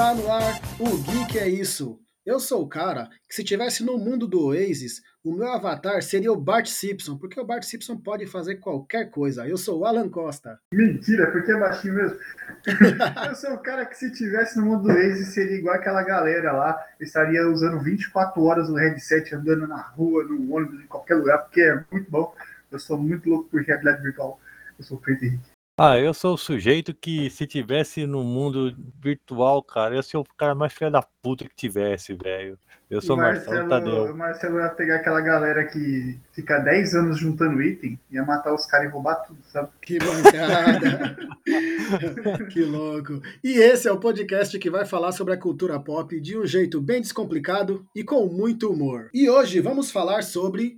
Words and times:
Está 0.00 0.14
no 0.14 0.32
ar 0.32 0.54
o 0.78 0.96
Geek 0.96 1.38
é 1.38 1.46
Isso. 1.46 2.00
Eu 2.24 2.40
sou 2.40 2.62
o 2.62 2.68
cara 2.68 3.10
que, 3.28 3.34
se 3.34 3.44
tivesse 3.44 3.84
no 3.84 3.98
mundo 3.98 4.26
do 4.26 4.46
Oasis, 4.46 5.02
o 5.22 5.30
meu 5.30 5.52
avatar 5.52 6.00
seria 6.00 6.32
o 6.32 6.40
Bart 6.40 6.68
Simpson, 6.68 7.18
porque 7.18 7.38
o 7.38 7.44
Bart 7.44 7.64
Simpson 7.64 7.98
pode 7.98 8.26
fazer 8.26 8.56
qualquer 8.56 9.10
coisa. 9.10 9.46
Eu 9.46 9.58
sou 9.58 9.80
o 9.80 9.84
Alan 9.84 10.08
Costa. 10.08 10.58
Mentira, 10.72 11.30
porque 11.30 11.52
é 11.52 11.58
baixinho 11.58 11.96
mesmo. 11.96 12.16
eu 13.28 13.34
sou 13.34 13.52
o 13.52 13.58
cara 13.58 13.84
que, 13.84 13.94
se 13.94 14.10
tivesse 14.10 14.58
no 14.58 14.64
mundo 14.64 14.84
do 14.84 14.88
Oasis, 14.88 15.34
seria 15.34 15.58
igual 15.58 15.76
aquela 15.76 16.02
galera 16.02 16.50
lá. 16.52 16.82
estaria 16.98 17.46
usando 17.46 17.78
24 17.82 18.42
horas 18.42 18.70
o 18.70 18.76
headset, 18.76 19.34
andando 19.34 19.68
na 19.68 19.82
rua, 19.82 20.24
no 20.24 20.54
ônibus, 20.54 20.82
em 20.82 20.86
qualquer 20.86 21.16
lugar, 21.16 21.40
porque 21.40 21.60
é 21.60 21.84
muito 21.92 22.10
bom. 22.10 22.34
Eu 22.72 22.78
sou 22.78 22.96
muito 22.96 23.28
louco 23.28 23.50
por 23.50 23.60
realidade 23.60 24.00
virtual. 24.00 24.40
Eu 24.78 24.82
sou 24.82 24.98
o 24.98 25.10
Henrique. 25.10 25.49
Ah, 25.82 25.98
eu 25.98 26.12
sou 26.12 26.34
o 26.34 26.36
sujeito 26.36 26.92
que, 26.92 27.30
se 27.30 27.46
tivesse 27.46 28.06
no 28.06 28.22
mundo 28.22 28.76
virtual, 29.02 29.62
cara, 29.62 29.94
eu 29.94 30.02
sou 30.02 30.20
o 30.20 30.36
cara 30.36 30.54
mais 30.54 30.74
filho 30.74 30.90
da 30.90 31.00
puta 31.00 31.48
que 31.48 31.56
tivesse, 31.56 32.12
velho. 32.12 32.58
Eu 32.90 33.00
sou 33.00 33.16
o 33.16 33.18
Marcelo, 33.18 33.66
Tadeu. 33.66 34.12
O 34.12 34.14
Marcelo 34.14 34.58
ia 34.58 34.68
pegar 34.68 34.96
aquela 34.96 35.22
galera 35.22 35.64
que 35.64 36.20
fica 36.34 36.58
10 36.58 36.94
anos 36.96 37.18
juntando 37.18 37.62
item, 37.62 37.98
ia 38.10 38.22
matar 38.22 38.52
os 38.52 38.66
caras 38.66 38.90
e 38.90 38.92
roubar 38.92 39.14
tudo, 39.26 39.38
sabe? 39.44 39.70
Que 39.80 39.98
bancada! 39.98 41.16
que 42.52 42.62
louco! 42.62 43.22
E 43.42 43.54
esse 43.54 43.88
é 43.88 43.92
o 43.92 43.98
podcast 43.98 44.58
que 44.58 44.68
vai 44.68 44.84
falar 44.84 45.12
sobre 45.12 45.32
a 45.32 45.38
cultura 45.38 45.80
pop 45.80 46.20
de 46.20 46.36
um 46.36 46.44
jeito 46.44 46.78
bem 46.78 47.00
descomplicado 47.00 47.86
e 47.96 48.04
com 48.04 48.26
muito 48.26 48.70
humor. 48.70 49.08
E 49.14 49.30
hoje 49.30 49.62
vamos 49.62 49.90
falar 49.90 50.20
sobre. 50.24 50.76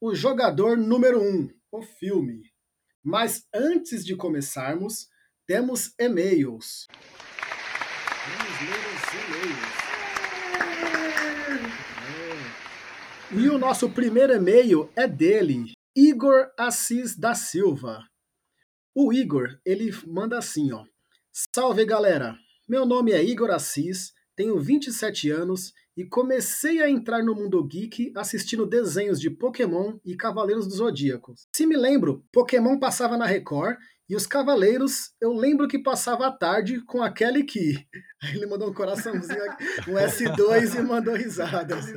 O 0.00 0.14
jogador 0.14 0.74
número 0.78 1.20
1, 1.20 1.22
um, 1.22 1.48
o 1.70 1.82
filme. 1.82 2.51
Mas 3.02 3.46
antes 3.52 4.04
de 4.04 4.14
começarmos, 4.14 5.08
temos 5.46 5.92
e-mails. 5.98 6.86
Vamos 8.28 8.60
ler 8.60 8.78
os 8.94 9.02
e-mails. 9.14 9.82
E 13.34 13.48
o 13.48 13.58
nosso 13.58 13.90
primeiro 13.90 14.34
e-mail 14.34 14.88
é 14.94 15.08
dele, 15.08 15.72
Igor 15.96 16.52
Assis 16.56 17.16
da 17.16 17.34
Silva. 17.34 18.06
O 18.94 19.12
Igor, 19.12 19.58
ele 19.64 19.90
manda 20.06 20.38
assim, 20.38 20.70
ó. 20.70 20.84
Salve 21.54 21.84
galera, 21.84 22.36
meu 22.68 22.86
nome 22.86 23.10
é 23.12 23.24
Igor 23.24 23.50
Assis, 23.50 24.12
tenho 24.36 24.60
27 24.60 25.30
anos 25.30 25.72
e 25.96 26.04
comecei 26.04 26.82
a 26.82 26.88
entrar 26.88 27.22
no 27.22 27.34
mundo 27.34 27.62
geek 27.64 28.12
assistindo 28.16 28.66
desenhos 28.66 29.20
de 29.20 29.30
Pokémon 29.30 29.98
e 30.04 30.16
Cavaleiros 30.16 30.66
dos 30.66 30.76
Zodíacos. 30.76 31.46
Se 31.54 31.66
me 31.66 31.76
lembro, 31.76 32.24
Pokémon 32.32 32.78
passava 32.78 33.16
na 33.16 33.26
Record 33.26 33.76
e 34.08 34.16
os 34.16 34.26
Cavaleiros, 34.26 35.12
eu 35.20 35.32
lembro 35.32 35.68
que 35.68 35.78
passava 35.78 36.26
a 36.26 36.32
tarde 36.32 36.80
com 36.84 37.02
aquele 37.02 37.44
que. 37.44 37.86
Aí 38.22 38.36
ele 38.36 38.46
mandou 38.46 38.70
um 38.70 38.74
coraçãozinho 38.74 39.42
aqui, 39.50 39.90
um 39.90 39.94
S2 39.94 40.78
e 40.78 40.82
mandou 40.82 41.14
risadas. 41.14 41.92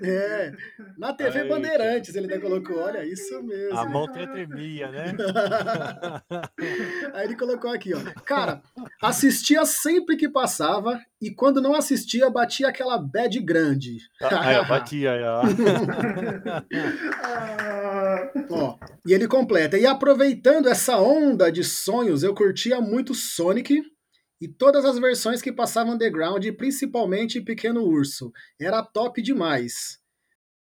É. 0.00 0.52
Na 0.96 1.12
TV 1.12 1.40
Aí, 1.40 1.48
Bandeirantes 1.48 2.14
ele 2.14 2.32
ainda 2.32 2.40
colocou, 2.40 2.78
olha, 2.78 3.04
isso 3.04 3.42
mesmo. 3.42 3.76
A 3.76 3.84
mão 3.84 4.06
tremia, 4.06 4.90
né? 4.90 5.12
Aí 7.14 7.26
ele 7.26 7.36
colocou 7.36 7.72
aqui, 7.72 7.92
ó. 7.94 8.00
Cara, 8.24 8.62
assistia 9.02 9.64
sempre 9.66 10.16
que 10.16 10.28
passava 10.28 11.00
e 11.20 11.30
quando 11.30 11.60
não 11.60 11.74
assistia, 11.74 12.30
batia 12.30 12.68
aquela 12.68 12.96
bad 12.96 13.38
grande. 13.40 13.98
Aí, 14.20 14.56
ah, 14.56 14.62
batia, 14.62 15.12
aí, 15.12 15.22
ó. 15.24 15.42
ó. 18.50 18.78
E 19.06 19.12
ele 19.12 19.26
completa. 19.26 19.76
E 19.78 19.86
aproveitando 19.86 20.68
essa 20.68 20.98
onda 20.98 21.50
de 21.50 21.64
sonhos, 21.64 22.22
eu 22.22 22.34
curtia 22.34 22.80
muito 22.80 23.14
Sonic 23.14 23.82
e 24.42 24.48
todas 24.48 24.84
as 24.84 24.98
versões 24.98 25.40
que 25.40 25.52
passavam 25.52 25.94
underground, 25.94 26.44
principalmente 26.58 27.40
Pequeno 27.40 27.84
Urso. 27.84 28.32
Era 28.60 28.82
top 28.82 29.22
demais. 29.22 30.00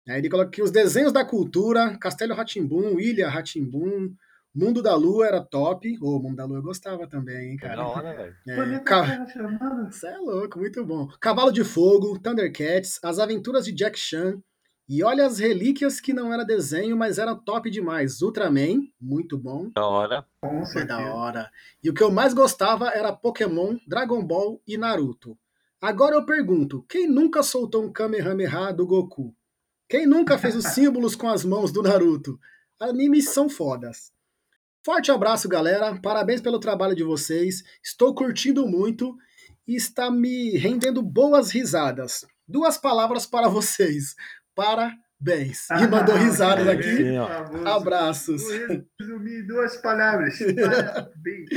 Aí 0.06 0.18
ele 0.18 0.28
coloca 0.28 0.48
aqui 0.48 0.60
os 0.62 0.70
desenhos 0.70 1.14
da 1.14 1.24
cultura, 1.24 1.96
Castelo 1.98 2.34
Ratimbum, 2.34 3.00
Ilha 3.00 3.30
Ratimbum, 3.30 4.14
Mundo 4.54 4.82
da 4.82 4.94
Lua 4.94 5.26
era 5.26 5.40
top. 5.40 5.96
Ô, 6.02 6.16
oh, 6.16 6.18
Mundo 6.22 6.36
da 6.36 6.44
Lua 6.44 6.58
eu 6.58 6.62
gostava 6.62 7.06
também, 7.06 7.52
hein, 7.52 7.56
cara. 7.56 7.76
Da 7.76 7.88
hora, 7.88 8.14
velho. 8.14 8.74
É, 8.74 8.78
ca... 8.80 9.26
Você 9.90 10.08
é 10.08 10.18
louco, 10.18 10.58
muito 10.58 10.84
bom. 10.84 11.08
Cavalo 11.18 11.50
de 11.50 11.64
Fogo, 11.64 12.18
Thundercats, 12.18 13.00
As 13.02 13.18
Aventuras 13.18 13.64
de 13.64 13.72
Jack 13.72 13.98
Chan, 13.98 14.42
e 14.92 15.04
olha 15.04 15.24
as 15.24 15.38
relíquias 15.38 16.00
que 16.00 16.12
não 16.12 16.34
era 16.34 16.44
desenho, 16.44 16.96
mas 16.96 17.16
era 17.16 17.36
top 17.36 17.70
demais. 17.70 18.20
Ultraman, 18.22 18.88
muito 19.00 19.38
bom. 19.38 19.70
Da 19.72 19.86
hora. 19.86 20.26
É 20.74 20.84
da 20.84 21.14
hora. 21.14 21.48
E 21.80 21.88
o 21.88 21.94
que 21.94 22.02
eu 22.02 22.10
mais 22.10 22.34
gostava 22.34 22.88
era 22.88 23.12
Pokémon, 23.12 23.78
Dragon 23.86 24.20
Ball 24.20 24.60
e 24.66 24.76
Naruto. 24.76 25.38
Agora 25.80 26.16
eu 26.16 26.26
pergunto, 26.26 26.84
quem 26.88 27.06
nunca 27.06 27.40
soltou 27.40 27.84
um 27.84 27.92
Kamehameha 27.92 28.72
do 28.72 28.84
Goku? 28.84 29.32
Quem 29.88 30.08
nunca 30.08 30.36
fez 30.36 30.56
os 30.56 30.64
símbolos 30.74 31.14
com 31.14 31.28
as 31.28 31.44
mãos 31.44 31.70
do 31.70 31.84
Naruto? 31.84 32.36
Animes 32.80 33.28
são 33.28 33.48
fodas. 33.48 34.10
Forte 34.84 35.12
abraço, 35.12 35.48
galera. 35.48 36.00
Parabéns 36.00 36.40
pelo 36.40 36.58
trabalho 36.58 36.96
de 36.96 37.04
vocês. 37.04 37.62
Estou 37.80 38.12
curtindo 38.12 38.66
muito 38.66 39.16
e 39.68 39.76
está 39.76 40.10
me 40.10 40.56
rendendo 40.56 41.00
boas 41.00 41.52
risadas. 41.52 42.26
Duas 42.48 42.76
palavras 42.76 43.24
para 43.24 43.46
vocês 43.48 44.16
parabéns. 44.54 45.68
E 45.70 45.86
mandou 45.86 46.16
risadas 46.16 46.66
aqui. 46.66 46.96
Sim, 46.96 47.16
Abraços. 47.66 48.42
Resumir 48.98 49.46
duas 49.46 49.76
palavras. 49.76 50.38
Parabéns. 50.38 51.48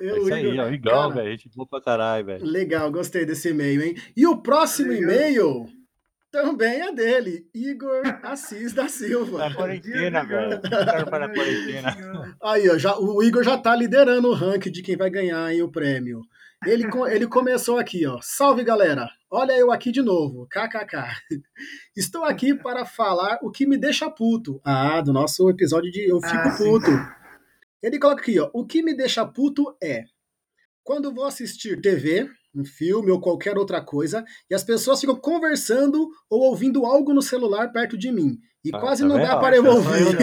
Eu, 0.00 0.16
é 0.16 0.18
isso 0.20 0.34
aí, 0.34 0.58
ó, 0.58 0.68
igual, 0.68 1.12
velho. 1.12 1.28
A 1.28 1.30
gente 1.30 1.50
boa 1.54 1.68
pra 1.68 1.80
caralho, 1.80 2.26
velho. 2.26 2.44
Legal, 2.44 2.90
gostei 2.90 3.24
desse 3.24 3.50
e-mail, 3.50 3.82
hein? 3.82 3.96
E 4.16 4.26
o 4.26 4.36
próximo 4.40 4.92
e-mail 4.92 5.66
também 6.30 6.82
é 6.82 6.92
dele, 6.92 7.46
Igor 7.54 8.02
Assis 8.22 8.74
da 8.74 8.86
Silva. 8.86 9.38
Na 9.38 9.54
quarentena, 9.54 10.24
velho. 10.24 10.60
Para 11.08 11.26
a 11.26 11.32
quarentena. 11.32 12.36
Aí, 12.42 12.68
ó, 12.68 12.76
já, 12.76 12.98
o 12.98 13.22
Igor 13.22 13.42
já 13.42 13.56
tá 13.56 13.74
liderando 13.74 14.28
o 14.28 14.34
ranking 14.34 14.70
de 14.70 14.82
quem 14.82 14.96
vai 14.96 15.08
ganhar 15.08 15.52
hein, 15.52 15.62
o 15.62 15.70
prêmio. 15.70 16.20
Ele, 16.66 16.84
ele 17.10 17.26
começou 17.26 17.78
aqui, 17.78 18.04
ó. 18.06 18.18
Salve, 18.20 18.64
galera! 18.64 19.08
Olha 19.30 19.52
eu 19.52 19.70
aqui 19.70 19.92
de 19.92 20.02
novo, 20.02 20.46
kkk. 20.48 20.96
Estou 21.96 22.24
aqui 22.24 22.54
para 22.54 22.84
falar 22.84 23.38
o 23.42 23.50
que 23.50 23.66
me 23.66 23.76
deixa 23.76 24.10
puto. 24.10 24.60
Ah, 24.64 25.00
do 25.00 25.12
nosso 25.12 25.48
episódio 25.48 25.90
de 25.90 26.10
Eu 26.10 26.20
Fico 26.20 26.48
ah, 26.48 26.56
Puto. 26.56 26.90
Ele 27.82 27.98
coloca 27.98 28.22
aqui, 28.22 28.40
ó. 28.40 28.50
O 28.52 28.66
que 28.66 28.82
me 28.82 28.94
deixa 28.94 29.24
puto 29.24 29.76
é 29.82 30.04
quando 30.82 31.14
vou 31.14 31.26
assistir 31.26 31.80
TV, 31.80 32.28
um 32.54 32.64
filme 32.64 33.10
ou 33.10 33.20
qualquer 33.20 33.56
outra 33.56 33.80
coisa, 33.80 34.24
e 34.50 34.54
as 34.54 34.64
pessoas 34.64 35.00
ficam 35.00 35.14
conversando 35.14 36.08
ou 36.28 36.40
ouvindo 36.40 36.86
algo 36.86 37.12
no 37.12 37.22
celular 37.22 37.70
perto 37.70 37.96
de 37.96 38.10
mim. 38.10 38.38
E 38.68 38.70
ah, 38.74 38.78
quase 38.78 39.02
tá 39.02 39.08
não 39.08 39.18
dá 39.18 39.36
para 39.36 39.56
eu 39.56 39.64
ouvir. 39.64 40.16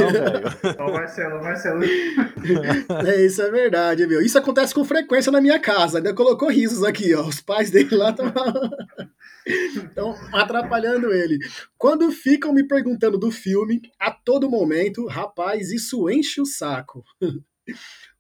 Ó, 0.78 0.91
Marcelo, 0.91 1.44
Marcelo. 1.44 1.81
É, 3.06 3.25
isso 3.25 3.41
é 3.41 3.50
verdade, 3.50 4.06
meu. 4.06 4.22
Isso 4.22 4.38
acontece 4.38 4.73
com 4.73 4.85
frequência 4.85 5.31
na 5.31 5.41
minha 5.41 5.59
casa. 5.59 5.97
Ainda 5.97 6.13
colocou 6.13 6.50
risos 6.50 6.84
aqui, 6.84 7.13
ó. 7.13 7.25
Os 7.25 7.41
pais 7.41 7.72
dele 7.72 7.95
lá 7.95 8.11
estão 8.11 8.31
Estão 9.45 10.16
atrapalhando 10.34 11.13
ele. 11.13 11.38
Quando 11.78 12.11
ficam 12.11 12.53
me 12.53 12.67
perguntando 12.67 13.17
do 13.17 13.31
filme, 13.31 13.81
a 14.00 14.11
todo 14.11 14.50
momento, 14.50 15.05
rapaz, 15.07 15.72
isso 15.72 16.09
enche 16.09 16.41
o 16.41 16.45
saco. 16.45 17.03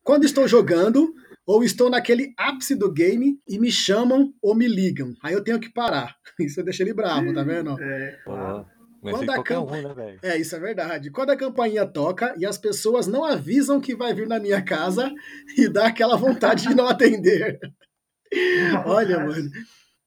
Quando 0.03 0.25
estou 0.25 0.47
jogando, 0.47 1.13
ou 1.45 1.63
estou 1.63 1.89
naquele 1.89 2.33
ápice 2.37 2.75
do 2.75 2.91
game 2.91 3.39
e 3.47 3.59
me 3.59 3.71
chamam 3.71 4.33
ou 4.41 4.55
me 4.55 4.67
ligam. 4.67 5.13
Aí 5.21 5.33
eu 5.33 5.43
tenho 5.43 5.59
que 5.59 5.69
parar. 5.69 6.15
Isso 6.39 6.63
deixa 6.63 6.83
ele 6.83 6.93
bravo, 6.93 7.33
tá 7.33 7.43
vendo? 7.43 7.79
É. 7.79 8.19
Quando 9.11 9.29
a 9.29 9.43
camp... 9.43 9.69
um, 9.69 9.93
né, 9.93 10.17
é, 10.21 10.37
isso 10.37 10.55
é 10.55 10.59
verdade. 10.59 11.11
Quando 11.11 11.31
a 11.31 11.37
campainha 11.37 11.85
toca 11.85 12.33
e 12.37 12.45
as 12.45 12.57
pessoas 12.57 13.07
não 13.07 13.23
avisam 13.23 13.81
que 13.81 13.95
vai 13.95 14.13
vir 14.13 14.27
na 14.27 14.39
minha 14.39 14.61
casa 14.61 15.11
e 15.57 15.67
dá 15.67 15.87
aquela 15.87 16.15
vontade 16.15 16.67
de 16.67 16.75
não 16.75 16.87
atender. 16.87 17.59
Olha, 18.85 19.19
mano. 19.19 19.49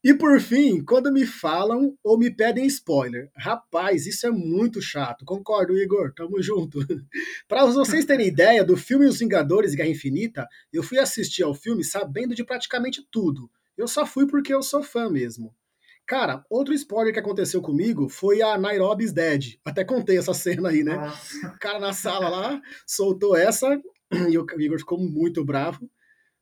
E 0.02 0.14
por 0.14 0.40
fim, 0.40 0.84
quando 0.84 1.12
me 1.12 1.26
falam 1.26 1.96
ou 2.04 2.16
me 2.16 2.30
pedem 2.30 2.66
spoiler. 2.66 3.30
Rapaz, 3.36 4.06
isso 4.06 4.26
é 4.26 4.30
muito 4.30 4.80
chato. 4.80 5.24
Concordo, 5.24 5.76
Igor. 5.76 6.14
Tamo 6.14 6.40
junto. 6.40 6.78
Para 7.48 7.66
vocês 7.66 8.04
terem 8.04 8.28
ideia 8.28 8.64
do 8.64 8.76
filme 8.76 9.06
Os 9.06 9.18
Vingadores 9.18 9.74
Guerra 9.74 9.88
Infinita, 9.88 10.46
eu 10.72 10.84
fui 10.84 10.98
assistir 10.98 11.42
ao 11.42 11.52
filme 11.52 11.82
sabendo 11.82 12.34
de 12.34 12.44
praticamente 12.44 13.04
tudo. 13.10 13.50
Eu 13.76 13.88
só 13.88 14.06
fui 14.06 14.26
porque 14.26 14.54
eu 14.54 14.62
sou 14.62 14.82
fã 14.84 15.10
mesmo. 15.10 15.52
Cara, 16.08 16.42
outro 16.48 16.72
spoiler 16.72 17.12
que 17.12 17.20
aconteceu 17.20 17.60
comigo 17.60 18.08
foi 18.08 18.40
a 18.40 18.56
Nairobi's 18.56 19.12
Dead. 19.12 19.58
Até 19.62 19.84
contei 19.84 20.16
essa 20.16 20.32
cena 20.32 20.70
aí, 20.70 20.82
né? 20.82 20.96
Nossa. 20.96 21.48
O 21.48 21.58
cara 21.58 21.78
na 21.78 21.92
sala 21.92 22.30
lá 22.30 22.62
soltou 22.86 23.36
essa 23.36 23.78
e 24.10 24.38
o 24.38 24.46
Igor 24.58 24.78
ficou 24.78 24.98
muito 24.98 25.44
bravo. 25.44 25.86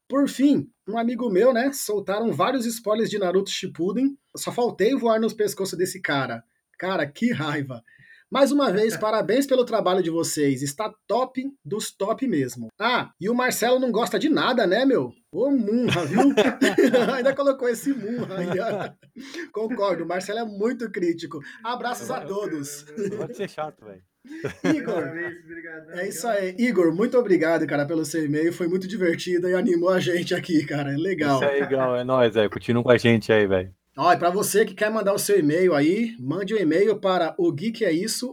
Por 0.08 0.28
fim, 0.28 0.70
um 0.86 0.96
amigo 0.96 1.28
meu, 1.28 1.52
né, 1.52 1.72
soltaram 1.72 2.32
vários 2.32 2.64
spoilers 2.64 3.10
de 3.10 3.18
Naruto 3.18 3.50
Shippuden. 3.50 4.16
Só 4.36 4.52
faltei 4.52 4.94
voar 4.94 5.18
nos 5.18 5.34
pescoços 5.34 5.76
desse 5.76 6.00
cara. 6.00 6.44
Cara, 6.78 7.04
que 7.04 7.32
raiva. 7.32 7.82
Mais 8.30 8.50
uma 8.50 8.72
vez, 8.72 8.96
parabéns 8.98 9.46
pelo 9.46 9.64
trabalho 9.64 10.02
de 10.02 10.10
vocês. 10.10 10.62
Está 10.62 10.92
top 11.06 11.44
dos 11.64 11.90
top 11.90 12.26
mesmo. 12.26 12.68
Ah, 12.78 13.10
e 13.20 13.28
o 13.30 13.34
Marcelo 13.34 13.78
não 13.78 13.92
gosta 13.92 14.18
de 14.18 14.28
nada, 14.28 14.66
né, 14.66 14.84
meu? 14.84 15.12
Ô, 15.32 15.50
Munra, 15.50 16.04
viu? 16.06 16.20
Ainda 17.14 17.34
colocou 17.34 17.68
esse 17.68 17.92
Munra 17.92 18.38
aí. 18.38 18.48
Concordo, 19.52 20.04
o 20.04 20.08
Marcelo 20.08 20.38
é 20.40 20.44
muito 20.44 20.90
crítico. 20.90 21.40
Abraços 21.62 22.10
a 22.10 22.20
todos. 22.20 22.84
Pode 23.16 23.36
ser 23.36 23.48
chato, 23.48 23.84
velho. 23.84 24.02
Igor, 24.74 25.04
é 25.90 26.08
isso 26.08 26.26
aí. 26.26 26.54
Igor, 26.58 26.94
muito 26.94 27.16
obrigado, 27.16 27.66
cara, 27.66 27.86
pelo 27.86 28.04
seu 28.04 28.24
e-mail. 28.24 28.52
Foi 28.52 28.66
muito 28.66 28.88
divertido 28.88 29.48
e 29.48 29.54
animou 29.54 29.90
a 29.90 30.00
gente 30.00 30.34
aqui, 30.34 30.64
cara. 30.66 30.92
É 30.92 30.96
legal. 30.96 31.36
Isso 31.36 31.44
é 31.44 31.60
legal, 31.60 31.96
é 31.96 32.04
nóis, 32.04 32.34
velho. 32.34 32.50
Continua 32.50 32.82
com 32.82 32.90
a 32.90 32.98
gente 32.98 33.32
aí, 33.32 33.46
velho. 33.46 33.72
Ó, 33.98 34.12
e 34.12 34.18
para 34.18 34.28
você 34.28 34.66
que 34.66 34.74
quer 34.74 34.90
mandar 34.90 35.14
o 35.14 35.18
seu 35.18 35.38
e-mail 35.38 35.74
aí, 35.74 36.14
mande 36.20 36.52
um 36.52 36.58
e-mail 36.58 37.00
para 37.00 37.34
o 37.38 37.50
gmail.com 37.50 38.30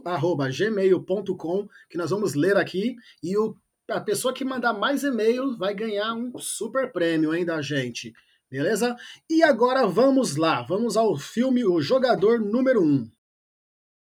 que 1.88 1.96
nós 1.96 2.10
vamos 2.10 2.34
ler 2.34 2.58
aqui 2.58 2.94
e 3.22 3.34
o, 3.38 3.56
a 3.88 3.98
pessoa 3.98 4.34
que 4.34 4.44
mandar 4.44 4.74
mais 4.74 5.02
e-mail 5.04 5.56
vai 5.56 5.74
ganhar 5.74 6.12
um 6.12 6.36
super 6.36 6.92
prêmio 6.92 7.34
hein, 7.34 7.46
da 7.46 7.62
gente. 7.62 8.12
Beleza? 8.50 8.94
E 9.28 9.42
agora 9.42 9.86
vamos 9.86 10.36
lá, 10.36 10.60
vamos 10.60 10.98
ao 10.98 11.16
filme 11.16 11.64
O 11.64 11.80
Jogador 11.80 12.38
Número 12.40 12.84
1. 12.84 13.10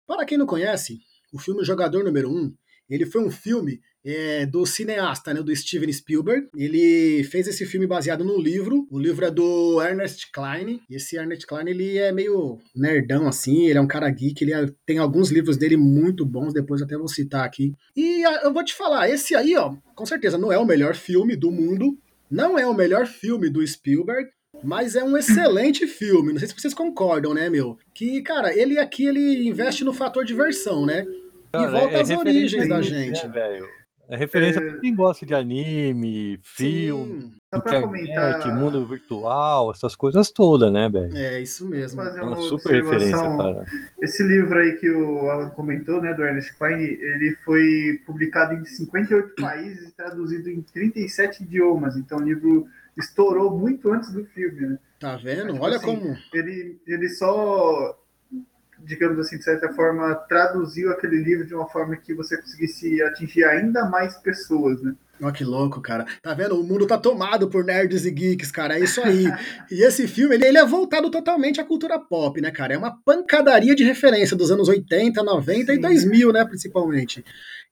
Para 0.08 0.26
quem 0.26 0.38
não 0.38 0.46
conhece, 0.46 1.02
o 1.34 1.38
filme 1.38 1.60
O 1.62 1.66
Jogador 1.66 2.06
Número 2.06 2.32
1, 2.32 2.56
ele 2.90 3.06
foi 3.06 3.22
um 3.22 3.30
filme 3.30 3.82
é, 4.06 4.46
do 4.46 4.66
cineasta, 4.66 5.34
né, 5.34 5.42
do 5.42 5.56
Steven 5.56 5.92
Spielberg. 5.92 6.48
Ele 6.56 7.24
fez 7.26 7.48
esse 7.48 7.66
filme 7.66 7.86
baseado 7.86 8.24
num 8.24 8.40
livro. 8.40 8.88
O 8.90 9.00
livro 9.00 9.26
é 9.26 9.32
do 9.32 9.82
Ernest 9.82 10.32
Klein. 10.32 10.82
E 10.90 10.96
esse 10.96 11.18
Ernest 11.18 11.46
Klein, 11.46 11.70
ele 11.70 11.98
é 11.98 12.12
meio 12.12 12.60
nerdão, 12.76 13.28
assim. 13.28 13.68
Ele 13.68 13.78
é 13.78 13.82
um 13.82 13.88
cara 13.88 14.10
geek. 14.10 14.44
Ele 14.44 14.54
é, 14.54 14.70
tem 14.86 14.98
alguns 14.98 15.32
livros 15.32 15.58
dele 15.58 15.78
muito 15.78 16.26
bons. 16.26 16.54
Depois 16.54 16.82
até 16.82 16.98
vou 16.98 17.08
citar 17.08 17.46
aqui. 17.46 17.74
E 17.96 18.24
a, 18.26 18.44
eu 18.44 18.54
vou 18.54 18.64
te 18.64 18.74
falar, 18.74 19.10
esse 19.10 19.36
aí, 19.36 19.56
ó, 19.56 19.76
com 19.96 20.06
certeza 20.06 20.38
não 20.38 20.52
é 20.52 20.58
o 20.58 20.66
melhor 20.66 20.96
filme 20.96 21.36
do 21.36 21.52
mundo. 21.52 21.98
Não 22.30 22.58
é 22.58 22.66
o 22.66 22.74
melhor 22.74 23.08
filme 23.08 23.50
do 23.50 23.66
Spielberg. 23.66 24.30
Mas 24.64 24.96
é 24.96 25.04
um 25.04 25.16
excelente 25.16 25.86
filme. 25.88 26.34
Não 26.34 26.40
sei 26.40 26.48
se 26.48 26.56
vocês 26.56 26.74
concordam, 26.74 27.34
né, 27.34 27.50
meu? 27.50 27.78
Que, 27.94 28.22
cara, 28.22 28.58
ele 28.58 28.78
aqui 28.78 29.06
ele 29.06 29.48
investe 29.48 29.84
no 29.84 29.94
fator 29.94 30.26
diversão, 30.26 30.86
né? 30.86 31.06
Cara, 31.52 31.68
e 31.68 31.72
volta 31.72 31.96
é 31.96 32.02
às 32.02 32.10
origens 32.10 32.68
da 32.68 32.82
gente. 32.82 33.26
Né, 33.26 33.34
velho? 33.34 33.79
É 34.10 34.18
referência 34.18 34.60
é... 34.60 34.70
para 34.70 34.80
quem 34.80 34.96
gosta 34.96 35.24
de 35.24 35.36
anime, 35.36 36.40
filme, 36.44 37.32
internet, 37.54 38.48
mundo 38.48 38.84
virtual, 38.84 39.72
essas 39.72 39.96
coisas 39.96 40.32
todas, 40.32 40.72
né, 40.74 40.90
velho? 40.90 41.16
É, 41.16 41.40
isso 41.40 41.70
mesmo. 41.70 42.02
Fazer 42.02 42.22
uma, 42.22 42.36
uma 42.36 42.42
super 42.42 42.84
referência, 42.84 43.18
cara. 43.18 43.66
Esse 44.02 44.24
livro 44.24 44.58
aí 44.58 44.78
que 44.78 44.90
o 44.90 45.30
Alan 45.30 45.50
comentou, 45.52 46.02
né, 46.02 46.12
do 46.16 46.24
Ernest 46.24 46.58
Cline, 46.58 46.84
ele 46.84 47.38
foi 47.46 48.02
publicado 48.04 48.56
em 48.56 48.66
58 48.66 49.36
países 49.40 49.90
e 49.90 49.92
traduzido 49.92 50.50
em 50.50 50.62
37 50.62 51.44
idiomas. 51.44 51.96
Então 51.96 52.18
o 52.18 52.24
livro 52.24 52.68
estourou 52.98 53.56
muito 53.56 53.92
antes 53.92 54.12
do 54.12 54.26
filme, 54.26 54.62
né? 54.62 54.80
Tá 55.00 55.16
vendo? 55.18 55.54
Mas, 55.54 55.62
Olha 55.62 55.78
assim, 55.78 55.86
como. 55.86 56.18
Ele, 56.34 56.80
ele 56.88 57.10
só 57.10 57.96
digamos 58.84 59.20
assim, 59.20 59.38
de 59.38 59.44
certa 59.44 59.72
forma, 59.74 60.16
traduziu 60.28 60.92
aquele 60.92 61.18
livro 61.18 61.46
de 61.46 61.54
uma 61.54 61.68
forma 61.68 61.96
que 61.96 62.14
você 62.14 62.42
conseguisse 62.42 63.02
atingir 63.04 63.44
ainda 63.44 63.86
mais 63.86 64.18
pessoas, 64.18 64.82
né? 64.82 64.96
Olha 65.22 65.34
que 65.34 65.44
louco, 65.44 65.82
cara. 65.82 66.06
Tá 66.22 66.34
vendo? 66.34 66.60
O 66.60 66.64
mundo 66.64 66.88
tá 66.88 66.98
tomado 66.98 67.50
por 67.50 67.66
nerds 67.66 68.06
e 68.06 68.12
geeks, 68.12 68.52
cara. 68.52 68.78
É 68.78 68.84
isso 68.84 69.02
aí. 69.02 69.26
e 69.70 69.84
esse 69.84 70.08
filme, 70.08 70.36
ele, 70.36 70.46
ele, 70.46 70.58
é 70.58 70.66
voltado 70.66 71.12
totalmente 71.12 71.60
à 71.60 71.66
cultura 71.66 72.00
pop, 72.00 72.40
né, 72.40 72.52
cara? 72.52 72.74
É 72.74 72.78
uma 72.78 72.98
pancadaria 73.04 73.76
de 73.76 73.84
referência 73.84 74.38
dos 74.38 74.50
anos 74.50 74.70
80, 74.70 75.22
90 75.22 75.74
Sim. 75.74 75.78
e 75.78 75.82
2000, 75.82 76.32
né, 76.32 76.46
principalmente. 76.46 77.26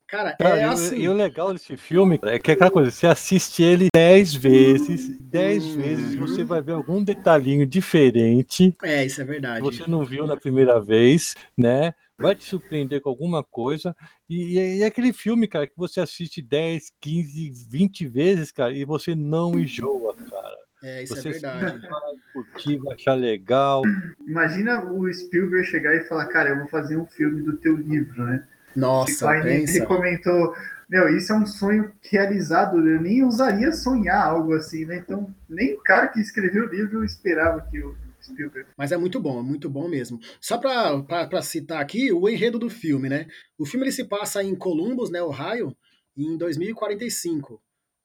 Cara, 0.08 0.38
Cara 0.38 0.58
é 0.58 0.64
assim. 0.64 0.96
E, 0.96 1.10
o 1.10 1.14
legal 1.14 1.52
desse 1.52 1.76
filme 1.76 2.18
é 2.24 2.40
que 2.40 2.50
é 2.50 2.54
aquela 2.54 2.72
coisa, 2.72 2.90
você 2.90 3.06
assiste 3.06 3.62
ele 3.62 3.90
dez 3.94 4.34
vezes, 4.34 5.20
dez 5.20 5.66
uhum. 5.66 5.82
vezes 5.82 6.16
você 6.16 6.46
vai 6.46 6.62
ver 6.62 6.72
algum 6.72 7.04
detalhinho 7.04 7.66
diferente. 7.66 8.74
É, 8.82 9.06
isso 9.06 9.22
é 9.22 9.26
verdade. 9.26 9.62
Você 9.62 9.84
não 9.86 10.06
viu 10.06 10.26
na 10.26 10.38
primeira 10.38 10.80
vez, 10.80 11.36
né? 11.58 11.94
Vai 12.18 12.36
te 12.36 12.46
surpreender 12.46 13.02
com 13.02 13.10
alguma 13.10 13.44
coisa. 13.44 13.94
E, 14.30 14.58
e 14.58 14.82
é 14.82 14.86
aquele 14.86 15.12
filme, 15.12 15.46
cara, 15.46 15.68
que 15.68 15.76
você 15.76 16.00
assiste 16.00 16.42
10, 16.42 16.94
15, 17.02 17.68
20 17.70 18.08
vezes, 18.08 18.52
cara, 18.52 18.74
e 18.74 18.86
você 18.86 19.14
não 19.14 19.60
enjoa, 19.60 20.16
cara. 20.16 20.58
É, 20.84 21.04
isso 21.04 21.14
é 21.14 21.22
você 21.22 21.30
é 21.30 21.32
verdade. 21.34 21.88
Vai 21.88 22.14
curtir, 22.34 22.78
vai 22.78 22.94
achar 22.96 23.14
legal. 23.14 23.84
Imagina 24.26 24.86
o 24.90 25.12
Spielberg 25.12 25.68
chegar 25.68 25.94
e 25.96 26.06
falar, 26.06 26.28
cara, 26.28 26.50
eu 26.50 26.60
vou 26.60 26.68
fazer 26.68 26.98
um 26.98 27.06
filme 27.06 27.42
do 27.42 27.58
teu 27.58 27.76
livro, 27.76 28.24
né? 28.24 28.48
Nossa, 28.78 29.28
pensa. 29.42 29.78
Ele 29.78 29.86
comentou, 29.88 30.56
meu, 30.88 31.18
isso 31.18 31.34
é 31.34 31.36
um 31.36 31.46
sonho 31.46 31.92
realizado, 32.10 32.78
eu 32.78 33.02
nem 33.02 33.26
usaria 33.26 33.72
sonhar 33.72 34.28
algo 34.28 34.54
assim, 34.54 34.86
né? 34.86 34.98
Então, 34.98 35.34
nem 35.50 35.74
o 35.74 35.82
cara 35.82 36.08
que 36.08 36.22
escreveu 36.22 36.66
o 36.66 36.70
livro 36.70 37.04
esperava 37.04 37.60
que 37.70 37.80
o 37.84 37.96
Spielberg. 38.22 38.70
Mas 38.78 38.92
é 38.92 38.98
muito 38.98 39.20
bom, 39.20 39.40
é 39.40 39.44
muito 39.44 39.70
bom 39.70 39.88
mesmo. 39.88 40.20
Só 40.40 40.58
para 40.58 41.42
citar 41.42 41.82
aqui 41.82 42.12
o 42.14 42.30
enredo 42.30 42.60
do 42.60 42.70
filme, 42.70 43.10
né? 43.10 43.28
O 43.58 43.66
filme 43.66 43.86
ele 43.86 43.92
se 43.92 44.04
passa 44.04 44.44
em 44.44 44.56
Columbus, 44.56 45.10
né, 45.10 45.22
Ohio, 45.24 45.76
em 46.16 46.38
2045. 46.38 47.62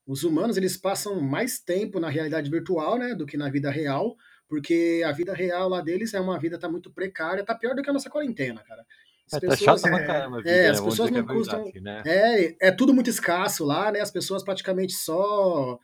Os 0.06 0.24
humanos 0.24 0.56
eles 0.56 0.76
passam 0.76 1.20
mais 1.20 1.60
tempo 1.60 2.00
na 2.00 2.08
realidade 2.08 2.50
virtual, 2.50 2.98
né, 2.98 3.14
do 3.14 3.26
que 3.26 3.36
na 3.36 3.48
vida 3.50 3.70
real, 3.70 4.16
porque 4.48 5.02
a 5.06 5.12
vida 5.12 5.32
real 5.32 5.68
lá 5.68 5.80
deles 5.80 6.12
é 6.14 6.20
uma 6.20 6.38
vida 6.38 6.58
tá 6.58 6.68
muito 6.68 6.90
precária, 6.90 7.44
tá 7.44 7.54
pior 7.54 7.74
do 7.74 7.82
que 7.82 7.90
a 7.90 7.92
nossa 7.92 8.10
quarentena, 8.10 8.62
cara. 8.62 8.84
As 9.32 9.42
é, 9.42 9.48
pessoas, 9.48 9.82
tá 9.82 9.88
pra 9.88 10.06
caramba, 10.06 10.38
vida, 10.38 10.50
é, 10.50 10.68
as 10.68 10.80
né? 10.80 10.86
pessoas 10.86 11.10
não 11.10 11.18
é 11.18 11.22
custam. 11.22 11.64
Verdade, 11.64 11.80
né? 11.80 12.02
é, 12.04 12.56
é 12.60 12.70
tudo 12.70 12.92
muito 12.92 13.08
escasso 13.08 13.64
lá, 13.64 13.90
né? 13.90 14.00
As 14.00 14.10
pessoas 14.10 14.42
praticamente 14.42 14.92
só 14.92 15.78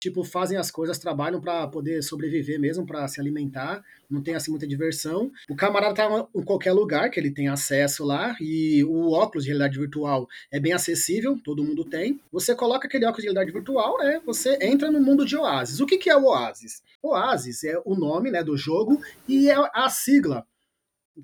tipo 0.00 0.24
fazem 0.24 0.58
as 0.58 0.70
coisas, 0.70 0.98
trabalham 0.98 1.40
para 1.40 1.66
poder 1.68 2.02
sobreviver 2.02 2.58
mesmo, 2.58 2.86
para 2.86 3.06
se 3.08 3.20
alimentar, 3.20 3.82
não 4.10 4.22
tem 4.22 4.34
assim 4.34 4.50
muita 4.50 4.66
diversão. 4.66 5.30
O 5.48 5.56
camarada 5.56 5.94
tá 5.94 6.28
em 6.34 6.42
qualquer 6.42 6.72
lugar 6.72 7.10
que 7.10 7.20
ele 7.20 7.30
tem 7.30 7.48
acesso 7.48 8.04
lá 8.04 8.36
e 8.40 8.82
o 8.84 9.12
óculos 9.12 9.44
de 9.44 9.50
realidade 9.50 9.78
virtual 9.78 10.26
é 10.50 10.58
bem 10.58 10.72
acessível, 10.72 11.38
todo 11.44 11.64
mundo 11.64 11.84
tem. 11.84 12.20
Você 12.32 12.54
coloca 12.54 12.86
aquele 12.86 13.04
óculos 13.04 13.22
de 13.22 13.28
realidade 13.28 13.52
virtual, 13.52 13.98
né? 13.98 14.20
Você 14.26 14.58
entra 14.60 14.90
no 14.90 15.00
mundo 15.00 15.24
de 15.24 15.36
Oasis. 15.36 15.80
O 15.80 15.86
que 15.86 15.98
que 15.98 16.10
é 16.10 16.16
o 16.16 16.24
Oasis? 16.24 16.82
Oasis 17.02 17.64
é 17.64 17.80
o 17.84 17.94
nome, 17.94 18.30
né, 18.30 18.42
do 18.42 18.56
jogo 18.56 19.00
e 19.28 19.48
é 19.48 19.56
a 19.72 19.88
sigla 19.88 20.46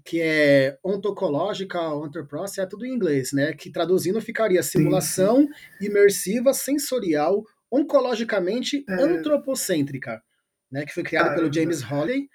que 0.04 0.20
é 0.20 0.78
Ontological 0.82 2.06
Enterprise, 2.06 2.60
é 2.60 2.66
tudo 2.66 2.86
em 2.86 2.94
inglês, 2.94 3.32
né? 3.32 3.52
Que 3.52 3.70
traduzindo 3.70 4.20
ficaria 4.20 4.62
simulação 4.62 5.42
sim, 5.42 5.48
sim. 5.78 5.86
imersiva 5.86 6.52
sensorial 6.52 7.44
oncologicamente 7.70 8.84
é... 8.88 8.94
antropocêntrica, 8.94 10.22
né? 10.70 10.84
Que 10.84 10.94
foi 10.94 11.02
criado 11.02 11.34
pelo 11.34 11.52
James 11.52 11.82
Holiday. 11.82 12.28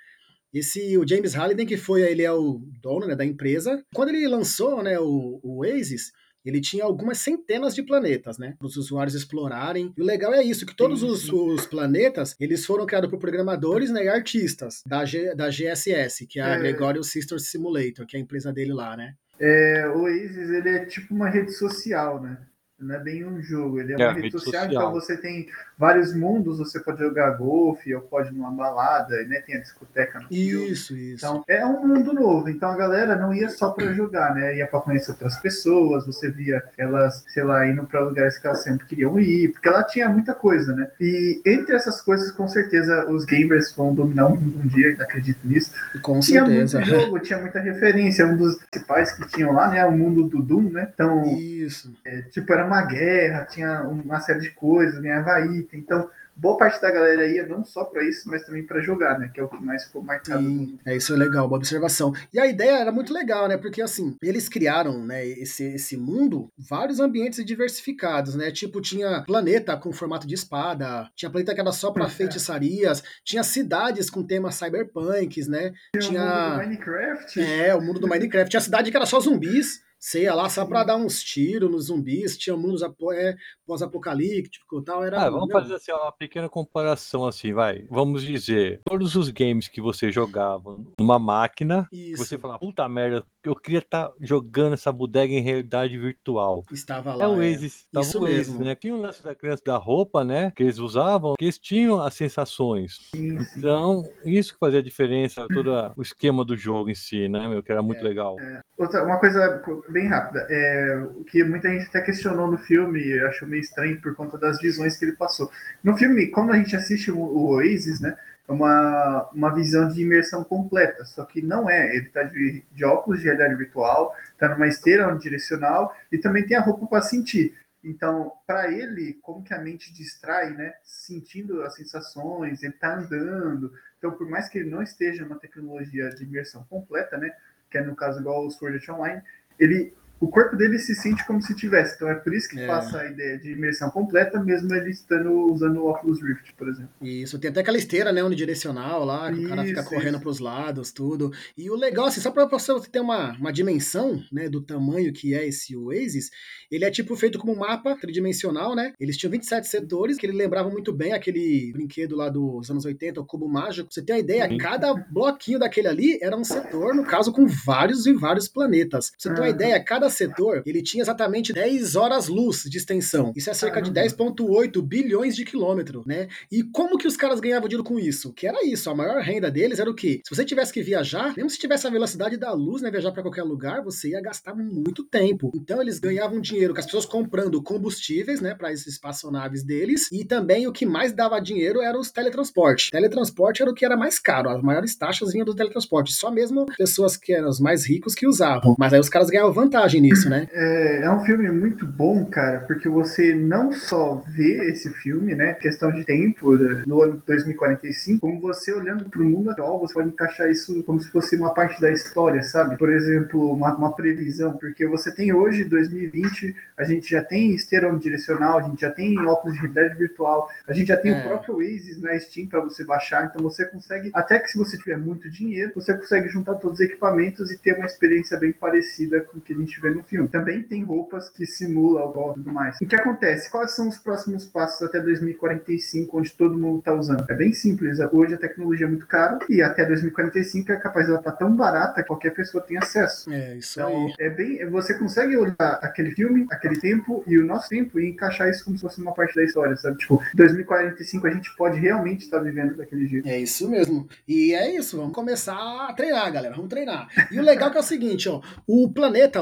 Esse 0.54 0.98
o 0.98 1.08
James 1.08 1.36
Halliday 1.36 1.66
que 1.66 1.78
foi 1.78 2.02
ele 2.02 2.24
é 2.24 2.32
o 2.32 2.60
dono 2.82 3.06
né, 3.06 3.16
da 3.16 3.24
empresa. 3.24 3.84
Quando 3.94 4.10
ele 4.10 4.28
lançou, 4.28 4.82
né, 4.82 5.00
o, 5.00 5.40
o 5.44 5.60
Oasis, 5.60 6.12
ele 6.46 6.62
tinha 6.62 6.84
algumas 6.84 7.18
centenas 7.20 7.76
de 7.76 7.84
planetas, 7.84 8.38
né? 8.38 8.56
Para 8.58 8.68
os 8.68 8.78
usuários 8.78 9.16
explorarem. 9.16 9.94
E 9.98 10.02
o 10.02 10.06
legal 10.06 10.34
é 10.34 10.44
isso, 10.44 10.66
que 10.66 10.76
todos 10.76 11.04
os, 11.04 11.32
os 11.32 11.66
planetas, 11.66 12.36
eles 12.40 12.66
foram 12.66 12.86
criados 12.86 13.10
por 13.10 13.20
programadores 13.20 13.92
né, 13.92 14.06
e 14.06 14.10
artistas 14.10 14.82
da, 14.86 15.06
G, 15.06 15.36
da 15.36 15.50
GSS, 15.50 16.26
que 16.28 16.40
é 16.40 16.44
a 16.44 16.56
é. 16.56 16.60
Gregorius 16.60 17.12
Sisters 17.12 17.48
Simulator, 17.48 18.06
que 18.06 18.16
é 18.16 18.20
a 18.20 18.24
empresa 18.24 18.52
dele 18.52 18.74
lá, 18.74 18.96
né? 18.96 19.14
É, 19.40 19.88
o 19.96 20.02
Oasis, 20.02 20.50
ele 20.50 20.70
é 20.70 20.86
tipo 20.86 21.14
uma 21.14 21.30
rede 21.30 21.52
social, 21.54 22.22
né? 22.22 22.38
Não 22.80 22.96
é 22.96 23.00
bem 23.00 23.26
um 23.26 23.42
jogo, 23.42 23.80
ele 23.80 23.94
é, 23.94 23.96
é 24.02 24.08
uma 24.08 24.14
rede 24.14 24.32
social, 24.32 24.64
social, 24.64 24.70
então 24.70 24.92
você 24.92 25.18
tem 25.18 25.48
vários 25.78 26.14
mundos, 26.14 26.58
você 26.58 26.80
pode 26.80 27.00
jogar 27.00 27.32
golfe, 27.32 27.94
ou 27.94 28.02
pode 28.02 28.30
ir 28.30 28.34
numa 28.34 28.52
balada, 28.52 29.24
né? 29.24 29.42
Tem 29.42 29.56
a 29.56 29.60
discoteca 29.62 30.20
no 30.20 30.28
Isso, 30.30 30.88
filme. 30.94 31.14
isso. 31.14 31.26
Então 31.26 31.44
é 31.48 31.66
um 31.66 31.88
mundo 31.88 32.14
novo. 32.14 32.50
Então 32.50 32.70
a 32.70 32.76
galera 32.76 33.16
não 33.16 33.34
ia 33.34 33.50
só 33.50 33.72
para 33.72 33.94
jogar, 33.94 34.34
né? 34.36 34.58
Ia 34.58 34.68
para 34.68 34.82
conhecer 34.82 35.12
outras 35.12 35.38
pessoas, 35.38 36.06
você 36.06 36.30
via 36.30 36.64
elas, 36.78 37.24
sei 37.28 37.44
lá, 37.44 37.68
indo 37.68 37.84
para 37.86 38.02
lugares 38.02 38.38
que 38.38 38.48
elas 38.48 38.64
sempre 38.64 38.86
queriam 38.88 39.20
ir, 39.20 39.52
porque 39.52 39.68
ela 39.68 39.84
tinha 39.84 40.10
muita 40.10 40.34
coisa, 40.34 40.74
né? 40.76 40.90
E 41.00 41.42
entre 41.46 41.76
essas 41.76 42.02
coisas, 42.02 42.32
com 42.32 42.48
certeza, 42.48 43.10
os 43.10 43.26
gamers 43.26 43.74
vão 43.74 43.94
dominar 43.94 44.28
um, 44.28 44.34
um 44.34 44.68
dia, 44.68 44.96
acredito 45.00 45.40
nisso. 45.44 45.72
Com 46.02 46.20
tinha 46.20 46.46
certeza. 46.46 46.80
muito 46.80 46.90
jogo, 46.90 47.20
tinha 47.20 47.40
muita 47.40 47.60
referência. 47.60 48.26
Um 48.26 48.38
dos 48.38 48.58
principais 48.70 49.12
que 49.14 49.28
tinham 49.30 49.54
lá, 49.54 49.70
né? 49.70 49.86
O 49.86 49.92
mundo 49.92 50.24
do 50.24 50.42
Doom, 50.42 50.70
né? 50.72 50.90
Então, 50.94 51.24
isso. 51.38 51.94
É, 52.06 52.22
tipo, 52.24 52.52
era 52.52 52.68
uma 52.70 52.86
guerra, 52.86 53.46
tinha 53.46 53.82
uma 53.84 54.20
série 54.22 54.40
de 54.40 54.52
coisas, 54.52 55.00
ganhava 55.00 55.42
item. 55.42 55.80
Então, 55.80 56.10
boa 56.40 56.58
parte 56.58 56.82
da 56.82 56.90
galera 56.90 57.28
ia 57.28 57.46
não 57.46 57.66
só 57.66 57.84
para 57.84 58.04
isso, 58.04 58.30
mas 58.30 58.44
também 58.44 58.64
para 58.66 58.80
jogar, 58.80 59.20
né? 59.20 59.30
Que 59.34 59.40
é 59.40 59.44
o 59.44 59.50
que 59.50 59.62
mais 59.62 59.84
ficou 59.84 60.02
marcado. 60.02 60.42
Sim, 60.42 60.80
é 60.86 60.96
isso 60.96 61.14
é 61.14 61.18
legal, 61.18 61.48
boa 61.48 61.58
observação. 61.58 62.14
E 62.34 62.40
a 62.40 62.48
ideia 62.48 62.80
era 62.80 62.92
muito 62.92 63.14
legal, 63.14 63.48
né? 63.48 63.58
Porque 63.58 63.82
assim, 63.82 64.16
eles 64.24 64.48
criaram, 64.48 65.06
né, 65.06 65.26
esse, 65.26 65.66
esse 65.74 65.98
mundo, 65.98 66.50
vários 66.58 67.00
ambientes 67.00 67.44
diversificados, 67.44 68.36
né? 68.36 68.52
Tipo, 68.52 68.80
tinha 68.82 69.24
planeta 69.24 69.76
com 69.76 69.92
formato 69.92 70.26
de 70.26 70.36
espada, 70.36 71.10
tinha 71.16 71.30
planeta 71.30 71.54
que 71.54 71.62
era 71.62 71.72
só 71.72 71.92
para 71.92 72.08
feitiçarias, 72.08 73.04
tinha 73.24 73.44
cidades 73.44 74.10
com 74.10 74.24
temas 74.24 74.56
cyberpunks, 74.56 75.48
né? 75.48 75.74
Tinha, 76.00 76.02
tinha 76.02 76.18
o 76.26 76.32
mundo 76.32 76.50
do 76.52 76.58
Minecraft. 76.58 77.42
É, 77.42 77.76
o 77.76 77.82
mundo 77.82 78.00
do 78.00 78.08
Minecraft. 78.08 78.50
Tinha 78.50 78.62
cidade 78.62 78.92
que 78.92 78.98
era 78.98 79.06
só 79.06 79.20
zumbis 79.20 79.82
Você 80.00 80.24
ia 80.24 80.34
lá 80.34 80.48
só 80.50 80.66
pra 80.66 80.86
dar 80.86 80.96
uns 80.96 81.22
tiros 81.22 81.70
nos 81.70 81.86
zumbis, 81.88 82.38
tinha 82.38 82.56
mundos 82.56 82.82
é, 82.82 83.36
pós-apocalíptico 83.66 84.80
e 84.80 84.84
tal. 84.84 85.04
Era, 85.04 85.24
ah, 85.24 85.30
vamos 85.30 85.52
fazer 85.52 85.76
assim, 85.76 85.92
uma 85.92 86.12
pequena 86.12 86.48
comparação 86.48 87.28
assim, 87.28 87.54
vai. 87.54 87.86
Vamos 87.90 88.24
dizer, 88.24 88.82
todos 88.86 89.16
os 89.16 89.30
games 89.30 89.68
que 89.68 89.82
você 89.82 90.10
jogava 90.10 90.80
numa 90.98 91.20
máquina, 91.20 91.88
você 92.16 92.38
falava, 92.38 92.60
puta 92.60 92.88
merda, 92.88 93.26
eu 93.44 93.56
queria 93.56 93.80
estar 93.80 94.08
tá 94.08 94.14
jogando 94.22 94.74
essa 94.74 94.92
bodega 94.92 95.34
em 95.34 95.42
realidade 95.42 95.98
virtual. 95.98 96.64
Estava 96.72 97.12
é 97.12 97.16
lá. 97.16 97.26
É 97.26 97.28
o 97.28 97.38
Oasis, 97.38 97.86
é. 97.96 98.00
Isso 98.00 98.20
o 98.20 98.22
mesmo. 98.22 98.64
né? 98.64 98.76
Tinha 98.76 98.96
o 98.96 99.02
lance 99.02 99.24
da 99.24 99.36
criança 99.36 99.64
da 99.66 99.78
roupa, 99.78 100.24
né? 100.24 100.52
Que 100.56 100.64
eles 100.64 100.78
usavam, 100.78 101.36
que 101.38 101.46
eles 101.46 101.58
tinham 101.58 102.02
as 102.02 102.14
sensações. 102.14 103.10
Então, 103.58 104.04
isso 104.24 104.54
que 104.54 104.60
fazia 104.60 104.80
a 104.80 104.84
diferença, 104.84 105.46
todo 105.54 105.72
o 105.96 106.02
esquema 106.02 106.46
do 106.46 106.56
jogo 106.56 106.90
em 106.90 106.96
si, 106.96 107.28
né, 107.28 107.48
meu? 107.48 107.62
Que 107.62 107.72
era 107.72 107.82
muito 107.82 108.00
é, 108.00 108.04
legal. 108.04 108.40
É. 108.40 108.62
Outra, 108.78 109.04
uma 109.04 109.20
coisa 109.20 109.62
bem 109.92 110.08
rápida, 110.08 110.46
é, 110.50 110.98
o 111.16 111.24
que 111.24 111.44
muita 111.44 111.70
gente 111.70 111.88
até 111.88 112.02
questionou 112.02 112.50
no 112.50 112.58
filme, 112.58 113.20
achou 113.22 113.48
meio 113.48 113.62
estranho 113.62 114.00
por 114.02 114.16
conta 114.16 114.38
das 114.38 114.60
visões 114.60 114.98
que 114.98 115.06
ele 115.06 115.16
passou. 115.16 115.52
No 115.84 115.98
filme, 115.98 116.28
quando 116.28 116.52
a 116.52 116.58
gente 116.58 116.76
assiste 116.76 117.12
o, 117.12 117.20
Oasis, 117.20 118.00
né? 118.00 118.16
É 118.48 118.52
uma, 118.52 119.30
uma 119.32 119.54
visão 119.54 119.88
de 119.90 120.02
imersão 120.02 120.44
completa, 120.44 121.06
só 121.06 121.24
que 121.24 121.40
não 121.40 121.70
é. 121.70 121.96
Ele 121.96 122.08
está 122.08 122.24
de, 122.24 122.64
de 122.72 122.84
óculos 122.84 123.20
de 123.20 123.26
realidade 123.26 123.54
virtual, 123.56 124.16
está 124.32 124.50
numa 124.50 124.68
esteira 124.68 125.08
unidirecional 125.08 125.96
e 126.12 126.18
também 126.18 126.44
tem 126.46 126.58
a 126.58 126.62
roupa 126.62 126.88
para 126.88 127.04
sentir. 127.04 127.54
Então, 127.84 128.34
para 128.46 128.72
ele, 128.72 129.14
como 129.22 129.44
que 129.44 129.54
a 129.54 129.60
mente 129.60 129.94
distrai, 129.94 130.52
né? 130.52 130.74
Sentindo 130.84 131.62
as 131.64 131.76
sensações, 131.76 132.62
ele 132.62 132.74
está 132.74 132.96
andando. 132.96 133.72
Então, 133.98 134.12
por 134.12 134.28
mais 134.28 134.50
que 134.50 134.58
ele 134.58 134.70
não 134.70 134.82
esteja 134.82 135.24
numa 135.24 135.40
tecnologia 135.40 136.10
de 136.10 136.24
imersão 136.24 136.64
completa, 136.66 137.18
né? 137.18 137.32
Que 137.70 137.78
é 137.78 137.82
no 137.82 137.96
caso 137.96 138.20
igual 138.20 138.46
o 138.46 138.52
Sword 138.52 138.78
Art 138.78 138.90
Online, 138.90 139.22
ele 139.60 139.94
o 140.20 140.28
corpo 140.28 140.56
dele 140.56 140.78
se 140.78 140.94
sente 140.96 141.26
como 141.26 141.42
se 141.42 141.56
tivesse. 141.56 141.96
Então 141.96 142.10
é 142.10 142.16
por 142.16 142.34
isso 142.34 142.50
que 142.50 142.60
é. 142.60 142.68
passa 142.68 143.00
a 143.00 143.10
ideia 143.10 143.38
de 143.38 143.52
imersão 143.52 143.90
completa, 143.90 144.44
mesmo 144.44 144.74
ele 144.74 144.90
estando 144.90 145.32
usando 145.52 145.78
o 145.78 145.90
Oculus 145.90 146.22
Rift, 146.22 146.54
por 146.56 146.68
exemplo. 146.68 146.90
Isso, 147.02 147.40
tem 147.40 147.50
até 147.50 147.62
aquela 147.62 147.78
esteira, 147.78 148.12
né, 148.12 148.24
unidirecional 148.24 149.06
lá, 149.06 149.32
que 149.32 149.38
isso, 149.38 149.46
o 149.46 149.50
cara 149.50 149.64
fica 149.64 149.84
correndo 149.84 150.20
para 150.20 150.30
os 150.30 150.40
lados, 150.40 150.92
tudo. 150.92 151.32
E 151.58 151.70
o 151.70 151.76
legal, 151.76 152.06
assim, 152.06 152.20
só 152.20 152.32
para 152.32 152.46
você 152.46 152.74
ter 152.92 153.00
uma, 153.00 153.32
uma 153.38 153.52
dimensão, 153.52 154.22
né, 154.32 154.50
do 154.50 154.62
tamanho 154.62 155.14
que 155.14 155.34
é 155.34 155.48
esse 155.48 155.76
Oasis, 155.76 156.30
ele 156.70 156.86
é 156.86 156.92
tipo 156.92 157.16
feito 157.16 157.40
como 157.40 157.54
um 157.54 157.58
mapa 157.58 157.96
tridimensional, 157.96 158.76
né? 158.76 158.94
Eles 159.00 159.18
tinham 159.18 159.32
27 159.32 159.68
setores, 159.68 160.18
que 160.18 160.26
ele 160.26 160.38
lembrava 160.38 160.70
muito 160.70 160.94
bem 160.94 161.14
aquele 161.14 161.72
brinquedo 161.72 162.16
lá 162.16 162.30
dos 162.30 162.70
anos 162.70 162.86
80, 162.86 163.22
o 163.22 163.26
cubo 163.26 163.48
mágico. 163.48 163.92
Você 163.92 164.02
tem 164.02 164.16
uma 164.16 164.22
ideia, 164.22 164.58
cada 164.58 164.94
bloquinho 164.94 165.60
daquele 165.60 165.88
ali 165.88 166.20
era 166.22 166.36
um 166.36 166.44
setor, 166.44 166.94
no 166.94 167.06
caso, 167.06 167.32
com 167.32 167.48
vários 167.48 168.06
e 168.06 168.14
vários 168.14 168.48
planetas. 168.48 169.12
Você 169.18 169.30
tem 169.30 169.40
uma 169.40 169.50
ideia, 169.50 169.84
cada 169.84 170.09
setor, 170.10 170.64
ele 170.66 170.82
tinha 170.82 171.02
exatamente 171.02 171.54
10 171.54 171.96
horas-luz 171.96 172.64
de 172.64 172.78
extensão. 172.78 173.34
Isso 173.36 173.50
é 173.50 173.54
cerca 173.54 173.82
de 173.82 173.92
10,8 173.92 174.82
bilhões 174.82 175.36
de 175.36 175.46
quilômetros, 175.46 176.06
né? 176.06 176.28
E 176.52 176.64
como 176.64 176.98
que 176.98 177.08
os 177.08 177.18
caras 177.18 177.40
ganhavam 177.40 177.68
dinheiro 177.68 177.84
com 177.84 178.00
isso? 178.00 178.34
Que 178.34 178.48
era 178.48 178.66
isso, 178.66 178.90
a 178.90 178.96
maior 178.96 179.22
renda 179.22 179.50
deles 179.52 179.80
era 179.80 179.90
o 179.90 179.96
quê? 179.96 180.22
Se 180.24 180.36
você 180.36 180.46
tivesse 180.46 180.74
que 180.74 180.82
viajar, 180.82 181.34
mesmo 181.36 181.50
se 181.50 181.60
tivesse 181.60 181.88
a 181.88 181.90
velocidade 181.90 182.38
da 182.38 182.52
luz, 182.52 182.82
né, 182.82 182.92
viajar 182.92 183.12
para 183.12 183.22
qualquer 183.22 183.44
lugar, 183.44 183.84
você 183.84 184.10
ia 184.10 184.22
gastar 184.22 184.56
muito 184.56 185.04
tempo. 185.04 185.52
Então 185.56 185.82
eles 185.82 186.00
ganhavam 186.00 186.40
dinheiro 186.40 186.74
com 186.74 186.80
as 186.80 186.86
pessoas 186.86 187.06
comprando 187.06 187.62
combustíveis, 187.62 188.42
né, 188.42 188.56
para 188.56 188.72
esses 188.72 188.88
espaçonaves 188.88 189.64
deles, 189.64 190.12
e 190.12 190.26
também 190.26 190.68
o 190.68 190.72
que 190.72 190.86
mais 190.86 191.14
dava 191.14 191.40
dinheiro 191.40 191.82
era 191.82 191.98
os 192.00 192.12
teletransporte. 192.12 192.92
Teletransporte 192.92 193.62
era 193.62 193.72
o 193.72 193.74
que 193.74 193.86
era 193.86 193.98
mais 193.98 194.20
caro, 194.20 194.50
as 194.50 194.62
maiores 194.62 194.96
taxas 194.96 195.32
vinham 195.32 195.46
do 195.46 195.56
teletransporte, 195.56 196.14
só 196.14 196.32
mesmo 196.32 196.66
pessoas 196.78 197.16
que 197.18 197.34
eram 197.34 197.50
os 197.50 197.60
mais 197.60 197.88
ricos 197.88 198.16
que 198.16 198.28
usavam. 198.28 198.76
Mas 198.78 198.94
aí 198.94 199.00
os 199.00 199.10
caras 199.10 199.30
ganhavam 199.30 199.54
vantagem 199.54 199.99
nisso, 200.02 200.30
né? 200.30 200.48
É, 200.52 201.04
é 201.04 201.12
um 201.12 201.20
filme 201.22 201.50
muito 201.52 201.86
bom, 201.86 202.26
cara, 202.26 202.62
porque 202.62 202.88
você 202.88 203.34
não 203.34 203.72
só 203.72 204.24
vê 204.28 204.70
esse 204.70 204.90
filme, 204.90 205.36
né, 205.36 205.54
questão 205.54 205.92
de 205.92 206.04
tempo, 206.04 206.56
né, 206.58 206.84
no 206.86 207.02
ano 207.02 207.22
2045, 207.26 208.20
como 208.20 208.40
você 208.40 208.74
olhando 208.74 209.10
para 209.10 209.22
o 209.22 209.26
mundo 209.26 209.52
atual, 209.52 209.80
você 209.80 209.94
pode 209.94 210.10
encaixar 210.10 210.50
isso 210.50 210.84
como 210.84 211.00
se 211.00 211.10
fosse 211.12 211.36
uma 211.36 211.54
parte 211.54 211.80
da 211.82 211.92
história, 211.92 212.42
sabe? 212.42 212.78
Por 212.78 212.92
exemplo, 212.92 213.52
uma, 213.52 213.76
uma 213.76 213.96
previsão, 213.96 214.54
porque 214.54 214.88
você 214.88 215.14
tem 215.14 215.34
hoje, 215.34 215.64
2020, 215.64 216.56
a 216.78 216.84
gente 216.84 217.10
já 217.10 217.24
tem 217.24 217.54
esteira 217.54 217.90
direcional, 217.98 218.60
a 218.60 218.62
gente 218.64 218.82
já 218.82 218.92
tem 218.92 219.18
óculos 219.20 219.56
de 219.56 219.62
realidade 219.62 219.98
virtual, 219.98 220.50
a 220.68 220.74
gente 220.74 220.88
já 220.88 220.98
tem 220.98 221.14
é. 221.14 221.20
o 221.20 221.24
próprio 221.24 221.56
Oasis 221.56 222.02
na 222.02 222.18
Steam 222.20 222.48
para 222.48 222.62
você 222.62 222.84
baixar, 222.84 223.26
então 223.26 223.42
você 223.42 223.66
consegue, 223.66 224.12
até 224.14 224.40
que 224.40 224.50
se 224.50 224.58
você 224.58 224.78
tiver 224.78 224.98
muito 224.98 225.30
dinheiro, 225.30 225.72
você 225.76 225.94
consegue 225.94 226.30
juntar 226.30 226.56
todos 226.56 226.80
os 226.80 226.86
equipamentos 226.86 227.52
e 227.52 227.58
ter 227.58 227.76
uma 227.76 227.86
experiência 227.86 228.38
bem 228.38 228.52
parecida 228.52 229.22
com 229.22 229.38
o 229.38 229.42
que 229.42 229.54
a 229.54 229.56
gente 229.56 229.80
vê 229.82 229.89
no 229.96 230.04
filme 230.04 230.28
também 230.28 230.64
tem 230.64 230.84
roupas 230.84 231.30
que 231.30 231.46
simulam 231.46 232.06
o 232.06 232.12
golpe 232.12 232.40
e 232.40 232.44
tudo 232.44 232.54
mais. 232.54 232.78
O 232.82 232.86
que 232.86 232.96
acontece? 232.96 233.50
Quais 233.50 233.72
são 233.72 233.88
os 233.88 233.98
próximos 233.98 234.46
passos 234.46 234.82
até 234.88 235.00
2045, 235.00 236.18
onde 236.18 236.32
todo 236.32 236.58
mundo 236.58 236.80
está 236.80 236.94
usando? 236.94 237.26
É 237.30 237.34
bem 237.34 237.54
simples. 237.54 238.00
Hoje 238.12 238.34
a 238.34 238.38
tecnologia 238.38 238.86
é 238.86 238.90
muito 238.90 239.08
cara 239.08 239.40
e 239.50 239.62
até 239.62 239.86
2045 239.86 240.72
é 240.72 240.78
capaz 240.78 241.06
de 241.06 241.12
ela 241.12 241.20
estar 241.20 241.32
tá 241.32 241.38
tão 241.38 241.56
barata 241.56 242.02
que 242.02 242.08
qualquer 242.08 242.34
pessoa 242.34 242.64
tem 242.64 242.78
acesso. 242.78 243.32
É, 243.32 243.58
isso 243.58 243.80
então, 243.80 244.06
aí. 244.06 244.14
É 244.20 244.30
bem, 244.30 244.66
você 244.70 244.94
consegue 244.94 245.36
olhar 245.38 245.80
aquele 245.82 246.12
filme, 246.12 246.48
aquele 246.52 246.80
tempo 246.80 247.24
e 247.28 247.38
o 247.38 247.46
nosso 247.46 247.70
tempo 247.70 248.00
e 248.00 248.10
encaixar 248.10 248.50
isso 248.50 248.66
como 248.66 248.78
se 248.78 248.82
fosse 248.82 249.02
uma 249.02 249.14
parte 249.14 249.36
da 249.36 249.44
história, 249.44 249.76
sabe? 249.78 249.98
Tipo, 249.98 250.22
2045 250.34 251.28
a 251.28 251.32
gente 251.32 251.56
pode 251.56 251.80
realmente 251.80 252.24
estar 252.24 252.40
vivendo 252.40 252.76
daquele 252.76 253.08
jeito. 253.08 253.28
É 253.28 253.40
isso 253.40 253.70
mesmo. 253.70 254.08
E 254.28 254.54
é 254.54 254.76
isso, 254.76 254.98
vamos 254.98 255.14
começar 255.14 255.56
a 255.88 255.94
treinar, 255.94 256.32
galera. 256.32 256.56
Vamos 256.56 256.70
treinar. 256.70 257.08
E 257.32 257.40
o 257.40 257.44
legal 257.44 257.70
é 257.70 257.72
que 257.72 257.78
é 257.78 257.82
o 257.82 257.84
seguinte, 257.84 258.30
ó, 258.30 258.42
o 258.68 258.90
planeta 258.92 259.42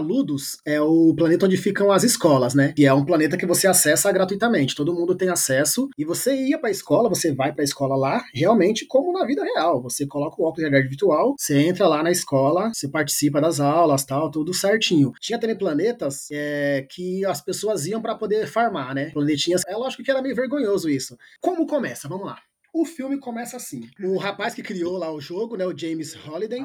É 0.66 0.82
o 0.82 1.14
planeta 1.16 1.46
onde 1.46 1.58
ficam 1.58 1.92
as 1.92 2.04
escolas, 2.04 2.54
né? 2.54 2.74
Que 2.76 2.86
é 2.86 2.94
um 2.94 3.06
planeta 3.06 3.38
que 3.38 3.46
você 3.46 3.68
acessa 3.68 4.12
gratuitamente. 4.12 4.76
Todo 4.76 4.94
mundo 4.94 5.16
tem 5.16 5.30
acesso 5.30 5.90
e 5.98 6.06
você 6.06 6.36
ia 6.36 6.58
para 6.58 6.70
a 6.70 6.72
escola, 6.72 7.10
você 7.10 7.34
vai 7.34 7.52
para 7.54 7.64
a 7.64 7.66
escola 7.66 7.96
lá, 7.96 8.24
realmente 8.34 8.86
como 8.86 9.12
na 9.12 9.26
vida 9.26 9.44
real. 9.44 9.82
Você 9.82 10.06
coloca 10.06 10.42
o 10.42 10.46
óculos 10.46 10.58
de 10.58 10.62
realidade 10.62 10.90
virtual, 10.90 11.36
você 11.38 11.60
entra 11.60 11.88
lá 11.88 12.04
na 12.04 12.12
escola, 12.12 12.72
você 12.74 12.88
participa 12.88 13.42
das 13.42 13.60
aulas, 13.60 14.06
tal, 14.06 14.32
tudo 14.32 14.54
certinho. 14.54 15.12
Tinha 15.20 15.40
também 15.40 15.58
planetas 15.58 16.28
é, 16.32 16.86
que 16.90 17.26
as 17.26 17.42
pessoas 17.42 17.86
iam 17.86 18.02
para 18.02 18.16
poder 18.16 18.48
farmar, 18.48 18.94
né? 18.94 19.10
Planetinhas. 19.12 19.62
É 19.68 19.76
lógico 19.76 20.04
que 20.04 20.12
era 20.12 20.22
meio 20.22 20.36
vergonhoso 20.36 20.90
isso. 20.90 21.18
Como 21.42 21.66
começa? 21.68 22.08
Vamos 22.08 22.26
lá. 22.26 22.38
O 22.80 22.86
filme 22.86 23.18
começa 23.18 23.58
assim. 23.58 23.90
O 24.04 24.20
rapaz 24.20 24.54
que 24.54 24.62
criou 24.62 25.00
lá 25.00 25.12
o 25.12 25.20
jogo, 25.20 25.58
né, 25.58 25.66
o 25.66 25.76
James 25.76 26.16
Holiday, 26.16 26.64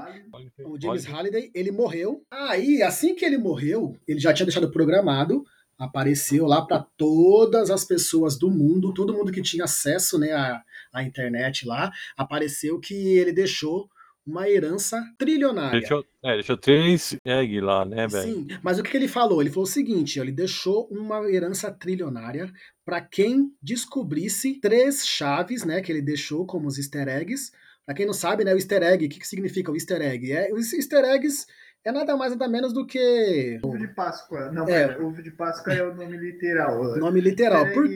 o 0.63 0.79
James 0.79 1.09
Holiday, 1.09 1.51
ele 1.55 1.73
morreu. 1.73 2.23
Aí, 2.31 2.83
assim 2.83 3.15
que 3.15 3.25
ele 3.25 3.39
morreu, 3.39 3.97
ele 4.07 4.21
já 4.21 4.31
tinha 4.35 4.45
deixado 4.45 4.71
programado, 4.71 5.43
apareceu 5.79 6.45
lá 6.45 6.61
para 6.61 6.87
todas 6.99 7.71
as 7.71 7.87
pessoas 7.87 8.39
do 8.39 8.51
mundo, 8.51 8.93
todo 8.93 9.15
mundo 9.15 9.33
que 9.33 9.41
tinha 9.41 9.65
acesso, 9.65 10.19
né, 10.19 10.33
à, 10.33 10.63
à 10.93 11.03
internet 11.03 11.67
lá, 11.67 11.91
apareceu 12.15 12.79
que 12.79 12.95
ele 12.95 13.33
deixou 13.33 13.89
uma 14.27 14.49
herança 14.49 15.03
trilionária. 15.19 15.81
Deixou, 15.81 16.05
é, 16.25 16.35
deixou 16.35 16.57
três 16.57 17.17
egg 17.25 17.61
lá, 17.61 17.85
né, 17.85 18.07
velho? 18.07 18.35
Sim, 18.35 18.47
mas 18.63 18.79
o 18.79 18.83
que 18.83 18.97
ele 18.97 19.09
falou? 19.09 19.41
Ele 19.41 19.51
falou 19.51 19.65
o 19.65 19.71
seguinte: 19.71 20.19
ele 20.19 20.33
deixou 20.33 20.87
uma 20.91 21.31
herança 21.31 21.71
trilionária 21.71 22.53
para 22.85 23.01
quem 23.01 23.53
descobrisse 23.61 24.61
três 24.61 25.07
chaves, 25.07 25.65
né, 25.65 25.81
que 25.81 25.91
ele 25.91 26.03
deixou 26.03 26.47
como 26.47 26.69
os 26.69 26.79
easter 26.79 27.09
eggs. 27.09 27.53
Para 27.85 27.95
quem 27.97 28.07
não 28.07 28.13
sabe, 28.13 28.45
né, 28.45 28.55
o 28.55 28.57
easter 28.57 28.83
egg, 28.83 29.07
o 29.07 29.09
que, 29.09 29.19
que 29.19 29.27
significa 29.27 29.73
o 29.73 29.75
easter 29.75 30.01
egg? 30.01 30.33
É, 30.33 30.53
os 30.53 30.73
easter 30.73 31.05
eggs 31.05 31.47
é 31.85 31.91
nada 31.91 32.17
mais 32.17 32.33
nada 32.33 32.49
menos 32.49 32.73
do 32.73 32.87
que. 32.87 33.59
Ovo 33.63 33.79
de 33.79 33.89
Páscoa. 33.89 34.53
Não, 34.53 34.69
é. 34.69 34.97
Ovo 34.99 35.21
de 35.21 35.33
Páscoa 35.33 35.73
é 35.73 35.83
o 35.83 35.95
nome 35.95 36.17
literal. 36.17 36.97
Nome 36.97 37.21
literal. 37.21 37.67
Por, 37.73 37.89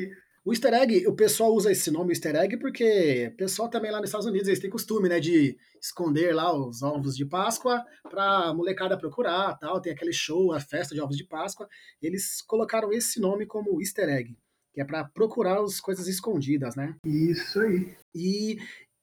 o 0.46 0.52
easter 0.52 0.72
egg, 0.74 1.08
o 1.08 1.12
pessoal 1.12 1.52
usa 1.52 1.72
esse 1.72 1.90
nome 1.90 2.12
easter 2.12 2.36
egg 2.36 2.56
porque 2.58 3.32
o 3.34 3.36
pessoal 3.36 3.68
também 3.68 3.90
lá 3.90 3.98
nos 3.98 4.10
Estados 4.10 4.28
Unidos 4.28 4.46
eles 4.46 4.60
têm 4.60 4.70
costume, 4.70 5.08
né, 5.08 5.18
de 5.18 5.58
esconder 5.82 6.32
lá 6.32 6.56
os 6.56 6.82
ovos 6.82 7.16
de 7.16 7.26
Páscoa 7.26 7.84
para 8.08 8.54
molecada 8.54 8.96
procurar, 8.96 9.58
tal, 9.58 9.80
tem 9.80 9.92
aquele 9.92 10.12
show, 10.12 10.52
a 10.52 10.60
festa 10.60 10.94
de 10.94 11.00
ovos 11.00 11.16
de 11.16 11.24
Páscoa. 11.26 11.68
Eles 12.00 12.40
colocaram 12.42 12.92
esse 12.92 13.20
nome 13.20 13.44
como 13.44 13.80
easter 13.80 14.08
egg, 14.08 14.38
que 14.72 14.80
é 14.80 14.84
para 14.84 15.04
procurar 15.04 15.60
as 15.60 15.80
coisas 15.80 16.06
escondidas, 16.06 16.76
né? 16.76 16.94
Isso 17.04 17.58
aí. 17.58 17.96
E 18.14 18.58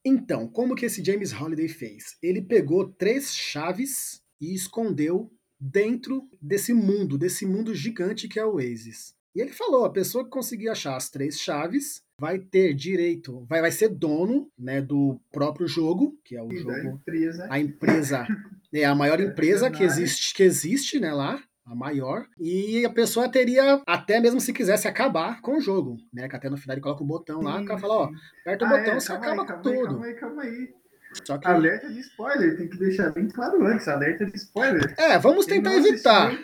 então, 0.05 0.47
como 0.47 0.75
que 0.75 0.85
esse 0.85 1.03
James 1.03 1.33
Holiday 1.33 1.67
fez? 1.67 2.17
Ele 2.23 2.41
pegou 2.41 2.88
três 2.88 3.35
chaves 3.35 4.21
e 4.39 4.53
escondeu 4.55 5.29
dentro 5.59 6.25
desse 6.41 6.73
mundo, 6.73 7.17
desse 7.17 7.45
mundo 7.45 7.75
gigante 7.75 8.29
que 8.29 8.39
é 8.39 8.45
o 8.45 8.55
Oasis. 8.55 9.13
E 9.35 9.41
ele 9.41 9.51
falou: 9.51 9.85
a 9.85 9.91
pessoa 9.91 10.23
que 10.23 10.29
conseguir 10.29 10.69
achar 10.69 10.95
as 10.95 11.09
três 11.09 11.39
chaves 11.39 12.03
vai 12.19 12.39
ter 12.39 12.73
direito, 12.73 13.45
vai, 13.49 13.61
vai 13.61 13.71
ser 13.71 13.89
dono 13.89 14.49
né, 14.57 14.81
do 14.81 15.19
próprio 15.31 15.67
jogo, 15.67 16.17
que 16.23 16.35
é 16.35 16.41
o 16.41 16.51
e 16.51 16.57
jogo. 16.57 16.77
Empresa. 16.77 17.47
A 17.49 17.59
empresa 17.59 18.27
é 18.73 18.85
a 18.85 18.95
maior 18.95 19.19
empresa 19.19 19.69
que 19.71 19.83
existe, 19.83 20.33
que 20.33 20.43
existe 20.43 20.99
né, 20.99 21.11
lá. 21.13 21.41
A 21.65 21.73
maior, 21.73 22.25
e 22.37 22.85
a 22.85 22.89
pessoa 22.89 23.31
teria, 23.31 23.81
até 23.87 24.19
mesmo 24.19 24.41
se 24.41 24.51
quisesse 24.51 24.85
acabar 24.85 25.39
com 25.39 25.55
o 25.55 25.61
jogo, 25.61 25.95
né? 26.13 26.27
Que 26.27 26.35
até 26.35 26.49
no 26.49 26.57
final 26.57 26.75
ele 26.75 26.81
coloca 26.81 27.01
o 27.01 27.07
botão 27.07 27.41
lá, 27.41 27.57
sim, 27.57 27.63
o 27.63 27.67
cara 27.67 27.79
fala: 27.79 27.93
Ó, 27.99 28.09
aperta 28.41 28.65
o 28.65 28.67
ah, 28.67 28.77
botão, 28.77 28.93
é? 28.93 28.99
você 28.99 29.13
acaba 29.13 29.41
aí, 29.43 29.47
com 29.47 29.61
tudo. 29.61 29.85
Calma 29.85 30.05
aí, 30.05 30.13
calma 30.15 30.43
aí. 30.43 30.73
Que... 31.25 31.47
Alerta 31.47 31.87
de 31.87 31.99
spoiler, 32.01 32.57
tem 32.57 32.67
que 32.67 32.77
deixar 32.77 33.11
bem 33.11 33.29
claro 33.29 33.65
antes, 33.65 33.87
alerta 33.87 34.25
de 34.25 34.35
spoiler. 34.35 34.93
É, 34.97 35.17
vamos 35.17 35.45
tentar 35.45 35.73
evitar. 35.75 36.37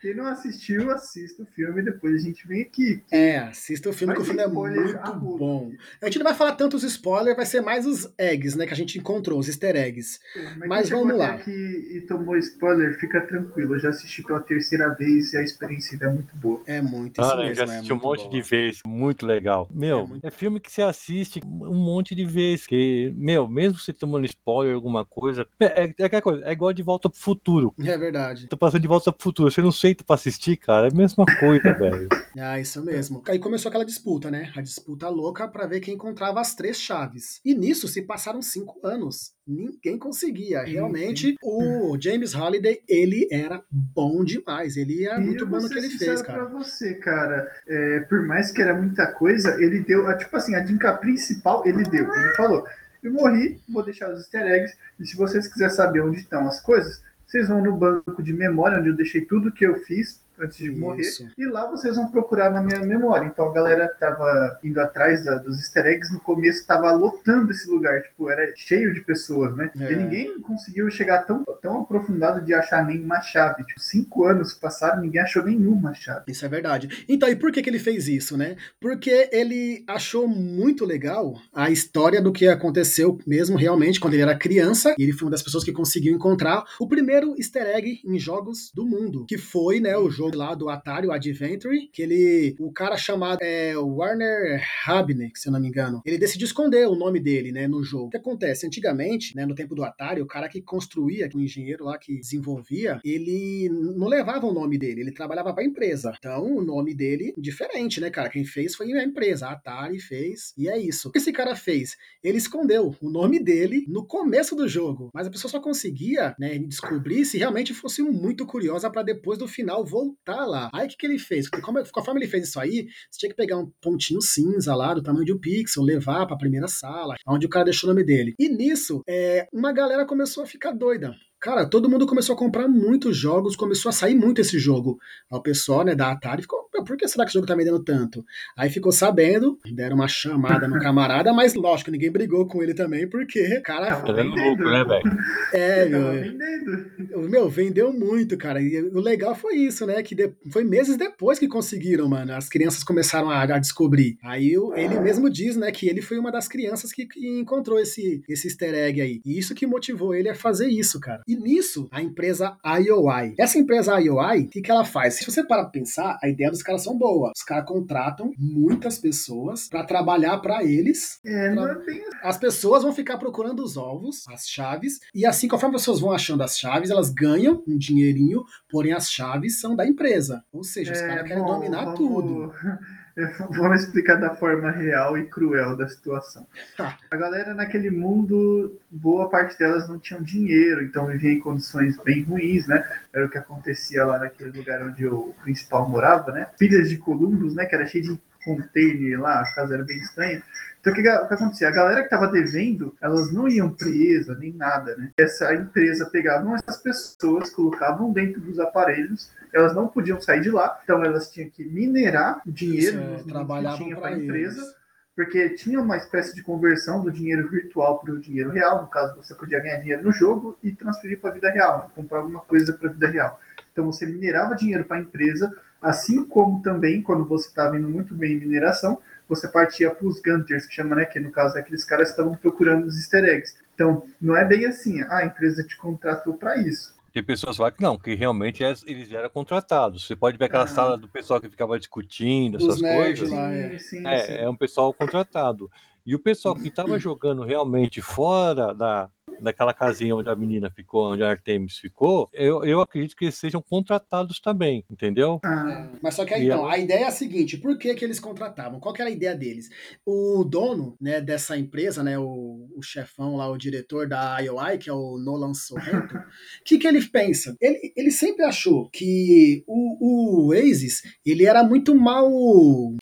Quem 0.00 0.14
não 0.14 0.26
assistiu, 0.26 0.90
assista 0.90 1.42
o 1.42 1.46
filme 1.46 1.80
e 1.80 1.84
depois 1.84 2.14
a 2.14 2.18
gente 2.18 2.46
vem 2.46 2.62
aqui. 2.62 3.02
É, 3.10 3.38
assista 3.38 3.88
o 3.88 3.92
filme, 3.92 4.14
que 4.14 4.20
o 4.20 4.24
filme 4.24 4.42
é 4.42 4.48
muito 4.48 5.14
bom. 5.14 5.72
A 6.00 6.06
gente 6.06 6.18
não 6.18 6.24
vai 6.24 6.34
falar 6.34 6.52
tanto 6.52 6.76
os 6.76 6.82
spoilers, 6.82 7.36
vai 7.36 7.46
ser 7.46 7.60
mais 7.60 7.86
os 7.86 8.12
eggs, 8.18 8.56
né? 8.56 8.66
Que 8.66 8.72
a 8.72 8.76
gente 8.76 8.98
encontrou, 8.98 9.38
os 9.38 9.48
easter 9.48 9.76
eggs. 9.76 10.20
Mas, 10.58 10.68
Mas 10.68 10.90
vamos 10.90 11.16
lá. 11.16 11.34
Aqui 11.34 11.50
e 11.50 12.00
tomou 12.00 12.36
spoiler, 12.36 12.98
fica 12.98 13.20
tranquilo. 13.20 13.74
Eu 13.74 13.80
já 13.80 13.88
assisti 13.90 14.22
pela 14.22 14.40
terceira 14.40 14.88
vez 14.94 15.32
e 15.32 15.36
a 15.36 15.42
experiência 15.42 15.98
é 16.00 16.08
muito 16.08 16.34
boa. 16.36 16.62
É 16.66 16.80
muito 16.80 17.20
isso 17.20 17.36
mesmo, 17.36 17.54
já 17.54 17.62
é 17.62 17.64
assisti 17.64 17.92
é 17.92 17.94
um 17.94 17.98
monte 17.98 18.28
de 18.28 18.42
vezes, 18.42 18.82
muito 18.86 19.26
legal. 19.26 19.68
Meu, 19.72 20.00
é, 20.00 20.06
muito... 20.06 20.26
é, 20.26 20.30
filme 20.30 20.60
que 20.60 20.70
você 20.70 20.82
assiste 20.82 21.40
um 21.44 21.74
monte 21.74 22.14
de 22.14 22.24
vezes. 22.24 22.66
Que, 22.66 23.12
meu, 23.16 23.48
mesmo 23.48 23.78
você 23.78 23.92
tomando 23.92 24.26
spoiler, 24.26 24.74
alguma 24.74 25.04
coisa. 25.04 25.46
É, 25.60 25.84
é, 25.84 25.94
é, 25.98 26.20
coisa, 26.20 26.44
é 26.44 26.52
igual 26.52 26.72
de 26.72 26.82
volta 26.82 27.08
pro 27.08 27.18
futuro. 27.18 27.74
É 27.78 27.96
verdade. 27.96 28.46
Tô 28.48 28.56
passando 28.56 28.82
de 28.82 28.88
volta 28.88 29.12
pro 29.12 29.22
futuro. 29.22 29.50
Você 29.50 29.62
não 29.62 29.71
feito 29.72 30.04
pra 30.04 30.14
assistir, 30.14 30.56
cara. 30.56 30.88
É 30.88 30.90
a 30.90 30.94
mesma 30.94 31.24
coisa, 31.40 31.72
velho. 31.74 32.08
Ah, 32.38 32.58
isso 32.58 32.82
mesmo. 32.84 33.22
Aí 33.26 33.38
começou 33.38 33.68
aquela 33.68 33.84
disputa, 33.84 34.30
né? 34.30 34.52
A 34.56 34.60
disputa 34.60 35.08
louca 35.08 35.46
para 35.48 35.66
ver 35.66 35.80
quem 35.80 35.94
encontrava 35.94 36.40
as 36.40 36.54
três 36.54 36.80
chaves. 36.80 37.40
E 37.44 37.54
nisso 37.54 37.88
se 37.88 38.02
passaram 38.02 38.40
cinco 38.40 38.78
anos. 38.86 39.32
Ninguém 39.46 39.98
conseguia. 39.98 40.62
Realmente, 40.62 41.36
o 41.42 41.96
James 42.00 42.34
Holiday, 42.34 42.80
ele 42.88 43.28
era 43.30 43.62
bom 43.70 44.24
demais. 44.24 44.76
Ele 44.76 45.04
era 45.04 45.18
muito 45.18 45.44
bom 45.46 45.58
no 45.58 45.68
que 45.68 45.78
ele 45.78 45.90
fez, 45.90 46.22
cara. 46.22 46.46
pra 46.46 46.58
você, 46.58 46.94
cara. 46.94 47.50
É, 47.66 48.00
por 48.08 48.24
mais 48.26 48.52
que 48.52 48.62
era 48.62 48.74
muita 48.74 49.06
coisa, 49.12 49.60
ele 49.60 49.80
deu. 49.80 50.16
Tipo 50.16 50.36
assim, 50.36 50.54
a 50.54 50.60
dica 50.60 50.92
principal, 50.94 51.66
ele 51.66 51.82
deu. 51.84 52.04
Ele 52.04 52.34
falou: 52.36 52.64
Eu 53.02 53.12
morri, 53.12 53.60
vou 53.68 53.82
deixar 53.84 54.10
os 54.12 54.20
easter 54.20 54.42
eggs. 54.46 54.76
E 55.00 55.06
se 55.06 55.16
vocês 55.16 55.48
quiserem 55.48 55.74
saber 55.74 56.00
onde 56.02 56.18
estão 56.18 56.46
as 56.46 56.60
coisas, 56.60 57.02
vocês 57.32 57.48
vão 57.48 57.62
no 57.62 57.74
banco 57.74 58.22
de 58.22 58.30
memória, 58.30 58.78
onde 58.78 58.90
eu 58.90 58.94
deixei 58.94 59.22
tudo 59.22 59.50
que 59.50 59.64
eu 59.64 59.78
fiz 59.84 60.21
antes 60.42 60.58
de 60.58 60.70
Isso. 60.70 60.80
morrer. 60.80 61.08
E 61.38 61.46
lá 61.46 61.70
vocês 61.70 61.96
vão 61.96 62.10
procurar 62.10 62.50
na 62.50 62.62
minha 62.62 62.80
memória. 62.80 63.26
Então 63.26 63.48
a 63.48 63.52
galera 63.52 63.88
tava 63.88 64.58
indo 64.62 64.80
atrás 64.80 65.24
da, 65.24 65.36
dos 65.36 65.58
easter 65.58 65.86
eggs 65.86 66.12
no 66.12 66.20
começo, 66.20 66.66
tava 66.66 66.90
lotando 66.92 67.50
esse 67.50 67.68
lugar, 67.70 68.02
tipo, 68.02 68.30
era 68.30 68.52
cheio 68.56 68.92
de 68.92 69.00
pessoas, 69.00 69.54
né? 69.56 69.70
É. 69.78 69.92
E 69.92 69.96
ninguém 69.96 70.40
conseguiu 70.40 70.90
chegar 70.90 71.24
tão, 71.24 71.44
tão 71.60 71.82
aprofundado 71.82 72.44
de 72.44 72.52
achar 72.54 72.84
nenhuma 72.84 73.20
chave. 73.20 73.64
Tipo, 73.64 73.80
cinco 73.80 74.24
anos 74.24 74.54
passaram, 74.54 75.00
ninguém 75.00 75.20
achou 75.20 75.44
nenhuma 75.44 75.94
chave. 75.94 76.24
Isso 76.28 76.44
é 76.44 76.48
verdade. 76.48 77.04
Então, 77.08 77.28
e 77.28 77.36
por 77.36 77.52
que, 77.52 77.62
que 77.62 77.70
ele 77.70 77.78
fez 77.78 78.08
isso, 78.08 78.36
né? 78.36 78.56
Porque 78.80 79.28
ele 79.32 79.84
achou 79.86 80.26
muito 80.26 80.84
legal 80.84 81.34
a 81.52 81.70
história 81.70 82.20
do 82.20 82.32
que 82.32 82.48
aconteceu 82.48 83.18
mesmo 83.26 83.56
realmente 83.56 84.00
quando 84.00 84.14
ele 84.14 84.22
era 84.22 84.36
criança. 84.36 84.94
E 84.98 85.02
ele 85.02 85.12
foi 85.12 85.26
uma 85.26 85.32
das 85.32 85.42
pessoas 85.42 85.64
que 85.64 85.72
conseguiu 85.72 86.14
encontrar 86.14 86.64
o 86.80 86.88
primeiro 86.88 87.34
easter 87.36 87.66
egg 87.66 88.00
em 88.04 88.18
jogos 88.18 88.70
do 88.74 88.84
mundo, 88.84 89.24
que 89.26 89.38
foi, 89.38 89.80
né, 89.80 89.96
o 89.96 90.10
jogo 90.10 90.31
lá 90.36 90.54
do 90.54 90.68
Atari, 90.68 91.06
o 91.06 91.12
Adventure, 91.12 91.88
que 91.92 92.02
ele, 92.02 92.56
o 92.58 92.72
cara 92.72 92.96
chamado 92.96 93.38
é, 93.42 93.76
Warner 93.76 94.62
Habnick, 94.86 95.38
se 95.38 95.48
eu 95.48 95.52
não 95.52 95.60
me 95.60 95.68
engano, 95.68 96.02
ele 96.04 96.18
decidiu 96.18 96.46
esconder 96.46 96.86
o 96.86 96.94
nome 96.94 97.20
dele, 97.20 97.52
né, 97.52 97.66
no 97.66 97.82
jogo. 97.82 98.06
O 98.06 98.10
que 98.10 98.16
acontece? 98.16 98.66
Antigamente, 98.66 99.36
né, 99.36 99.46
no 99.46 99.54
tempo 99.54 99.74
do 99.74 99.84
Atari, 99.84 100.20
o 100.20 100.26
cara 100.26 100.48
que 100.48 100.60
construía, 100.60 101.28
o 101.34 101.40
engenheiro 101.40 101.84
lá 101.84 101.98
que 101.98 102.18
desenvolvia, 102.18 103.00
ele 103.04 103.68
não 103.68 104.06
levava 104.06 104.46
o 104.46 104.52
nome 104.52 104.78
dele, 104.78 105.00
ele 105.00 105.12
trabalhava 105.12 105.52
para 105.52 105.62
a 105.62 105.66
empresa. 105.66 106.12
Então, 106.18 106.56
o 106.56 106.62
nome 106.62 106.94
dele 106.94 107.34
diferente, 107.36 108.00
né, 108.00 108.10
cara? 108.10 108.28
Quem 108.28 108.44
fez 108.44 108.74
foi 108.74 108.92
a 108.92 109.04
empresa, 109.04 109.46
a 109.46 109.52
Atari 109.52 109.98
fez, 109.98 110.52
e 110.56 110.68
é 110.68 110.78
isso. 110.78 111.08
O 111.08 111.12
que 111.12 111.18
esse 111.18 111.32
cara 111.32 111.54
fez? 111.54 111.96
Ele 112.22 112.38
escondeu 112.38 112.94
o 113.00 113.10
nome 113.10 113.38
dele 113.38 113.84
no 113.88 114.06
começo 114.06 114.54
do 114.54 114.68
jogo, 114.68 115.10
mas 115.12 115.26
a 115.26 115.30
pessoa 115.30 115.50
só 115.50 115.60
conseguia, 115.60 116.34
né, 116.38 116.58
descobrir 116.58 117.24
se 117.24 117.38
realmente 117.38 117.74
fosse 117.74 118.02
muito 118.02 118.46
curiosa 118.46 118.90
para 118.90 119.02
depois 119.02 119.38
do 119.38 119.48
final 119.48 119.84
voltar 119.84 120.21
tá 120.24 120.44
lá. 120.44 120.70
Aí 120.72 120.86
o 120.86 120.88
que, 120.88 120.96
que 120.96 121.06
ele 121.06 121.18
fez? 121.18 121.48
Como, 121.48 121.82
conforme 121.90 122.20
ele 122.20 122.30
fez 122.30 122.48
isso 122.48 122.60
aí, 122.60 122.86
você 123.10 123.18
tinha 123.18 123.30
que 123.30 123.36
pegar 123.36 123.58
um 123.58 123.70
pontinho 123.80 124.20
cinza 124.20 124.74
lá, 124.74 124.94
do 124.94 125.02
tamanho 125.02 125.24
de 125.24 125.32
um 125.32 125.38
pixel, 125.38 125.82
levar 125.82 126.26
para 126.26 126.34
a 126.34 126.38
primeira 126.38 126.68
sala, 126.68 127.14
onde 127.26 127.46
o 127.46 127.48
cara 127.48 127.66
deixou 127.66 127.88
o 127.88 127.92
nome 127.92 128.04
dele. 128.04 128.34
E 128.38 128.48
nisso, 128.48 129.02
é, 129.08 129.46
uma 129.52 129.72
galera 129.72 130.06
começou 130.06 130.42
a 130.42 130.46
ficar 130.46 130.72
doida. 130.72 131.14
Cara, 131.42 131.68
todo 131.68 131.90
mundo 131.90 132.06
começou 132.06 132.36
a 132.36 132.38
comprar 132.38 132.68
muitos 132.68 133.16
jogos, 133.16 133.56
começou 133.56 133.88
a 133.88 133.92
sair 133.92 134.14
muito 134.14 134.40
esse 134.40 134.60
jogo. 134.60 134.96
O 135.28 135.42
pessoal, 135.42 135.84
né, 135.84 135.92
da 135.92 136.12
Atari 136.12 136.42
ficou, 136.42 136.61
por 136.84 136.96
que 136.96 137.08
será 137.08 137.24
que 137.24 137.30
esse 137.30 137.34
jogo 137.34 137.46
tá 137.46 137.54
vendendo 137.54 137.82
tanto? 137.82 138.24
Aí 138.56 138.70
ficou 138.70 138.92
sabendo, 138.92 139.58
deram 139.72 139.96
uma 139.96 140.08
chamada 140.08 140.68
no 140.68 140.78
camarada, 140.80 141.32
mas 141.32 141.54
lógico, 141.54 141.90
ninguém 141.90 142.10
brigou 142.10 142.46
com 142.46 142.62
ele 142.62 142.74
também, 142.74 143.08
porque, 143.08 143.60
cara. 143.60 143.96
Tá 144.00 144.12
vendo 144.12 144.34
louco, 144.34 144.64
né, 144.64 144.84
velho? 144.84 145.18
É, 145.52 145.86
meu, 145.86 147.28
meu, 147.28 147.48
vendeu 147.48 147.92
muito, 147.92 148.36
cara. 148.36 148.60
E 148.60 148.80
o 148.80 149.00
legal 149.00 149.34
foi 149.34 149.56
isso, 149.56 149.86
né? 149.86 150.02
Que 150.02 150.14
de, 150.14 150.32
foi 150.50 150.64
meses 150.64 150.96
depois 150.96 151.38
que 151.38 151.48
conseguiram, 151.48 152.08
mano. 152.08 152.32
As 152.34 152.48
crianças 152.48 152.82
começaram 152.82 153.30
a, 153.30 153.42
a 153.42 153.58
descobrir. 153.58 154.18
Aí 154.22 154.54
ele 154.76 155.00
mesmo 155.00 155.28
diz, 155.28 155.56
né, 155.56 155.70
que 155.70 155.88
ele 155.88 156.00
foi 156.00 156.18
uma 156.18 156.30
das 156.30 156.48
crianças 156.48 156.92
que, 156.92 157.06
que 157.06 157.26
encontrou 157.40 157.78
esse, 157.78 158.22
esse 158.28 158.46
easter 158.46 158.74
egg 158.74 159.00
aí. 159.00 159.20
E 159.24 159.38
isso 159.38 159.54
que 159.54 159.66
motivou 159.66 160.14
ele 160.14 160.28
a 160.28 160.34
fazer 160.34 160.68
isso, 160.68 160.98
cara. 161.00 161.22
E 161.26 161.36
nisso, 161.36 161.88
a 161.90 162.02
empresa 162.02 162.56
IOI. 162.64 163.34
Essa 163.38 163.58
empresa 163.58 164.00
IOI, 164.00 164.42
o 164.42 164.48
que, 164.48 164.60
que 164.60 164.70
ela 164.70 164.84
faz? 164.84 165.14
Se 165.14 165.24
você 165.24 165.44
parar 165.44 165.64
pra 165.64 165.72
pensar, 165.72 166.18
a 166.22 166.28
ideia 166.28 166.50
dos 166.50 166.62
caras 166.62 166.71
são 166.78 166.96
boas. 166.96 167.32
Os 167.36 167.42
caras 167.44 167.66
contratam 167.66 168.32
muitas 168.38 168.98
pessoas 168.98 169.68
para 169.68 169.84
trabalhar 169.84 170.38
para 170.38 170.64
eles. 170.64 171.18
É, 171.24 171.52
pra... 171.52 171.54
não 171.54 171.68
é 171.68 171.84
bem... 171.84 172.00
Assim. 172.00 172.16
As 172.22 172.36
pessoas 172.38 172.82
vão 172.82 172.92
ficar 172.92 173.18
procurando 173.18 173.62
os 173.62 173.76
ovos, 173.76 174.24
as 174.28 174.48
chaves, 174.48 174.98
e 175.14 175.26
assim, 175.26 175.48
conforme 175.48 175.76
as 175.76 175.82
pessoas 175.82 176.00
vão 176.00 176.12
achando 176.12 176.42
as 176.42 176.58
chaves, 176.58 176.90
elas 176.90 177.10
ganham 177.10 177.62
um 177.66 177.76
dinheirinho, 177.76 178.44
porém 178.70 178.92
as 178.92 179.10
chaves 179.10 179.60
são 179.60 179.74
da 179.74 179.86
empresa. 179.86 180.44
Ou 180.52 180.62
seja, 180.62 180.92
os 180.92 180.98
é, 180.98 181.06
caras 181.06 181.28
querem 181.28 181.44
dominar 181.44 181.84
vamos... 181.84 181.98
tudo. 181.98 182.52
Vamos 183.50 183.82
explicar 183.82 184.16
da 184.16 184.34
forma 184.34 184.70
real 184.70 185.18
e 185.18 185.26
cruel 185.26 185.76
da 185.76 185.88
situação. 185.88 186.46
Tá. 186.76 186.98
A 187.10 187.16
galera 187.16 187.54
naquele 187.54 187.90
mundo, 187.90 188.80
boa 188.90 189.28
parte 189.28 189.58
delas 189.58 189.88
não 189.88 189.98
tinham 189.98 190.22
dinheiro, 190.22 190.82
então 190.82 191.06
vivia 191.06 191.32
em 191.32 191.40
condições 191.40 191.96
bem 192.02 192.22
ruins, 192.22 192.66
né? 192.66 192.84
Era 193.12 193.26
o 193.26 193.28
que 193.28 193.38
acontecia 193.38 194.04
lá 194.04 194.18
naquele 194.18 194.56
lugar 194.56 194.82
onde 194.82 195.06
o 195.06 195.34
principal 195.42 195.88
morava, 195.88 196.32
né? 196.32 196.46
Pilhas 196.58 196.88
de 196.88 196.96
Columbus, 196.96 197.54
né? 197.54 197.66
Que 197.66 197.74
era 197.74 197.86
cheio 197.86 198.04
de 198.04 198.20
container 198.44 199.20
lá, 199.20 199.40
a 199.40 199.54
casa 199.54 199.74
era 199.74 199.84
bem 199.84 199.98
estranha. 199.98 200.42
Então, 200.82 200.92
o 200.92 200.96
que, 200.96 201.02
que 201.02 201.08
acontecia? 201.08 201.68
A 201.68 201.70
galera 201.70 202.00
que 202.00 202.06
estava 202.06 202.26
devendo, 202.26 202.92
elas 203.00 203.32
não 203.32 203.46
iam 203.46 203.70
presa 203.70 204.34
nem 204.34 204.52
nada, 204.52 204.96
né? 204.96 205.12
Essa 205.16 205.54
empresa 205.54 206.10
pegava 206.10 206.56
essas 206.56 206.78
pessoas, 206.78 207.50
colocavam 207.50 208.12
dentro 208.12 208.40
dos 208.40 208.58
aparelhos, 208.58 209.30
elas 209.54 209.76
não 209.76 209.86
podiam 209.86 210.20
sair 210.20 210.40
de 210.40 210.50
lá, 210.50 210.80
então 210.82 211.04
elas 211.04 211.30
tinham 211.30 211.48
que 211.48 211.64
minerar 211.64 212.42
dinheiro 212.44 213.00
Isso, 213.00 213.30
é, 213.30 213.44
que 213.62 213.76
tinha 213.76 213.96
para 213.96 214.08
a 214.08 214.18
empresa, 214.18 214.74
porque 215.14 215.50
tinha 215.50 215.80
uma 215.80 215.96
espécie 215.96 216.34
de 216.34 216.42
conversão 216.42 217.00
do 217.00 217.12
dinheiro 217.12 217.48
virtual 217.48 218.00
para 218.00 218.14
o 218.14 218.18
dinheiro 218.18 218.50
real. 218.50 218.82
No 218.82 218.88
caso, 218.88 219.14
você 219.14 219.36
podia 219.36 219.60
ganhar 219.60 219.76
dinheiro 219.76 220.02
no 220.02 220.10
jogo 220.10 220.58
e 220.64 220.72
transferir 220.72 221.20
para 221.20 221.30
a 221.30 221.34
vida 221.34 221.50
real, 221.50 221.78
né? 221.78 221.84
comprar 221.94 222.18
alguma 222.18 222.40
coisa 222.40 222.72
para 222.72 222.88
a 222.88 222.92
vida 222.92 223.06
real. 223.06 223.40
Então, 223.70 223.86
você 223.86 224.04
minerava 224.04 224.56
dinheiro 224.56 224.84
para 224.84 224.96
a 224.96 225.00
empresa, 225.00 225.54
assim 225.80 226.24
como 226.24 226.60
também, 226.60 227.02
quando 227.02 227.24
você 227.24 227.46
estava 227.46 227.78
indo 227.78 227.88
muito 227.88 228.14
bem 228.16 228.32
em 228.32 228.40
mineração, 228.40 228.98
você 229.34 229.48
partia 229.48 229.90
para 229.90 230.06
os 230.06 230.20
Gunters, 230.20 230.66
que 230.66 230.74
chama, 230.74 230.96
né? 230.96 231.04
Que 231.04 231.18
no 231.18 231.30
caso 231.30 231.56
é 231.56 231.60
aqueles 231.60 231.84
caras 231.84 232.08
que 232.08 232.12
estavam 232.12 232.36
procurando 232.36 232.86
os 232.86 232.96
easter 232.96 233.24
eggs. 233.24 233.56
Então, 233.74 234.04
não 234.20 234.36
é 234.36 234.44
bem 234.44 234.66
assim, 234.66 235.00
ah, 235.02 235.18
a 235.18 235.26
empresa 235.26 235.64
te 235.64 235.76
contratou 235.76 236.34
para 236.34 236.56
isso. 236.56 236.94
Tem 237.12 237.22
pessoas 237.22 237.58
lá 237.58 237.70
que 237.70 237.82
não, 237.82 237.98
que 237.98 238.14
realmente 238.14 238.64
é, 238.64 238.72
eles 238.86 239.10
eram 239.12 239.28
contratados. 239.28 240.06
Você 240.06 240.16
pode 240.16 240.38
ver 240.38 240.46
aquela 240.46 240.64
ah. 240.64 240.68
sala 240.68 240.96
do 240.96 241.08
pessoal 241.08 241.40
que 241.40 241.48
ficava 241.48 241.78
discutindo 241.78 242.56
essas 242.56 242.80
coisas. 242.80 243.30
Lá, 243.30 243.52
é. 243.52 243.78
Sim, 243.78 244.06
é, 244.06 244.18
sim. 244.18 244.32
é 244.32 244.48
um 244.48 244.56
pessoal 244.56 244.92
contratado. 244.92 245.70
E 246.04 246.14
o 246.14 246.18
pessoal 246.18 246.54
que 246.54 246.68
estava 246.68 246.98
jogando 247.00 247.42
realmente 247.42 248.00
fora 248.00 248.74
da, 248.74 249.10
daquela 249.42 249.74
casinha 249.74 250.14
onde 250.14 250.28
a 250.28 250.36
menina 250.36 250.70
ficou, 250.70 251.12
onde 251.12 251.22
a 251.22 251.30
Artemis 251.30 251.76
ficou, 251.78 252.28
eu, 252.32 252.64
eu 252.64 252.80
acredito 252.80 253.16
que 253.16 253.26
eles 253.26 253.36
sejam 253.36 253.60
contratados 253.60 254.40
também, 254.40 254.84
entendeu? 254.90 255.40
Ah, 255.44 255.88
mas 256.02 256.14
só 256.14 256.24
que 256.24 256.34
aí, 256.34 256.46
então, 256.46 256.66
a 256.66 256.78
ideia 256.78 257.04
é 257.04 257.08
a 257.08 257.10
seguinte, 257.10 257.56
por 257.56 257.76
que, 257.78 257.94
que 257.94 258.04
eles 258.04 258.20
contratavam? 258.20 258.80
Qual 258.80 258.94
era 258.94 259.08
a 259.08 259.12
ideia 259.12 259.34
deles? 259.34 259.68
O 260.06 260.44
dono 260.44 260.96
né, 261.00 261.20
dessa 261.20 261.56
empresa, 261.56 262.02
né, 262.02 262.18
o, 262.18 262.68
o 262.76 262.82
chefão 262.82 263.36
lá, 263.36 263.50
o 263.50 263.58
diretor 263.58 264.08
da 264.08 264.38
IOI, 264.38 264.78
que 264.78 264.90
é 264.90 264.92
o 264.92 265.18
Nolan 265.18 265.54
Sorrento, 265.54 266.14
o 266.14 266.22
que, 266.64 266.78
que 266.78 266.86
ele 266.86 267.02
pensa? 267.06 267.56
Ele, 267.60 267.92
ele 267.96 268.10
sempre 268.10 268.44
achou 268.44 268.88
que 268.90 269.64
o, 269.66 270.46
o 270.46 270.48
Oasis, 270.48 271.02
ele 271.24 271.44
era 271.44 271.64
muito 271.64 271.94
mal 271.94 272.30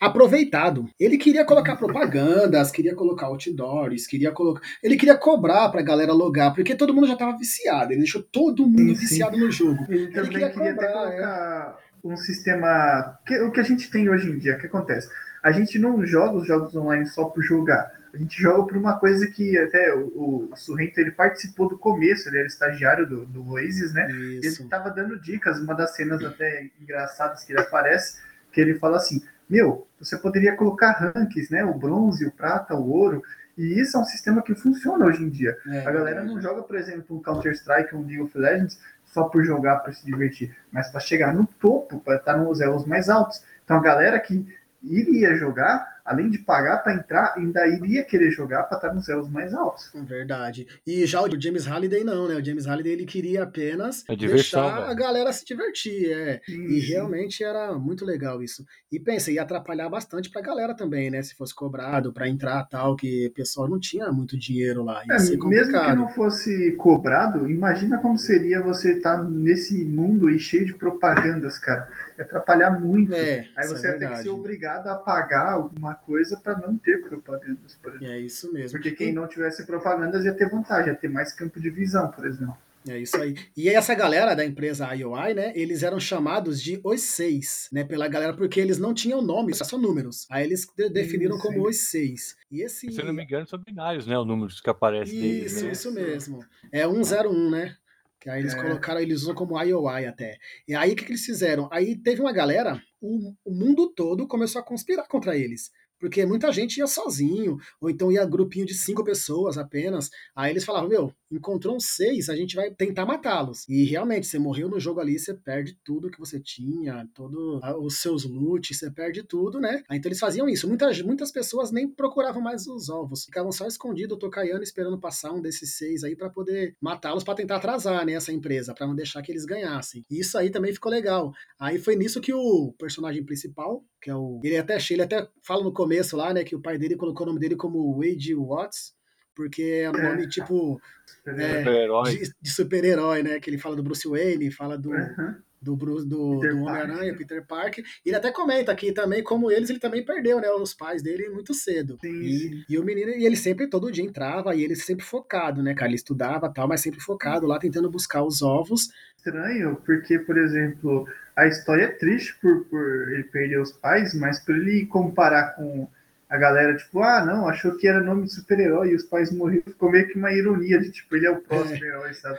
aproveitado. 0.01 0.89
Ele 0.99 1.19
queria 1.19 1.45
colocar 1.45 1.77
propagandas, 1.77 2.71
queria 2.71 2.95
colocar 2.95 3.27
outdoors, 3.27 4.07
queria 4.07 4.33
colocar... 4.33 4.61
Ele 4.83 4.97
queria 4.97 5.17
cobrar 5.17 5.69
pra 5.69 5.83
galera 5.83 6.13
logar, 6.13 6.30
porque 6.55 6.75
todo 6.75 6.95
mundo 6.95 7.07
já 7.07 7.17
tava 7.17 7.37
viciado. 7.37 7.93
Ele 7.93 8.01
deixou 8.01 8.23
todo 8.23 8.67
mundo 8.67 8.95
sim, 8.95 9.01
viciado 9.01 9.37
sim. 9.37 9.41
no 9.41 9.51
jogo. 9.51 9.85
Ele, 9.89 10.05
ele 10.05 10.13
também 10.13 10.31
queria, 10.31 10.51
queria 10.51 10.75
cobrar, 10.75 10.93
colocar 10.93 11.79
é. 12.05 12.09
um 12.09 12.17
sistema. 12.17 13.19
Que, 13.27 13.39
o 13.41 13.51
que 13.51 13.61
a 13.61 13.65
gente 13.65 13.91
tem 13.91 14.09
hoje 14.09 14.31
em 14.31 14.39
dia, 14.39 14.57
o 14.57 14.59
que 14.59 14.67
acontece? 14.67 15.09
A 15.43 15.53
gente 15.53 15.79
não 15.79 16.05
joga 16.05 16.39
os 16.39 16.47
jogos 16.47 16.75
online 16.75 17.07
só 17.07 17.25
por 17.25 17.43
jogar. 17.43 17.91
A 18.13 18.17
gente 18.19 18.41
joga 18.43 18.67
por 18.67 18.77
uma 18.77 18.99
coisa 18.99 19.27
que 19.29 19.57
até 19.57 19.95
o, 19.95 20.51
o 20.51 20.57
Surrento 20.57 20.99
ele 21.01 21.13
participou 21.13 21.69
do 21.69 21.79
começo, 21.79 22.29
ele 22.29 22.39
era 22.39 22.47
estagiário 22.47 23.07
do, 23.09 23.25
do 23.25 23.53
Oasis, 23.53 23.93
né? 23.93 24.11
Isso. 24.11 24.63
Ele 24.63 24.65
estava 24.65 24.91
dando 24.91 25.19
dicas, 25.21 25.61
uma 25.61 25.75
das 25.75 25.95
cenas 25.95 26.23
até 26.25 26.69
engraçadas 26.81 27.45
que 27.45 27.53
ele 27.53 27.61
aparece, 27.61 28.21
que 28.53 28.61
ele 28.61 28.75
fala 28.75 28.97
assim: 28.97 29.23
Meu, 29.49 29.87
você 29.99 30.19
poderia 30.19 30.57
colocar 30.57 30.91
rankings, 31.15 31.53
né? 31.53 31.65
O 31.65 31.75
bronze, 31.75 32.27
o 32.27 32.33
prata, 32.33 32.75
o 32.75 32.91
ouro. 32.91 33.23
E 33.57 33.81
isso 33.81 33.97
é 33.97 34.01
um 34.01 34.05
sistema 34.05 34.43
que 34.43 34.55
funciona 34.55 35.05
hoje 35.05 35.23
em 35.23 35.29
dia. 35.29 35.57
É, 35.67 35.87
a 35.87 35.91
galera 35.91 36.25
não 36.25 36.41
joga, 36.41 36.63
por 36.63 36.77
exemplo, 36.77 37.17
um 37.17 37.23
Counter-Strike, 37.23 37.95
um 37.95 38.01
League 38.01 38.21
of 38.21 38.37
Legends 38.37 38.79
só 39.05 39.25
por 39.25 39.45
jogar 39.45 39.81
para 39.81 39.93
se 39.93 40.05
divertir, 40.07 40.57
mas 40.71 40.89
para 40.89 41.01
chegar 41.01 41.35
no 41.35 41.47
topo, 41.47 42.01
para 42.01 42.17
estar 42.17 42.37
nos 42.37 42.61
elos 42.61 42.87
mais 42.87 43.09
altos. 43.09 43.43
Então 43.65 43.77
a 43.77 43.83
galera 43.83 44.19
que 44.21 44.47
iria 44.83 45.35
jogar 45.35 46.00
além 46.11 46.29
de 46.29 46.39
pagar 46.39 46.79
para 46.79 46.95
entrar, 46.95 47.35
ainda 47.37 47.65
iria 47.69 48.03
querer 48.03 48.33
jogar 48.33 48.65
para 48.65 48.79
estar 48.79 48.93
nos 48.93 49.09
elos 49.09 49.29
mais 49.29 49.55
altos. 49.55 49.93
Verdade. 49.95 50.67
E 50.85 51.07
já 51.07 51.23
o 51.23 51.41
James 51.41 51.67
Halliday 51.67 52.03
não, 52.03 52.27
né? 52.27 52.35
O 52.35 52.45
James 52.45 52.67
Halliday 52.67 52.93
ele 52.93 53.05
queria 53.05 53.45
apenas 53.45 54.05
é 54.09 54.17
deixar 54.17 54.91
a 54.91 54.93
galera 54.93 55.33
se 55.33 55.45
divertir, 55.45 56.11
é. 56.11 56.41
Sim, 56.45 56.65
e 56.65 56.81
sim. 56.81 56.89
realmente 56.89 57.45
era 57.45 57.73
muito 57.79 58.05
legal 58.05 58.43
isso. 58.43 58.65
E 58.91 58.99
pensa, 58.99 59.31
ia 59.31 59.43
atrapalhar 59.43 59.89
bastante 59.89 60.29
pra 60.31 60.43
galera 60.43 60.75
também, 60.75 61.11
né? 61.11 61.23
Se 61.23 61.37
fosse 61.37 61.55
cobrado 61.55 62.13
para 62.13 62.29
entrar 62.29 62.65
tal, 62.65 62.97
que 62.97 63.29
o 63.29 63.33
pessoal 63.33 63.69
não 63.69 63.79
tinha 63.79 64.11
muito 64.11 64.37
dinheiro 64.37 64.83
lá. 64.83 65.03
É, 65.09 65.17
mesmo 65.17 65.49
que 65.81 65.95
não 65.95 66.09
fosse 66.09 66.73
cobrado, 66.73 67.49
imagina 67.49 67.99
como 67.99 68.19
seria 68.19 68.61
você 68.61 68.95
estar 68.95 69.19
tá 69.19 69.23
nesse 69.23 69.85
mundo 69.85 70.27
aí 70.27 70.41
cheio 70.41 70.67
de 70.67 70.75
propagandas, 70.75 71.57
cara. 71.57 71.89
Ia 72.19 72.25
atrapalhar 72.25 72.81
muito. 72.81 73.15
É, 73.15 73.47
Aí 73.57 73.69
você 73.69 73.87
é 73.87 73.93
ia 73.93 73.99
ter 73.99 74.11
que 74.11 74.17
ser 74.25 74.31
obrigado 74.31 74.89
a 74.89 74.97
pagar 74.97 75.53
alguma 75.53 76.00
coisa 76.07 76.37
para 76.37 76.59
não 76.59 76.77
ter 76.77 77.03
propagandas, 77.03 77.75
por 77.77 77.95
exemplo. 77.95 78.07
É 78.07 78.21
isso 78.21 78.53
mesmo. 78.53 78.79
Porque 78.79 78.93
quem 78.93 79.13
não 79.13 79.27
tivesse 79.27 79.67
propagandas 79.67 80.25
ia 80.25 80.35
ter 80.35 80.49
vantagem, 80.49 80.89
ia 80.89 80.99
ter 80.99 81.09
mais 81.09 81.33
campo 81.33 81.61
de 81.61 81.71
visão, 81.71 82.11
por 82.11 82.27
exemplo. 82.27 82.57
É 82.89 82.99
isso 82.99 83.17
aí. 83.17 83.35
E 83.55 83.69
essa 83.69 83.95
galera 83.95 84.35
da 84.35 84.45
empresa 84.45 84.95
IOI, 84.95 85.35
né? 85.35 85.53
Eles 85.55 85.83
eram 85.83 86.01
chamados 86.01 86.63
de 86.63 86.81
os 86.83 87.03
seis, 87.03 87.69
né? 87.71 87.85
Pela 87.85 88.09
galera, 88.09 88.33
porque 88.35 88.59
eles 88.59 88.79
não 88.79 88.95
tinham 88.95 89.21
nome, 89.21 89.55
só 89.55 89.77
números. 89.77 90.27
Aí 90.31 90.45
eles 90.45 90.67
de 90.75 90.89
definiram 90.89 91.37
isso, 91.37 91.47
como 91.47 91.69
os 91.69 91.77
seis. 91.77 92.37
E 92.51 92.63
esse. 92.63 92.91
Se 92.91 93.01
eu 93.01 93.05
não 93.05 93.13
me 93.13 93.23
engano, 93.23 93.47
são 93.47 93.59
binários, 93.59 94.07
né? 94.07 94.19
Os 94.19 94.27
números 94.27 94.61
que 94.61 94.71
aparecem 94.71 95.15
Isso, 95.15 95.23
deles, 95.23 95.63
né? 95.63 95.73
isso 95.73 95.93
mesmo. 95.93 96.45
É 96.73 96.89
101, 96.89 97.51
né? 97.51 97.77
Que 98.19 98.29
aí 98.29 98.41
eles 98.41 98.55
é. 98.55 98.63
colocaram, 98.63 99.01
eles 99.01 99.23
usam 99.23 99.35
como 99.35 99.61
IOI 99.61 100.07
até. 100.07 100.39
E 100.67 100.75
aí 100.75 100.93
o 100.93 100.97
que, 100.97 101.05
que 101.05 101.13
eles 101.13 101.25
fizeram? 101.25 101.69
Aí 101.73 101.97
teve 101.97 102.21
uma 102.21 102.33
galera, 102.33 102.83
o, 103.01 103.35
o 103.45 103.51
mundo 103.51 103.89
todo 103.95 104.27
começou 104.27 104.61
a 104.61 104.65
conspirar 104.65 105.07
contra 105.09 105.37
eles. 105.37 105.71
Porque 106.01 106.25
muita 106.25 106.51
gente 106.51 106.79
ia 106.79 106.87
sozinho, 106.87 107.59
ou 107.81 107.91
então 107.91 108.11
ia 108.11 108.25
grupinho 108.25 108.67
de 108.67 108.75
cinco 108.75 109.05
pessoas 109.05 109.59
apenas. 109.59 110.11
Aí 110.35 110.51
eles 110.51 110.65
falavam, 110.65 110.89
meu, 110.89 111.15
encontrou 111.31 111.77
um 111.77 111.81
seis, 111.81 112.29
a 112.29 112.35
gente 112.35 112.57
vai 112.57 112.71
tentar 112.71 113.05
matá-los. 113.05 113.69
E 113.69 113.85
realmente, 113.85 114.27
você 114.27 114.39
morreu 114.39 114.69
no 114.69 114.81
jogo 114.81 115.01
ali, 115.01 115.19
você 115.19 115.35
perde 115.35 115.79
tudo 115.85 116.11
que 116.11 116.19
você 116.19 116.41
tinha, 116.41 117.07
todos 117.15 117.61
os 117.83 118.01
seus 118.01 118.25
loot, 118.25 118.75
você 118.75 118.91
perde 118.91 119.23
tudo, 119.23 119.61
né? 119.61 119.83
Aí, 119.89 119.99
então 119.99 120.09
eles 120.09 120.19
faziam 120.19 120.49
isso. 120.49 120.67
Muitas, 120.67 121.03
muitas 121.03 121.31
pessoas 121.31 121.71
nem 121.71 121.89
procuravam 121.89 122.43
mais 122.43 122.67
os 122.67 122.89
ovos, 122.89 123.27
ficavam 123.27 123.53
só 123.53 123.67
escondidos, 123.67 124.19
tocaiando, 124.19 124.63
esperando 124.63 124.99
passar 124.99 125.33
um 125.33 125.41
desses 125.41 125.77
seis 125.77 126.03
aí 126.03 126.17
para 126.17 126.31
poder 126.31 126.75
matá-los, 126.81 127.23
para 127.23 127.35
tentar 127.35 127.57
atrasar, 127.57 128.05
né, 128.07 128.13
essa 128.13 128.33
empresa, 128.33 128.75
para 128.75 128.87
não 128.87 128.95
deixar 128.95 129.23
que 129.23 129.31
eles 129.31 129.45
ganhassem. 129.45 130.05
E 130.11 130.19
isso 130.19 130.39
aí 130.39 130.51
também 130.51 130.73
ficou 130.73 130.91
legal. 130.91 131.33
Aí 131.59 131.79
foi 131.79 131.95
nisso 131.95 132.21
que 132.21 132.33
o 132.33 132.73
personagem 132.79 133.25
principal, 133.25 133.85
que 134.01 134.11
é 134.11 134.15
o. 134.15 134.41
Ele 134.43 134.57
até, 134.57 134.79
ele 134.91 135.03
até 135.03 135.29
fala 135.43 135.63
no 135.63 135.73
começo 135.73 136.17
lá, 136.17 136.33
né, 136.33 136.45
que 136.45 136.57
o 136.57 136.61
pai 136.61 136.79
dele 136.79 136.97
colocou 136.97 137.25
o 137.25 137.29
nome 137.29 137.41
dele 137.41 137.57
como 137.57 138.01
Wade 138.01 138.35
Watts, 138.35 138.95
porque 139.35 139.63
é 139.85 139.91
um 139.91 140.03
nome 140.03 140.29
tipo 140.29 140.81
é, 141.27 141.63
super 141.63 142.03
de, 142.05 142.33
de 142.41 142.51
super-herói, 142.51 143.23
né? 143.23 143.41
Que 143.41 143.51
ele 143.51 143.59
fala 143.59 143.77
do 143.77 143.83
Bruce 143.83 144.09
Wayne, 144.09 144.51
fala 144.51 144.77
do, 144.77 144.91
uhum. 144.91 145.37
Do, 145.61 145.77
do, 145.77 146.05
do 146.05 146.39
Homem-Aranha, 146.41 147.15
Peter 147.15 147.45
Parker. 147.47 147.85
Ele 148.05 148.17
até 148.17 148.33
comenta 148.33 148.73
aqui 148.73 148.93
também, 148.93 149.23
como 149.23 149.51
eles, 149.51 149.69
ele 149.69 149.79
também 149.79 150.05
perdeu, 150.05 150.41
né? 150.41 150.51
Os 150.51 150.73
pais 150.73 151.03
dele 151.03 151.29
muito 151.29 151.53
cedo. 151.53 151.99
Sim, 152.01 152.21
e, 152.21 152.39
sim. 152.39 152.65
e 152.69 152.79
o 152.79 152.85
menino, 152.85 153.11
e 153.11 153.27
ele 153.27 153.37
sempre, 153.37 153.67
todo 153.67 153.93
dia 153.93 154.05
entrava, 154.05 154.55
e 154.55 154.65
ele 154.65 154.75
sempre 154.75 155.05
focado, 155.05 155.63
né, 155.63 155.75
cara? 155.75 155.89
Ele 155.89 155.97
estudava 155.97 156.53
tal, 156.53 156.67
mas 156.67 156.81
sempre 156.81 157.01
focado 157.01 157.47
lá, 157.47 157.59
tentando 157.59 157.91
buscar 157.91 158.23
os 158.23 158.41
ovos. 158.41 158.89
Estranho, 159.17 159.77
porque, 159.85 160.19
por 160.19 160.39
exemplo, 160.39 161.07
a 161.37 161.47
história 161.47 161.85
é 161.85 161.89
triste 161.89 162.35
por, 162.41 162.65
por 162.65 163.13
ele 163.13 163.25
perder 163.25 163.61
os 163.61 163.73
pais, 163.73 164.15
mas 164.15 164.41
por 164.41 164.57
ele 164.57 164.87
comparar 164.87 165.55
com 165.57 165.87
a 166.31 166.39
galera, 166.39 166.77
tipo, 166.77 167.03
ah, 167.03 167.25
não, 167.25 167.49
achou 167.49 167.77
que 167.77 167.89
era 167.89 168.01
nome 168.01 168.23
de 168.23 168.33
super-herói 168.33 168.91
e 168.91 168.95
os 168.95 169.03
pais 169.03 169.33
morreram, 169.33 169.65
ficou 169.67 169.91
meio 169.91 170.07
que 170.07 170.17
uma 170.17 170.33
ironia 170.33 170.79
de, 170.79 170.91
tipo, 170.91 171.17
ele 171.17 171.27
é 171.27 171.31
o 171.31 171.41
próximo 171.43 171.85
é. 171.85 171.89
herói, 171.89 172.15
sabe? 172.15 172.39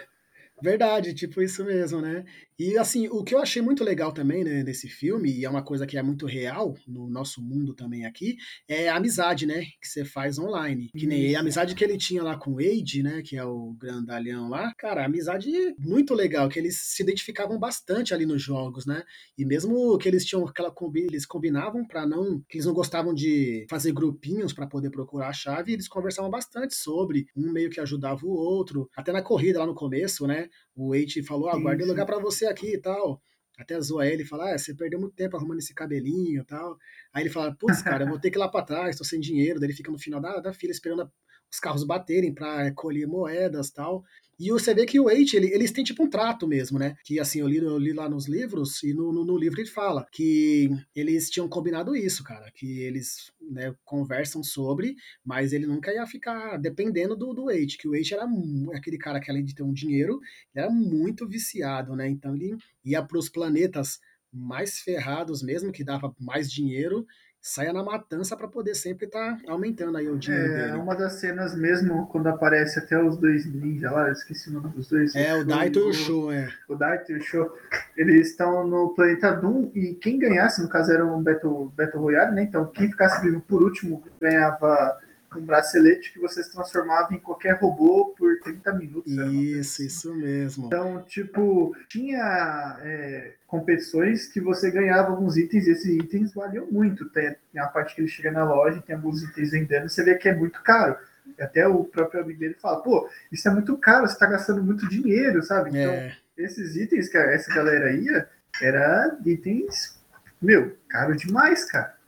Verdade, 0.61 1.13
tipo 1.13 1.41
isso 1.41 1.63
mesmo, 1.65 2.01
né? 2.01 2.23
E 2.63 2.77
assim, 2.77 3.07
o 3.07 3.23
que 3.23 3.33
eu 3.33 3.41
achei 3.41 3.59
muito 3.59 3.83
legal 3.83 4.11
também 4.11 4.43
né, 4.43 4.63
desse 4.63 4.87
filme, 4.87 5.31
e 5.31 5.45
é 5.45 5.49
uma 5.49 5.63
coisa 5.63 5.87
que 5.87 5.97
é 5.97 6.03
muito 6.03 6.27
real 6.27 6.77
no 6.87 7.09
nosso 7.09 7.41
mundo 7.41 7.73
também 7.73 8.05
aqui, 8.05 8.37
é 8.67 8.87
a 8.87 8.97
amizade, 8.97 9.47
né? 9.47 9.63
Que 9.81 9.87
você 9.87 10.05
faz 10.05 10.37
online. 10.37 10.91
Que 10.95 11.07
nem 11.07 11.35
a 11.35 11.39
amizade 11.39 11.73
que 11.73 11.83
ele 11.83 11.97
tinha 11.97 12.21
lá 12.21 12.37
com 12.37 12.51
o 12.51 12.55
Wade, 12.57 13.01
né? 13.01 13.23
Que 13.23 13.35
é 13.35 13.43
o 13.43 13.73
grandalhão 13.73 14.47
lá. 14.47 14.71
Cara, 14.75 15.03
amizade 15.03 15.49
muito 15.79 16.13
legal, 16.13 16.47
que 16.47 16.59
eles 16.59 16.77
se 16.77 17.01
identificavam 17.01 17.57
bastante 17.57 18.13
ali 18.13 18.27
nos 18.27 18.43
jogos, 18.43 18.85
né? 18.85 19.01
E 19.35 19.43
mesmo 19.43 19.97
que 19.97 20.07
eles 20.07 20.23
tinham 20.23 20.45
aquela 20.45 20.69
combi, 20.69 21.01
eles 21.01 21.25
combinavam 21.25 21.83
para 21.83 22.05
não. 22.05 22.41
que 22.47 22.57
eles 22.57 22.67
não 22.67 22.75
gostavam 22.75 23.11
de 23.11 23.65
fazer 23.71 23.91
grupinhos 23.91 24.53
para 24.53 24.67
poder 24.67 24.91
procurar 24.91 25.29
a 25.29 25.33
chave, 25.33 25.73
eles 25.73 25.87
conversavam 25.87 26.29
bastante 26.29 26.75
sobre, 26.75 27.25
um 27.35 27.51
meio 27.51 27.71
que 27.71 27.79
ajudava 27.79 28.23
o 28.23 28.29
outro. 28.29 28.87
Até 28.95 29.11
na 29.11 29.23
corrida 29.23 29.57
lá 29.57 29.65
no 29.65 29.73
começo, 29.73 30.27
né? 30.27 30.47
O 30.75 30.89
Wade 30.89 31.23
falou: 31.23 31.49
ah, 31.49 31.59
guardei 31.59 31.85
lugar 31.85 32.05
para 32.05 32.19
você 32.19 32.45
aqui 32.45 32.75
e 32.75 32.81
tal. 32.81 33.21
Até 33.57 33.79
zoa 33.79 34.07
ele 34.07 34.23
e 34.23 34.25
fala: 34.25 34.53
ah, 34.53 34.57
você 34.57 34.73
perdeu 34.73 34.99
muito 34.99 35.15
tempo 35.15 35.37
arrumando 35.37 35.59
esse 35.59 35.73
cabelinho 35.73 36.41
e 36.41 36.45
tal. 36.45 36.77
Aí 37.13 37.23
ele 37.23 37.29
fala: 37.29 37.55
putz, 37.55 37.81
cara, 37.83 38.03
eu 38.03 38.09
vou 38.09 38.19
ter 38.19 38.31
que 38.31 38.37
ir 38.37 38.39
lá 38.39 38.49
para 38.49 38.65
trás, 38.65 38.97
tô 38.97 39.03
sem 39.03 39.19
dinheiro. 39.19 39.59
Daí 39.59 39.67
ele 39.67 39.75
fica 39.75 39.91
no 39.91 39.99
final 39.99 40.19
da, 40.21 40.39
da 40.39 40.53
fila 40.53 40.71
esperando 40.71 41.11
os 41.51 41.59
carros 41.59 41.83
baterem 41.83 42.33
para 42.33 42.71
colher 42.73 43.07
moedas 43.07 43.71
tal. 43.71 44.03
E 44.41 44.49
você 44.49 44.73
vê 44.73 44.87
que 44.87 44.99
o 44.99 45.07
Eight, 45.07 45.37
ele, 45.37 45.53
eles 45.53 45.71
têm 45.71 45.83
tipo 45.83 46.03
um 46.03 46.09
trato 46.09 46.47
mesmo, 46.47 46.79
né? 46.79 46.95
Que 47.03 47.19
assim, 47.19 47.41
eu 47.41 47.47
li, 47.47 47.57
eu 47.57 47.77
li 47.77 47.93
lá 47.93 48.09
nos 48.09 48.27
livros, 48.27 48.81
e 48.81 48.91
no, 48.91 49.13
no, 49.13 49.23
no, 49.23 49.37
livro 49.37 49.61
ele 49.61 49.69
fala 49.69 50.07
que 50.11 50.67
eles 50.95 51.29
tinham 51.29 51.47
combinado 51.47 51.95
isso, 51.95 52.23
cara. 52.23 52.49
Que 52.51 52.79
eles 52.79 53.31
né, 53.39 53.75
conversam 53.85 54.43
sobre, 54.43 54.95
mas 55.23 55.53
ele 55.53 55.67
nunca 55.67 55.93
ia 55.93 56.07
ficar 56.07 56.57
dependendo 56.57 57.15
do, 57.15 57.35
do 57.35 57.51
Eight, 57.51 57.77
que 57.77 57.87
o 57.87 57.93
Eight 57.93 58.15
era 58.15 58.27
aquele 58.73 58.97
cara 58.97 59.19
que 59.19 59.29
além 59.29 59.45
de 59.45 59.53
ter 59.53 59.61
um 59.61 59.71
dinheiro, 59.71 60.19
ele 60.55 60.65
era 60.65 60.71
muito 60.71 61.27
viciado, 61.27 61.95
né? 61.95 62.09
Então 62.09 62.35
ele 62.35 62.57
ia 62.83 63.03
para 63.03 63.19
os 63.19 63.29
planetas 63.29 63.99
mais 64.33 64.79
ferrados 64.79 65.43
mesmo, 65.43 65.71
que 65.71 65.83
dava 65.83 66.15
mais 66.19 66.51
dinheiro, 66.51 67.05
saia 67.41 67.73
na 67.73 67.83
matança 67.83 68.37
para 68.37 68.47
poder 68.47 68.75
sempre 68.75 69.07
estar 69.07 69.37
tá 69.37 69.51
aumentando 69.51 69.97
aí 69.97 70.07
o 70.07 70.17
dinheiro 70.17 70.53
é, 70.53 70.65
dele. 70.67 70.77
uma 70.77 70.95
das 70.95 71.13
cenas 71.13 71.55
mesmo, 71.55 72.05
quando 72.07 72.27
aparece 72.27 72.77
até 72.77 73.01
os 73.01 73.17
dois 73.17 73.51
ninjas 73.51 73.91
lá, 73.91 74.07
eu 74.07 74.13
esqueci 74.13 74.49
o 74.49 74.53
nome 74.53 74.69
dos 74.69 74.87
dois. 74.87 75.15
É, 75.15 75.35
o, 75.35 75.41
o 75.41 75.45
Daito 75.45 75.79
e 75.79 75.89
o 75.89 75.93
Show, 75.93 76.31
é. 76.31 76.49
O 76.69 76.75
Daito 76.75 77.11
e 77.11 77.17
o 77.17 77.21
Show, 77.21 77.51
eles 77.97 78.29
estão 78.29 78.67
no 78.67 78.93
planeta 78.93 79.31
Doom 79.31 79.71
e 79.73 79.95
quem 79.95 80.19
ganhasse, 80.19 80.61
no 80.61 80.69
caso 80.69 80.91
era 80.91 81.03
um 81.03 81.21
Battle, 81.23 81.73
Battle 81.75 82.01
Royale, 82.01 82.35
né? 82.35 82.43
Então 82.43 82.67
quem 82.67 82.89
ficasse 82.89 83.21
vivo 83.21 83.41
por 83.41 83.63
último 83.63 84.03
ganhava 84.21 84.99
um 85.37 85.45
bracelete 85.45 86.11
que 86.11 86.19
você 86.19 86.43
se 86.43 86.51
transformava 86.51 87.13
em 87.13 87.19
qualquer 87.19 87.53
robô 87.59 88.13
por 88.17 88.39
30 88.39 88.73
minutos. 88.73 89.11
Isso, 89.11 89.83
isso 89.83 90.13
mesmo. 90.13 90.67
Então, 90.67 91.01
tipo, 91.03 91.75
tinha 91.87 92.77
é, 92.81 93.33
competições 93.47 94.27
que 94.27 94.41
você 94.41 94.69
ganhava 94.69 95.11
alguns 95.11 95.37
itens 95.37 95.67
e 95.67 95.71
esses 95.71 95.95
itens 95.95 96.33
valiam 96.33 96.67
muito. 96.69 97.09
Tem, 97.09 97.35
a 97.57 97.67
parte 97.67 97.95
que 97.95 98.01
ele 98.01 98.07
chega 98.07 98.31
na 98.31 98.43
loja, 98.43 98.81
tem 98.81 98.95
alguns 98.95 99.23
itens 99.23 99.51
vendendo, 99.51 99.89
você 99.89 100.03
vê 100.03 100.15
que 100.15 100.27
é 100.27 100.35
muito 100.35 100.61
caro. 100.63 100.97
Até 101.39 101.67
o 101.67 101.83
próprio 101.83 102.21
amigo 102.21 102.39
dele 102.39 102.55
fala, 102.55 102.81
pô, 102.81 103.09
isso 103.31 103.47
é 103.47 103.51
muito 103.51 103.77
caro, 103.77 104.07
você 104.07 104.13
está 104.13 104.25
gastando 104.25 104.63
muito 104.63 104.87
dinheiro, 104.89 105.41
sabe? 105.43 105.69
Então, 105.69 105.93
é. 105.93 106.17
esses 106.37 106.75
itens 106.75 107.07
que 107.07 107.17
essa 107.17 107.53
galera 107.53 107.93
ia, 107.93 108.27
era 108.61 109.17
itens, 109.25 109.97
meu, 110.41 110.75
caro 110.89 111.15
demais, 111.15 111.63
cara. 111.65 112.00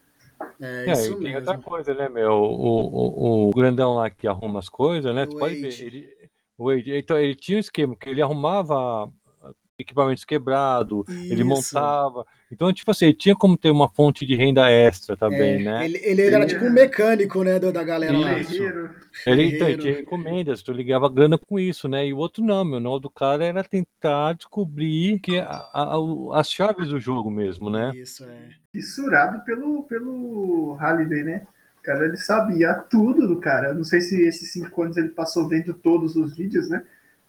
É, 0.60 0.90
é 0.90 0.92
isso 0.92 1.12
e 1.12 1.24
tem 1.24 1.36
outra 1.36 1.58
coisa, 1.58 1.94
né, 1.94 2.08
meu? 2.08 2.32
O, 2.32 3.46
o, 3.46 3.48
o 3.48 3.50
grandão 3.50 3.94
lá 3.94 4.10
que 4.10 4.26
arruma 4.26 4.58
as 4.58 4.68
coisas, 4.68 5.14
né? 5.14 5.26
Tu 5.26 5.36
pode 5.36 5.56
ver. 5.56 5.80
Ele, 5.80 6.08
o 6.56 6.66
Wade, 6.66 6.96
então, 6.96 7.18
ele 7.18 7.34
tinha 7.34 7.56
um 7.56 7.60
esquema 7.60 7.96
que 7.96 8.08
ele 8.08 8.22
arrumava 8.22 9.10
equipamentos 9.78 10.24
quebrados, 10.24 11.04
ele 11.08 11.42
montava. 11.44 12.24
Então, 12.54 12.72
tipo 12.72 12.90
assim, 12.90 13.06
ele 13.06 13.14
tinha 13.14 13.34
como 13.34 13.56
ter 13.56 13.70
uma 13.70 13.88
fonte 13.88 14.24
de 14.24 14.36
renda 14.36 14.70
extra 14.70 15.16
também, 15.16 15.56
é, 15.56 15.64
né? 15.64 15.84
Ele, 15.84 16.00
ele 16.02 16.22
era 16.22 16.46
tipo 16.46 16.64
um 16.64 16.70
mecânico, 16.70 17.42
né, 17.42 17.58
da 17.58 17.82
galera 17.82 18.16
lá. 18.16 18.32
Ele, 19.26 19.56
então, 19.56 19.68
ele 19.68 19.78
tinha 19.78 20.00
encomendas, 20.00 20.62
tu 20.62 20.72
ligava 20.72 21.08
grana 21.08 21.36
com 21.36 21.58
isso, 21.58 21.88
né? 21.88 22.06
E 22.06 22.14
o 22.14 22.18
outro 22.18 22.42
não, 22.44 22.64
meu, 22.64 22.78
o 22.78 22.80
nó 22.80 22.98
do 22.98 23.10
cara 23.10 23.44
era 23.44 23.64
tentar 23.64 24.34
descobrir 24.34 25.18
que 25.18 25.38
a, 25.38 25.46
a, 25.46 25.96
a, 25.96 26.40
as 26.40 26.50
chaves 26.50 26.88
do 26.88 27.00
jogo 27.00 27.30
mesmo, 27.30 27.68
né? 27.68 27.92
Isso, 27.94 28.24
é. 28.24 28.48
Fissurado 28.72 29.44
pelo, 29.44 29.82
pelo 29.84 30.74
Halliday, 30.74 31.24
né? 31.24 31.46
cara 31.84 32.06
ele 32.06 32.16
sabia 32.16 32.74
tudo 32.74 33.28
do 33.28 33.38
cara. 33.38 33.68
Eu 33.68 33.74
não 33.74 33.84
sei 33.84 34.00
se 34.00 34.22
esses 34.22 34.50
cinco 34.50 34.82
anos 34.82 34.96
ele 34.96 35.10
passou 35.10 35.46
vendo 35.46 35.74
todos 35.74 36.16
os 36.16 36.34
vídeos, 36.34 36.68
né? 36.68 36.82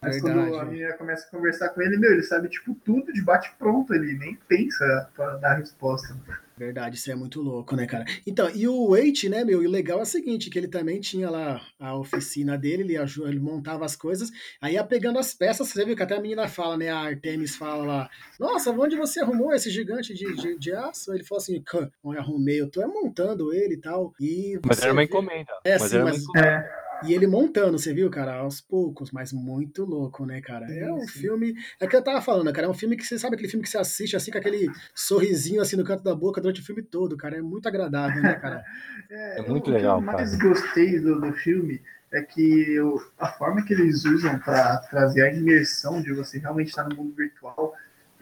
Mas 0.06 0.22
Verdade. 0.22 0.50
quando 0.50 0.62
a 0.62 0.66
menina 0.66 0.94
começa 0.94 1.28
a 1.28 1.32
conversar 1.32 1.70
com 1.70 1.82
ele, 1.82 1.98
meu, 1.98 2.12
ele 2.12 2.24
sabe, 2.24 2.48
tipo, 2.48 2.76
tudo 2.86 3.12
de 3.12 3.22
bate-pronto, 3.22 3.94
ele 3.94 4.18
nem 4.18 4.38
pensa 4.48 5.10
para 5.16 5.38
dar 5.38 5.56
resposta. 5.56 6.16
Verdade, 6.58 6.96
isso 6.96 7.12
é 7.12 7.16
muito 7.16 7.42
louco, 7.42 7.76
né, 7.76 7.86
cara? 7.86 8.06
Então, 8.26 8.50
e 8.50 8.66
o 8.66 8.92
Wait, 8.92 9.26
né, 9.26 9.44
meu, 9.44 9.62
e 9.62 9.68
o 9.68 9.70
legal 9.70 10.00
é 10.00 10.04
o 10.04 10.06
seguinte, 10.06 10.50
que 10.50 10.58
ele 10.58 10.70
também 10.70 11.02
tinha 11.02 11.30
lá 11.30 11.62
a 11.78 11.98
oficina 11.98 12.58
dele, 12.58 12.84
ele, 12.84 12.96
ele 12.96 13.40
montava 13.40 13.84
as 13.84 13.96
coisas, 13.96 14.32
aí 14.62 14.76
ia 14.76 14.84
pegando 14.84 15.20
as 15.20 15.34
peças, 15.34 15.68
você 15.68 15.84
viu 15.84 15.98
que 15.98 16.04
até 16.04 16.16
a 16.16 16.22
menina 16.22 16.48
fala, 16.48 16.78
né, 16.78 16.90
a 16.90 17.00
Artemis 17.00 17.58
fala 17.58 17.84
lá, 17.84 18.10
nossa, 18.40 18.72
onde 18.72 18.96
você 18.96 19.20
arrumou 19.20 19.54
esse 19.54 19.70
gigante 19.70 20.14
de, 20.14 20.34
de, 20.34 20.58
de 20.58 20.72
aço? 20.72 21.14
Ele 21.14 21.26
falou 21.26 21.42
assim, 21.42 21.62
onde 22.02 22.18
arrumei, 22.20 22.62
eu 22.62 22.70
tô 22.70 22.82
é 22.82 22.88
montando 22.88 23.54
ele 23.54 23.74
e 23.74 23.82
tal, 23.82 24.14
e... 24.18 24.58
Mas 24.66 24.82
era 24.82 24.94
uma 24.94 25.04
encomenda. 25.04 25.52
É, 25.66 25.78
mas 25.78 25.92
sim, 25.92 26.00
mas... 26.00 26.24
É. 26.38 26.85
E 27.04 27.14
ele 27.14 27.28
montando, 27.28 27.78
você 27.78 27.94
viu, 27.94 28.10
cara, 28.10 28.36
aos 28.36 28.62
poucos, 28.62 29.12
mas 29.12 29.34
muito 29.34 29.84
louco, 29.84 30.26
né, 30.26 30.42
cara? 30.42 30.66
É 30.72 30.92
um 30.92 31.02
sim. 31.02 31.20
filme. 31.20 31.56
É 31.80 31.88
que 31.88 31.96
eu 31.96 32.04
tava 32.04 32.22
falando, 32.22 32.52
cara, 32.54 32.68
é 32.68 32.70
um 32.70 32.74
filme 32.74 32.96
que 32.96 33.06
você 33.06 33.20
sabe 33.20 33.36
aquele 33.36 33.50
filme 33.50 33.64
que 33.64 33.70
você 33.70 33.78
assiste 33.78 34.16
assim 34.16 34.32
com 34.32 34.38
aquele 34.38 34.70
sorrisinho 34.94 35.62
assim 35.62 35.76
no 35.76 35.84
canto 35.84 36.04
da 36.04 36.16
boca 36.16 36.42
durante 36.42 36.62
o 36.62 36.66
filme 36.66 36.82
todo, 36.82 37.18
cara. 37.18 37.38
É 37.38 37.42
muito 37.42 37.68
agradável, 37.68 38.22
né, 38.22 38.36
cara? 38.36 38.64
é, 39.10 39.40
é, 39.40 39.48
muito 39.48 39.70
legal. 39.70 40.00
O 40.00 40.02
que 40.02 40.10
eu 40.10 40.14
mais 40.14 40.36
gostei 40.36 41.00
do, 41.00 41.20
do 41.20 41.34
filme 41.34 41.82
é 42.12 42.22
que 42.22 42.72
eu, 42.72 43.02
a 43.20 43.28
forma 43.28 43.64
que 43.64 43.74
eles 43.74 44.06
usam 44.06 44.40
para 44.40 44.78
trazer 44.78 45.24
a 45.24 45.34
imersão 45.34 46.02
de 46.02 46.14
você 46.14 46.38
realmente 46.38 46.70
estar 46.70 46.88
no 46.88 46.96
mundo 46.96 47.14
virtual 47.14 47.74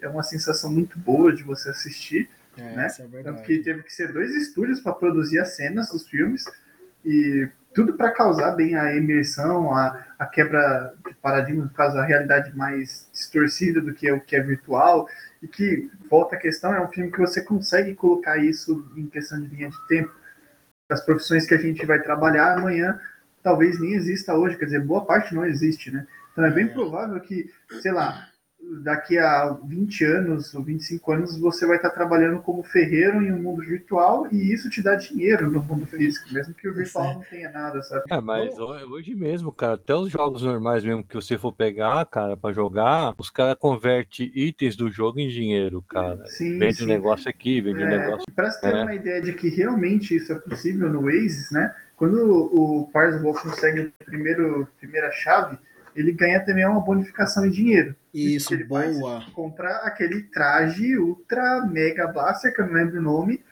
é 0.02 0.08
uma 0.08 0.24
sensação 0.24 0.72
muito 0.72 0.98
boa 1.00 1.34
de 1.34 1.44
você 1.44 1.70
assistir. 1.70 2.30
É, 2.58 2.76
né? 2.76 2.88
É 2.88 3.24
Tanto 3.24 3.42
que 3.44 3.60
teve 3.60 3.84
que 3.84 3.94
ser 3.94 4.12
dois 4.12 4.36
estúdios 4.36 4.80
para 4.80 4.94
produzir 4.94 5.40
as 5.40 5.56
cenas 5.56 5.90
dos 5.90 6.08
filmes. 6.08 6.44
E 7.06 7.48
tudo 7.74 7.94
para 7.94 8.12
causar 8.12 8.52
bem 8.52 8.76
a 8.76 8.96
imersão, 8.96 9.74
a, 9.74 10.06
a 10.20 10.26
quebra 10.26 10.94
de 11.08 11.14
paradigma, 11.16 11.66
no 11.66 11.70
caso, 11.72 11.98
a 11.98 12.06
realidade 12.06 12.56
mais 12.56 13.10
distorcida 13.12 13.82
do 13.82 13.94
que 13.94 14.08
é 14.08 14.14
o 14.14 14.22
que 14.22 14.36
é 14.36 14.42
virtual, 14.42 15.08
e 15.42 15.48
que, 15.48 15.90
volta 16.10 16.36
a 16.36 16.40
questão, 16.40 16.74
é 16.74 16.82
um 16.82 16.88
filme 16.88 17.12
que 17.12 17.20
você 17.20 17.42
consegue 17.42 17.96
colocar 17.96 18.38
isso 18.38 18.90
em 18.96 19.08
questão 19.08 19.42
de 19.42 19.48
linha 19.48 19.70
de 19.70 19.88
tempo. 19.88 20.12
As 20.90 21.04
profissões 21.04 21.46
que 21.46 21.54
a 21.54 21.58
gente 21.58 21.86
vai 21.86 22.00
trabalhar 22.02 22.58
amanhã 22.58 23.00
talvez 23.44 23.80
nem 23.80 23.94
exista 23.94 24.34
hoje, 24.34 24.58
quer 24.58 24.66
dizer, 24.66 24.80
boa 24.80 25.06
parte 25.06 25.36
não 25.36 25.46
existe, 25.46 25.92
né? 25.92 26.08
Então 26.32 26.46
é 26.46 26.50
bem 26.50 26.66
é. 26.66 26.70
provável 26.70 27.20
que, 27.20 27.52
sei 27.82 27.92
lá, 27.92 28.30
daqui 28.82 29.18
a 29.18 29.58
20 29.66 30.06
anos 30.06 30.54
ou 30.54 30.64
25 30.64 31.12
anos 31.12 31.40
você 31.40 31.66
vai 31.66 31.78
estar 31.78 31.90
trabalhando 31.90 32.42
como 32.42 32.64
ferreiro 32.64 33.22
em 33.22 33.32
um 33.32 33.42
mundo 33.42 33.62
virtual 33.62 34.28
e 34.32 34.54
isso 34.54 34.70
te 34.70 34.82
dá 34.82 34.96
dinheiro 34.96 35.50
no 35.50 35.62
mundo 35.62 35.86
físico, 35.86 36.34
mesmo 36.34 36.54
que 36.54 36.68
o 36.68 36.74
virtual 36.74 37.16
não 37.16 37.22
tenha 37.22 37.52
nada, 37.52 37.82
sabe? 37.84 38.04
É, 38.10 38.20
mas 38.20 38.58
hoje 38.58 39.16
mesmo, 39.16 39.52
cara, 39.52 39.76
até 39.76 39.94
os 39.96 40.12
jogos 40.12 40.42
normais 40.44 40.84
mesmo 40.84 41.04
que 41.04 41.16
você 41.16 41.38
for 41.38 41.54
pegar, 41.54 42.06
cara, 42.06 42.36
para 42.36 42.54
jogar, 42.54 43.14
os 43.18 43.30
caras 43.30 43.56
convertem 43.60 44.32
itens 44.34 44.76
do 44.76 44.90
jogo 44.90 45.20
em 45.20 45.30
dinheiro, 45.30 45.82
cara. 45.84 46.26
Sim, 46.28 46.58
vende 46.58 46.78
sim. 46.78 46.84
um 46.86 46.88
negócio 46.88 47.30
aqui, 47.30 47.62
vende 47.62 47.82
é, 47.82 47.86
um 47.86 47.90
negócio. 47.90 48.26
Para 48.34 48.50
ter 48.52 48.76
é. 48.76 48.84
uma 48.84 48.96
ideia 48.96 49.22
de 49.22 49.34
que 49.34 49.50
realmente 49.50 50.16
isso 50.16 50.32
é 50.32 50.36
possível 50.36 50.90
no 50.90 51.04
Waze, 51.04 51.54
né? 51.54 51.74
Quando 51.96 52.18
o 52.26 52.90
Parswell 52.92 53.34
consegue 53.34 53.94
a 54.02 54.04
primeiro, 54.04 54.68
primeira 54.80 55.12
chave, 55.12 55.58
ele 55.96 56.12
ganha 56.12 56.44
também 56.44 56.66
uma 56.66 56.82
bonificação 56.82 57.46
em 57.46 57.52
dinheiro. 57.52 57.96
Isso, 58.14 58.54
ele 58.54 58.64
boa. 58.64 58.82
Faz, 58.82 59.34
compra 59.34 59.70
aquele 59.78 60.24
traje 60.24 60.98
ultra 60.98 61.66
mega 61.66 62.08
blaster, 62.08 62.54
que 62.54 62.62
eu 62.62 62.68
não 62.68 62.74
lembro 62.74 63.00
o 63.00 63.04
nome, 63.04 63.44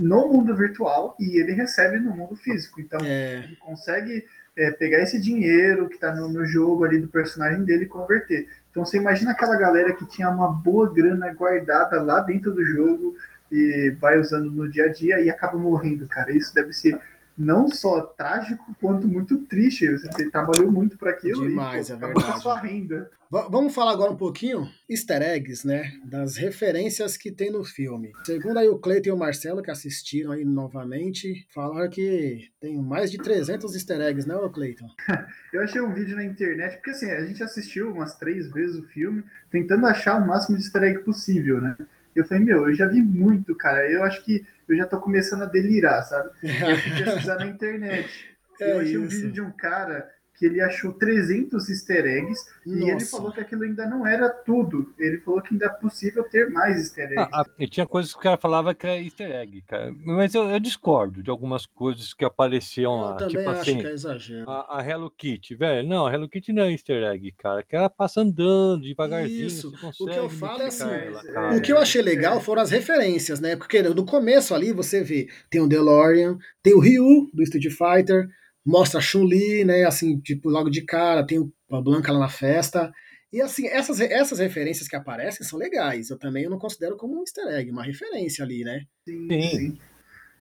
no 0.00 0.28
mundo 0.28 0.56
virtual 0.56 1.14
e 1.20 1.38
ele 1.38 1.52
recebe 1.52 1.98
no 1.98 2.16
mundo 2.16 2.34
físico. 2.34 2.80
Então, 2.80 3.00
é. 3.04 3.44
ele 3.44 3.56
consegue 3.56 4.24
é, 4.56 4.70
pegar 4.70 5.02
esse 5.02 5.20
dinheiro 5.20 5.88
que 5.88 5.94
está 5.94 6.14
no, 6.14 6.28
no, 6.28 6.44
jogo 6.44 6.84
ali 6.84 6.98
do 6.98 7.08
personagem 7.08 7.64
dele 7.64 7.84
e 7.84 7.88
converter. 7.88 8.48
Então, 8.70 8.84
você 8.84 8.96
imagina 8.96 9.32
aquela 9.32 9.56
galera 9.56 9.92
que 9.92 10.06
tinha 10.06 10.28
uma 10.30 10.48
boa 10.48 10.92
grana 10.92 11.32
guardada 11.32 12.02
lá 12.02 12.20
dentro 12.20 12.52
do 12.52 12.64
jogo 12.64 13.14
e 13.52 13.94
vai 14.00 14.18
usando 14.18 14.50
no 14.50 14.68
dia 14.68 14.86
a 14.86 14.92
dia 14.92 15.20
e 15.20 15.28
acaba 15.28 15.58
morrendo, 15.58 16.06
cara. 16.06 16.32
Isso 16.32 16.54
deve 16.54 16.72
ser 16.72 16.98
não 17.40 17.68
só 17.68 18.02
trágico 18.02 18.76
quanto 18.78 19.08
muito 19.08 19.38
triste. 19.38 19.90
Você 19.90 20.30
trabalhou 20.30 20.70
muito 20.70 20.98
para 20.98 21.10
aquilo 21.10 21.48
Demais, 21.48 21.88
e 21.88 21.96
pô, 21.96 22.04
é 22.04 22.06
verdade. 22.12 22.42
sua 22.42 22.60
renda. 22.60 23.10
V 23.32 23.46
vamos 23.48 23.74
falar 23.74 23.92
agora 23.92 24.10
um 24.10 24.16
pouquinho 24.16 24.68
easter 24.88 25.22
eggs, 25.22 25.66
né? 25.66 25.92
Das 26.04 26.36
referências 26.36 27.16
que 27.16 27.30
tem 27.30 27.50
no 27.50 27.64
filme. 27.64 28.12
Segundo 28.24 28.58
aí 28.58 28.68
o 28.68 28.78
Cleiton 28.78 29.08
e 29.08 29.12
o 29.12 29.16
Marcelo, 29.16 29.62
que 29.62 29.70
assistiram 29.70 30.32
aí 30.32 30.44
novamente, 30.44 31.46
falaram 31.48 31.88
que 31.88 32.50
tem 32.60 32.76
mais 32.76 33.10
de 33.10 33.16
300 33.18 33.74
easter 33.74 34.00
eggs, 34.00 34.28
né, 34.28 34.34
Cleiton? 34.52 34.88
Eu 35.54 35.62
achei 35.62 35.80
um 35.80 35.94
vídeo 35.94 36.16
na 36.16 36.24
internet, 36.24 36.74
porque 36.76 36.90
assim, 36.90 37.10
a 37.10 37.24
gente 37.24 37.42
assistiu 37.42 37.90
umas 37.90 38.16
três 38.16 38.50
vezes 38.50 38.76
o 38.76 38.86
filme, 38.88 39.24
tentando 39.50 39.86
achar 39.86 40.20
o 40.20 40.26
máximo 40.26 40.58
de 40.58 40.64
easter 40.64 40.82
egg 40.82 40.98
possível, 41.04 41.60
né? 41.60 41.76
Eu 42.14 42.24
falei, 42.24 42.44
meu, 42.44 42.68
eu 42.68 42.74
já 42.74 42.86
vi 42.86 43.00
muito, 43.02 43.54
cara. 43.54 43.90
Eu 43.90 44.02
acho 44.02 44.24
que 44.24 44.46
eu 44.68 44.76
já 44.76 44.86
tô 44.86 45.00
começando 45.00 45.42
a 45.42 45.46
delirar, 45.46 46.02
sabe? 46.02 46.30
Eu 46.42 46.76
fui 46.76 47.04
pesquisar 47.04 47.36
na 47.36 47.46
internet. 47.46 48.28
É 48.62 48.72
eu 48.72 48.78
achei 48.80 48.90
isso. 48.90 49.00
um 49.00 49.08
vídeo 49.08 49.32
de 49.32 49.40
um 49.40 49.50
cara 49.50 50.06
que 50.40 50.46
ele 50.46 50.62
achou 50.62 50.94
300 50.94 51.68
easter 51.68 52.06
eggs 52.06 52.46
Nossa. 52.64 52.82
e 52.82 52.90
ele 52.90 53.04
falou 53.04 53.30
que 53.30 53.40
aquilo 53.40 53.62
ainda 53.62 53.86
não 53.86 54.06
era 54.06 54.30
tudo. 54.30 54.90
Ele 54.98 55.18
falou 55.18 55.42
que 55.42 55.52
ainda 55.52 55.66
é 55.66 55.68
possível 55.68 56.24
ter 56.24 56.48
mais 56.48 56.78
easter 56.78 57.12
eggs. 57.12 57.28
Ah, 57.30 57.44
e 57.58 57.68
tinha 57.68 57.86
coisas 57.86 58.14
que 58.14 58.18
o 58.18 58.22
cara 58.22 58.38
falava 58.38 58.74
que 58.74 58.86
é 58.86 59.02
easter 59.02 59.30
egg, 59.30 59.60
cara. 59.68 59.94
Mas 60.02 60.34
eu, 60.34 60.48
eu 60.48 60.58
discordo 60.58 61.22
de 61.22 61.28
algumas 61.28 61.66
coisas 61.66 62.14
que 62.14 62.24
apareciam 62.24 62.94
eu 62.94 63.00
lá. 63.00 63.16
Também 63.16 63.36
tipo 63.36 63.50
acho 63.50 63.60
assim, 63.60 63.78
que 63.80 63.86
é 63.86 63.92
exagero. 63.92 64.50
A, 64.50 64.78
a, 64.78 64.88
Hello 64.88 65.10
Kitty, 65.10 65.54
velho. 65.54 65.86
Não, 65.86 66.06
a 66.06 66.14
Hello 66.14 66.26
Kitty 66.26 66.54
não 66.54 66.62
é 66.62 66.72
easter 66.72 67.02
egg, 67.02 67.32
cara. 67.32 67.62
Que 67.62 67.76
ela 67.76 67.90
passa 67.90 68.22
andando 68.22 68.80
devagarzinho. 68.80 69.46
Isso. 69.46 69.70
O 70.00 70.06
que 70.06 70.16
eu 70.16 70.30
falo 70.30 70.62
é 70.62 70.66
assim. 70.68 70.88
Ela, 70.88 71.54
o 71.54 71.60
que 71.60 71.70
eu 71.70 71.76
achei 71.76 72.00
legal 72.00 72.38
é. 72.38 72.40
foram 72.40 72.62
as 72.62 72.70
referências, 72.70 73.40
né? 73.40 73.56
Porque 73.56 73.82
no 73.82 74.06
começo 74.06 74.54
ali 74.54 74.72
você 74.72 75.04
vê, 75.04 75.28
tem 75.50 75.60
o 75.60 75.68
DeLorean, 75.68 76.38
tem 76.62 76.72
o 76.72 76.80
Ryu 76.80 77.28
do 77.34 77.42
Street 77.42 77.66
Fighter 77.68 78.26
mostra 78.64 78.98
a 78.98 79.02
Chun-Li, 79.02 79.64
né, 79.64 79.84
assim, 79.84 80.18
tipo, 80.20 80.48
logo 80.48 80.70
de 80.70 80.82
cara, 80.82 81.26
tem 81.26 81.38
a 81.70 81.80
Blanca 81.80 82.12
lá 82.12 82.20
na 82.20 82.28
festa. 82.28 82.92
E 83.32 83.40
assim, 83.40 83.66
essas, 83.68 84.00
essas 84.00 84.38
referências 84.38 84.88
que 84.88 84.96
aparecem 84.96 85.46
são 85.46 85.58
legais. 85.58 86.10
Eu 86.10 86.18
também 86.18 86.44
eu 86.44 86.50
não 86.50 86.58
considero 86.58 86.96
como 86.96 87.16
um 87.16 87.20
easter 87.20 87.46
egg, 87.46 87.70
uma 87.70 87.84
referência 87.84 88.44
ali, 88.44 88.64
né? 88.64 88.82
Sim, 89.08 89.28
sim. 89.30 89.78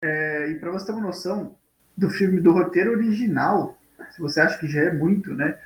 É, 0.03 0.51
e 0.51 0.55
para 0.55 0.71
você 0.71 0.87
ter 0.87 0.93
uma 0.93 1.03
noção 1.03 1.57
do 1.97 2.09
filme, 2.09 2.41
do 2.41 2.53
roteiro 2.53 2.93
original, 2.93 3.79
se 4.11 4.21
você 4.21 4.41
acha 4.41 4.59
que 4.59 4.67
já 4.67 4.81
é 4.81 4.93
muito, 4.93 5.35
né? 5.35 5.59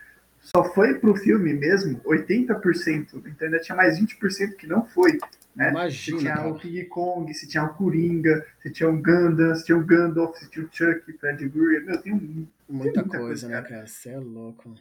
Só 0.44 0.62
foi 0.62 0.94
pro 0.94 1.16
filme 1.16 1.54
mesmo 1.54 1.98
80%. 2.00 3.22
Então 3.26 3.46
ainda 3.46 3.59
tinha 3.59 3.74
mais 3.74 3.98
20% 3.98 4.57
que 4.57 4.66
não 4.66 4.85
foi. 4.87 5.18
Né? 5.57 5.70
Imagina. 5.70 6.18
Você 6.18 6.22
tinha 6.22 6.37
cara. 6.37 6.48
o 6.48 6.59
King 6.59 6.85
Kong, 6.85 7.33
você 7.33 7.46
tinha 7.46 7.64
o 7.64 7.74
Coringa, 7.74 8.46
você 8.61 8.70
tinha 8.70 8.88
o 8.88 8.96
Gundam, 8.96 9.54
você 9.54 9.64
tinha 9.64 9.78
o 9.78 9.85
Gandalf, 9.85 10.38
você 10.38 10.46
tinha 10.48 10.66
o 10.66 10.68
Chuck, 10.70 11.12
Fred 11.18 11.48
Greer. 11.48 11.85
Meu, 11.85 12.00
tem, 12.00 12.12
um, 12.12 12.46
muita, 12.68 13.00
muita 13.00 13.02
coisa, 13.02 13.18
coisa, 13.18 13.48
né, 13.48 13.62
cara? 13.62 13.87
Você 13.87 14.11
é 14.11 14.18
louco. 14.18 14.74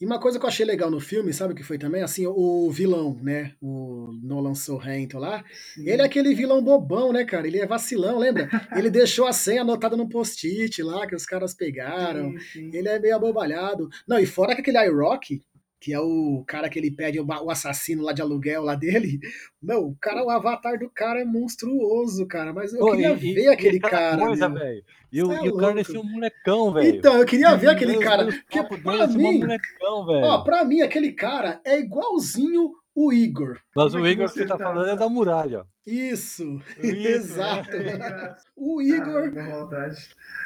E 0.00 0.06
uma 0.06 0.20
coisa 0.20 0.38
que 0.38 0.44
eu 0.44 0.48
achei 0.48 0.64
legal 0.64 0.90
no 0.90 1.00
filme, 1.00 1.32
sabe 1.32 1.52
o 1.52 1.56
que 1.56 1.64
foi 1.64 1.76
também? 1.76 2.02
Assim, 2.02 2.24
o 2.24 2.70
vilão, 2.70 3.18
né? 3.20 3.54
O 3.60 4.12
Nolan 4.22 4.54
Sorrento 4.54 5.18
lá. 5.18 5.44
Sim. 5.74 5.88
Ele 5.88 6.02
é 6.02 6.04
aquele 6.04 6.32
vilão 6.34 6.62
bobão, 6.62 7.12
né, 7.12 7.24
cara? 7.24 7.48
Ele 7.48 7.58
é 7.58 7.66
vacilão, 7.66 8.16
lembra? 8.16 8.48
Ele 8.76 8.90
deixou 8.90 9.26
a 9.26 9.32
senha 9.32 9.62
anotada 9.62 9.96
no 9.96 10.08
post-it 10.08 10.80
lá, 10.84 11.04
que 11.04 11.16
os 11.16 11.26
caras 11.26 11.52
pegaram. 11.52 12.30
Sim, 12.30 12.38
sim. 12.38 12.70
Ele 12.72 12.88
é 12.88 13.00
meio 13.00 13.16
abobalhado. 13.16 13.88
Não, 14.06 14.20
e 14.20 14.26
fora 14.26 14.54
que 14.54 14.60
aquele 14.60 14.84
iRock, 14.86 15.42
que 15.80 15.92
é 15.92 16.00
o 16.00 16.42
cara 16.46 16.68
que 16.68 16.78
ele 16.78 16.90
pede 16.90 17.20
o 17.20 17.50
assassino 17.50 18.02
lá 18.02 18.12
de 18.12 18.20
aluguel 18.20 18.62
lá 18.62 18.74
dele. 18.74 19.20
Não, 19.62 19.88
o 19.88 19.96
cara, 20.00 20.24
o 20.24 20.30
avatar 20.30 20.78
do 20.78 20.90
cara 20.90 21.20
é 21.20 21.24
monstruoso, 21.24 22.26
cara. 22.26 22.52
Mas 22.52 22.72
eu 22.72 22.84
queria 22.90 23.12
e, 23.12 23.34
ver 23.34 23.44
e, 23.44 23.48
aquele 23.48 23.76
e 23.76 23.80
cara. 23.80 24.18
Coisa, 24.18 24.48
velho. 24.48 24.84
E, 25.12 25.22
o, 25.22 25.32
é 25.32 25.46
e 25.46 25.48
o 25.48 25.56
cara 25.56 25.74
desse 25.74 25.96
um 25.96 26.04
molecão, 26.04 26.72
velho. 26.72 26.96
Então, 26.96 27.16
eu 27.16 27.24
queria 27.24 27.56
ver 27.56 27.70
aquele 27.70 27.98
cara. 27.98 28.24
Porque 28.26 28.62
pra 28.78 29.06
mim, 29.06 29.38
molecão, 29.38 30.06
ó, 30.08 30.38
pra 30.42 30.64
mim, 30.64 30.80
aquele 30.80 31.12
cara 31.12 31.60
é 31.64 31.78
igualzinho 31.78 32.72
o 33.00 33.12
Igor. 33.12 33.60
Mas 33.76 33.94
o 33.94 34.04
é 34.04 34.10
Igor 34.10 34.26
que 34.26 34.32
você 34.32 34.44
tá, 34.44 34.56
tá 34.56 34.64
falando 34.64 34.90
é 34.90 34.96
da 34.96 35.08
muralha. 35.08 35.64
Isso, 35.86 36.60
Isso 36.82 36.82
exato. 37.08 37.70
É. 37.78 38.36
O 38.56 38.82
Igor. 38.82 39.32
Ah, 39.38 39.90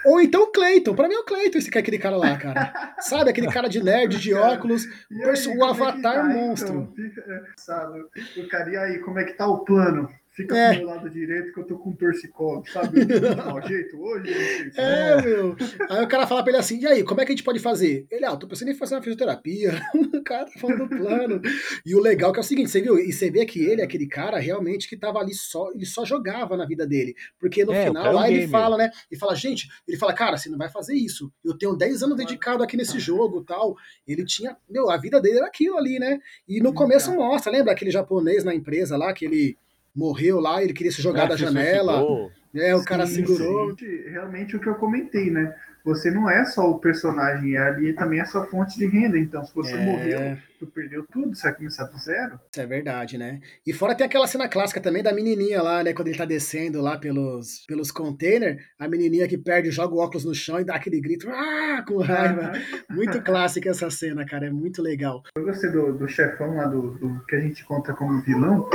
Ou 0.04 0.20
então 0.20 0.42
o 0.42 0.52
Cleiton. 0.52 0.94
Pra 0.94 1.08
mim 1.08 1.14
é 1.14 1.18
o 1.18 1.24
Cleiton 1.24 1.58
esse 1.58 1.70
que 1.70 1.78
é 1.78 1.80
aquele 1.80 1.98
cara 1.98 2.16
lá, 2.16 2.36
cara. 2.36 2.94
Sabe, 3.00 3.30
aquele 3.30 3.48
cara 3.48 3.68
de 3.68 3.82
nerd, 3.82 4.18
de 4.18 4.34
óculos, 4.34 4.84
aí, 5.10 5.58
o 5.58 5.64
avatar 5.64 6.12
é 6.12 6.18
tá, 6.18 6.24
monstro. 6.24 6.92
Então? 6.98 7.40
Sabe, 7.56 8.00
o 8.36 8.48
cara, 8.48 8.70
e 8.70 8.76
aí, 8.76 8.98
como 8.98 9.18
é 9.18 9.24
que 9.24 9.32
tá 9.32 9.46
o 9.46 9.64
plano? 9.64 10.08
Fica 10.34 10.56
é. 10.56 10.70
pro 10.70 10.78
meu 10.78 10.86
lado 10.86 11.10
direito 11.10 11.52
que 11.52 11.60
eu 11.60 11.64
tô 11.64 11.78
com 11.78 11.92
torcicolo, 11.92 12.64
sabe? 12.66 13.04
De 13.04 13.12
jeito 13.68 14.00
hoje. 14.00 14.32
É, 14.78 15.20
meu. 15.20 15.54
Aí 15.90 16.02
o 16.02 16.08
cara 16.08 16.26
fala 16.26 16.42
pra 16.42 16.52
ele 16.52 16.58
assim: 16.58 16.80
e 16.80 16.86
aí, 16.86 17.04
como 17.04 17.20
é 17.20 17.26
que 17.26 17.32
a 17.32 17.34
gente 17.34 17.44
pode 17.44 17.58
fazer? 17.58 18.06
Ele, 18.10 18.24
ah, 18.24 18.34
tô 18.34 18.48
pensando 18.48 18.70
em 18.70 18.74
fazer 18.74 18.94
uma 18.94 19.02
fisioterapia. 19.02 19.78
o 19.94 20.22
cara 20.22 20.46
tá 20.46 20.52
falando 20.58 20.88
do 20.88 20.88
plano. 20.88 21.42
e 21.84 21.94
o 21.94 22.00
legal 22.00 22.30
é 22.30 22.32
que 22.32 22.38
é 22.38 22.40
o 22.40 22.44
seguinte, 22.44 22.70
você 22.70 22.80
viu? 22.80 22.98
E 22.98 23.12
você 23.12 23.30
vê 23.30 23.44
que 23.44 23.62
ele 23.62 23.82
é 23.82 23.84
aquele 23.84 24.06
cara 24.06 24.38
realmente 24.38 24.88
que 24.88 24.96
tava 24.96 25.18
ali 25.18 25.34
só, 25.34 25.70
ele 25.74 25.84
só 25.84 26.02
jogava 26.02 26.56
na 26.56 26.64
vida 26.64 26.86
dele. 26.86 27.14
Porque 27.38 27.62
no 27.62 27.74
é, 27.74 27.84
final 27.84 28.06
é 28.06 28.10
lá 28.10 28.30
ele 28.30 28.48
fala, 28.48 28.78
né? 28.78 28.90
Ele 29.10 29.20
fala, 29.20 29.34
gente, 29.34 29.68
ele 29.86 29.98
fala, 29.98 30.14
cara, 30.14 30.38
você 30.38 30.48
não 30.48 30.56
vai 30.56 30.70
fazer 30.70 30.94
isso. 30.94 31.30
Eu 31.44 31.58
tenho 31.58 31.76
10 31.76 32.04
anos 32.04 32.16
dedicado 32.16 32.62
aqui 32.62 32.74
nesse 32.74 32.98
jogo 32.98 33.44
tal. 33.44 33.76
Ele 34.08 34.24
tinha, 34.24 34.56
meu, 34.66 34.90
a 34.90 34.96
vida 34.96 35.20
dele 35.20 35.38
era 35.38 35.46
aquilo 35.46 35.76
ali, 35.76 35.98
né? 35.98 36.18
E 36.48 36.58
no 36.58 36.72
começo 36.72 37.12
mostra, 37.12 37.52
lembra 37.52 37.72
aquele 37.72 37.90
japonês 37.90 38.44
na 38.44 38.54
empresa 38.54 38.96
lá 38.96 39.12
que 39.12 39.26
ele 39.26 39.58
morreu 39.94 40.40
lá, 40.40 40.62
ele 40.62 40.72
queria 40.72 40.92
se 40.92 41.02
jogar 41.02 41.24
é, 41.24 41.28
da 41.28 41.36
janela. 41.36 42.30
É, 42.54 42.74
o 42.74 42.80
sim, 42.80 42.84
cara 42.84 43.06
segurou. 43.06 43.76
Sim. 43.78 44.10
Realmente 44.10 44.56
o 44.56 44.60
que 44.60 44.68
eu 44.68 44.74
comentei, 44.74 45.30
né? 45.30 45.54
Você 45.84 46.12
não 46.12 46.30
é 46.30 46.44
só 46.44 46.70
o 46.70 46.78
personagem, 46.78 47.56
ali 47.56 47.92
também 47.92 48.20
é 48.20 48.24
sua 48.24 48.46
fonte 48.46 48.78
de 48.78 48.86
renda. 48.86 49.18
Então, 49.18 49.44
se 49.44 49.52
você 49.52 49.74
é... 49.74 49.84
morreu, 49.84 50.38
tu 50.60 50.66
perdeu 50.68 51.04
tudo, 51.10 51.34
você 51.34 51.42
vai 51.42 51.54
começar 51.54 51.84
do 51.84 51.98
zero. 51.98 52.38
Isso 52.52 52.60
é 52.60 52.66
verdade, 52.66 53.18
né? 53.18 53.40
E 53.66 53.72
fora 53.72 53.94
tem 53.94 54.06
aquela 54.06 54.28
cena 54.28 54.48
clássica 54.48 54.80
também 54.80 55.02
da 55.02 55.12
menininha 55.12 55.60
lá, 55.60 55.82
né? 55.82 55.92
Quando 55.92 56.08
ele 56.08 56.16
tá 56.16 56.24
descendo 56.24 56.80
lá 56.80 56.96
pelos, 56.96 57.64
pelos 57.66 57.90
containers, 57.90 58.62
a 58.78 58.86
menininha 58.86 59.26
que 59.26 59.36
perde, 59.36 59.72
joga 59.72 59.94
o 59.94 59.98
óculos 59.98 60.24
no 60.24 60.34
chão 60.34 60.60
e 60.60 60.64
dá 60.64 60.76
aquele 60.76 61.00
grito, 61.00 61.28
ah, 61.28 61.84
com 61.86 61.98
raiva. 61.98 62.52
muito 62.88 63.20
clássica 63.20 63.70
essa 63.70 63.90
cena, 63.90 64.24
cara, 64.24 64.46
é 64.46 64.50
muito 64.50 64.80
legal. 64.80 65.24
Eu 65.34 65.44
gostei 65.44 65.70
do, 65.70 65.92
do 65.92 66.06
chefão 66.06 66.54
lá, 66.54 66.66
do, 66.66 66.92
do 66.92 67.24
que 67.26 67.34
a 67.34 67.40
gente 67.40 67.64
conta 67.64 67.92
como 67.92 68.22
vilão, 68.22 68.70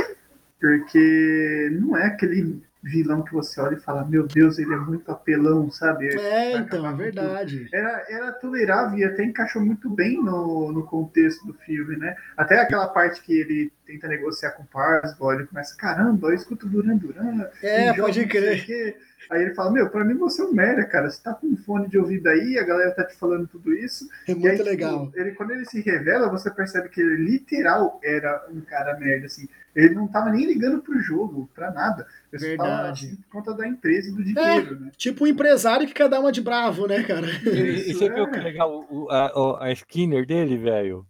porque 0.60 1.70
não 1.80 1.96
é 1.96 2.06
aquele 2.06 2.60
vilão 2.82 3.22
que 3.22 3.32
você 3.32 3.60
olha 3.60 3.74
e 3.74 3.80
fala, 3.80 4.04
meu 4.04 4.26
Deus, 4.26 4.58
ele 4.58 4.72
é 4.72 4.76
muito 4.76 5.10
apelão, 5.10 5.70
sabe? 5.70 6.08
É, 6.16 6.56
então, 6.56 6.86
é 6.86 6.92
verdade. 6.94 7.68
Era, 7.72 8.04
era 8.08 8.32
tolerável 8.32 8.98
e 8.98 9.04
até 9.04 9.24
encaixou 9.24 9.60
muito 9.60 9.90
bem 9.90 10.22
no, 10.22 10.72
no 10.72 10.84
contexto 10.84 11.46
do 11.46 11.54
filme, 11.54 11.96
né? 11.96 12.16
Até 12.36 12.60
aquela 12.60 12.88
parte 12.88 13.20
que 13.22 13.32
ele 13.38 13.72
tenta 13.86 14.06
negociar 14.06 14.52
com 14.52 14.62
o 14.62 14.66
Parsball, 14.66 15.34
ele 15.34 15.46
começa, 15.46 15.76
caramba, 15.76 16.28
eu 16.28 16.34
escuto 16.34 16.68
Duran 16.68 16.96
Duran. 16.96 17.46
É, 17.62 17.92
pode 17.94 18.26
crer. 18.26 18.96
Aí 19.30 19.42
ele 19.42 19.54
fala, 19.54 19.70
meu, 19.70 19.90
pra 19.90 20.04
mim 20.04 20.14
você 20.14 20.40
é 20.40 20.44
um 20.44 20.52
merda, 20.52 20.84
cara. 20.84 21.10
Você 21.10 21.22
tá 21.22 21.34
com 21.34 21.48
um 21.48 21.56
fone 21.56 21.88
de 21.88 21.98
ouvido 21.98 22.28
aí, 22.28 22.58
a 22.58 22.64
galera 22.64 22.92
tá 22.92 23.04
te 23.04 23.16
falando 23.16 23.46
tudo 23.46 23.74
isso. 23.74 24.08
É 24.26 24.34
muito 24.34 24.46
aí, 24.46 24.56
tipo, 24.56 24.68
legal. 24.68 25.12
Ele, 25.14 25.32
quando 25.32 25.50
ele 25.50 25.66
se 25.66 25.80
revela, 25.80 26.30
você 26.30 26.50
percebe 26.50 26.88
que 26.88 27.00
ele 27.00 27.16
literal 27.16 28.00
era 28.02 28.46
um 28.50 28.60
cara 28.60 28.98
merda, 28.98 29.26
assim. 29.26 29.48
Ele 29.78 29.94
não 29.94 30.08
tava 30.08 30.30
nem 30.30 30.44
ligando 30.44 30.82
pro 30.82 30.98
jogo, 30.98 31.48
pra 31.54 31.70
nada. 31.70 32.04
Ele 32.32 32.48
Verdade. 32.48 33.06
Assim, 33.06 33.16
por 33.16 33.30
conta 33.30 33.54
da 33.54 33.66
empresa 33.66 34.08
e 34.08 34.12
do 34.12 34.24
dinheiro, 34.24 34.74
é, 34.74 34.78
né? 34.80 34.90
Tipo 34.96 35.22
um 35.22 35.26
empresário 35.28 35.86
que 35.86 35.94
quer 35.94 36.08
dar 36.08 36.18
uma 36.18 36.32
de 36.32 36.40
bravo, 36.40 36.88
né, 36.88 37.04
cara? 37.04 37.28
E, 37.46 37.94
você 37.94 38.12
viu 38.12 38.28
que 38.28 38.40
legal 38.40 38.84
o, 38.90 39.08
a, 39.08 39.66
a 39.66 39.72
Skinner 39.72 40.26
dele, 40.26 40.58
velho? 40.58 41.06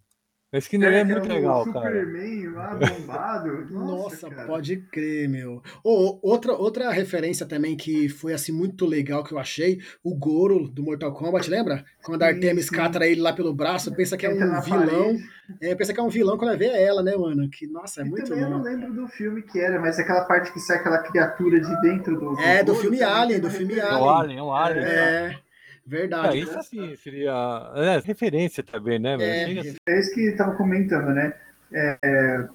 O 0.51 0.57
Skinner 0.57 0.91
é, 0.91 0.99
é 1.01 1.03
muito 1.03 1.29
é 1.29 1.33
legal, 1.33 1.63
cara. 1.71 1.89
Superman 1.89 2.47
lá 2.47 2.73
bombado. 2.97 3.71
Nossa, 3.71 4.29
Nossa 4.29 4.45
pode 4.47 4.77
crer, 4.77 5.29
meu. 5.29 5.61
Oh, 5.83 6.17
outra, 6.23 6.53
outra 6.53 6.89
referência 6.89 7.45
também 7.45 7.77
que 7.77 8.09
foi 8.09 8.33
assim 8.33 8.51
muito 8.51 8.83
legal 8.87 9.23
que 9.23 9.31
eu 9.31 9.37
achei, 9.37 9.79
o 10.03 10.17
Goro 10.17 10.67
do 10.67 10.81
Mortal 10.81 11.13
Kombat, 11.13 11.47
lembra? 11.47 11.85
Quando 12.03 12.23
a 12.23 12.27
Artemis 12.27 12.65
sim. 12.65 12.75
cata 12.75 13.05
ele 13.05 13.21
lá 13.21 13.31
pelo 13.31 13.53
braço, 13.53 13.93
pensa 13.95 14.17
que 14.17 14.25
é 14.25 14.29
um 14.29 14.61
vilão. 14.61 15.17
É, 15.61 15.75
pensa 15.75 15.93
que 15.93 15.99
é 15.99 16.03
um 16.03 16.09
vilão 16.09 16.37
quando 16.37 16.57
vê 16.57 16.67
ela, 16.67 17.03
né, 17.03 17.15
mano? 17.15 17.47
Que, 17.49 17.67
nossa, 17.67 18.01
é 18.01 18.05
e 18.05 18.09
muito 18.09 18.29
também 18.29 18.43
eu 18.43 18.49
não 18.49 18.63
lembro 18.63 18.91
do 18.91 19.07
filme 19.07 19.43
que 19.43 19.59
era, 19.59 19.79
mas 19.79 19.99
é 19.99 20.01
aquela 20.01 20.25
parte 20.25 20.51
que 20.51 20.59
sai 20.59 20.77
aquela 20.77 20.97
criatura 20.99 21.59
de 21.59 21.81
dentro 21.81 22.19
do. 22.19 22.39
É, 22.39 22.63
do, 22.63 22.73
do 22.73 22.79
filme 22.79 23.03
Alien, 23.03 23.39
do 23.39 23.51
filme 23.51 23.79
Alien. 23.79 24.01
O 24.01 24.09
Alien, 24.09 24.41
o 24.41 24.51
Alien. 24.51 24.83
É. 24.83 25.29
Tá. 25.29 25.48
Verdade. 25.89 26.37
É, 26.37 26.41
isso 26.41 26.57
assim 26.57 26.95
seria 26.97 27.33
é, 27.75 27.99
referência 28.05 28.61
também, 28.61 28.99
né? 28.99 29.17
É, 29.19 29.73
é 29.87 29.99
isso 29.99 30.13
que 30.13 30.31
tava 30.33 30.55
comentando, 30.55 31.07
né? 31.07 31.33
É, 31.73 32.45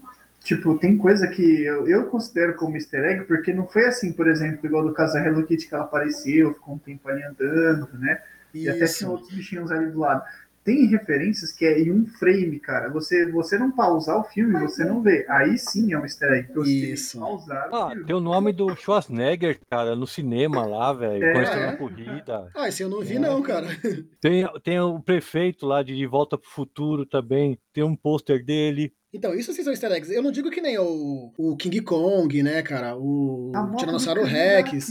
tipo, 0.45 0.79
tem 0.79 0.97
coisa 0.97 1.27
que 1.27 1.65
eu, 1.65 1.89
eu, 1.89 2.07
considero 2.07 2.55
como 2.55 2.77
easter 2.77 3.05
egg, 3.05 3.25
porque 3.25 3.53
não 3.53 3.67
foi 3.67 3.87
assim, 3.87 4.13
por 4.13 4.29
exemplo, 4.29 4.65
igual 4.65 4.85
do 4.85 4.95
caso 4.95 5.15
da 5.15 5.27
Hello 5.27 5.45
Kitty 5.45 5.67
que 5.67 5.75
ela 5.75 5.83
apareceu, 5.83 6.55
ficou 6.55 6.77
um 6.77 6.79
tempo 6.79 7.09
ali 7.09 7.25
andando, 7.25 7.89
né? 7.99 8.23
Isso. 8.55 8.67
E 8.67 8.71
até 8.71 8.87
tinha 8.87 9.11
outros 9.11 9.35
bichinhos 9.35 9.73
ali 9.73 9.91
do 9.91 9.99
lado 9.99 10.23
tem 10.65 10.87
referências 10.87 11.53
que 11.53 11.65
é 11.65 11.79
em 11.79 11.93
um 11.93 12.07
frame, 12.07 12.59
cara. 12.59 12.89
Você, 12.89 13.31
você 13.31 13.59
não 13.59 13.71
pausar 13.71 14.19
o 14.19 14.25
filme, 14.25 14.59
você 14.59 14.83
não 14.85 15.03
vê. 15.03 15.27
Aí 15.29 15.59
sim 15.59 15.93
é 15.93 15.99
um 15.99 16.03
easter 16.03 16.33
egg. 16.33 16.53
Você 16.55 16.71
Isso. 16.71 17.21
Pausar 17.21 17.69
ah, 17.73 17.93
tem 18.07 18.17
o 18.17 18.21
nome 18.21 18.53
do 18.53 18.75
Schwarzenegger, 18.75 19.61
cara, 19.71 19.95
no 19.95 20.07
cinema 20.07 20.65
lá, 20.65 20.93
velho. 20.93 21.23
É, 21.23 21.33
quando 21.33 21.47
é. 21.47 21.67
na 21.67 21.77
corrida. 21.77 22.49
Ah, 22.55 22.69
esse 22.69 22.83
eu 22.83 22.89
não 22.89 23.03
vi, 23.03 23.17
é. 23.17 23.19
não, 23.19 23.43
cara. 23.43 23.67
Tem, 24.21 24.49
tem 24.63 24.81
o 24.81 24.99
prefeito 25.01 25.67
lá 25.67 25.83
de 25.83 25.95
De 25.95 26.07
Volta 26.07 26.39
pro 26.39 26.49
Futuro 26.49 27.05
também. 27.05 27.59
Tem 27.73 27.85
um 27.85 27.95
pôster 27.95 28.43
dele. 28.43 28.93
Então, 29.13 29.33
isso 29.33 29.53
sim 29.53 29.63
são 29.63 29.73
easter 29.73 29.93
eggs. 29.93 30.13
Eu 30.13 30.23
não 30.23 30.33
digo 30.33 30.51
que 30.51 30.61
nem 30.61 30.77
o, 30.77 31.33
o 31.39 31.57
King 31.57 31.81
Kong, 31.83 32.43
né, 32.43 32.63
cara? 32.63 32.97
O 32.97 33.53
Tiranossauro 33.77 34.25
Rex. 34.25 34.91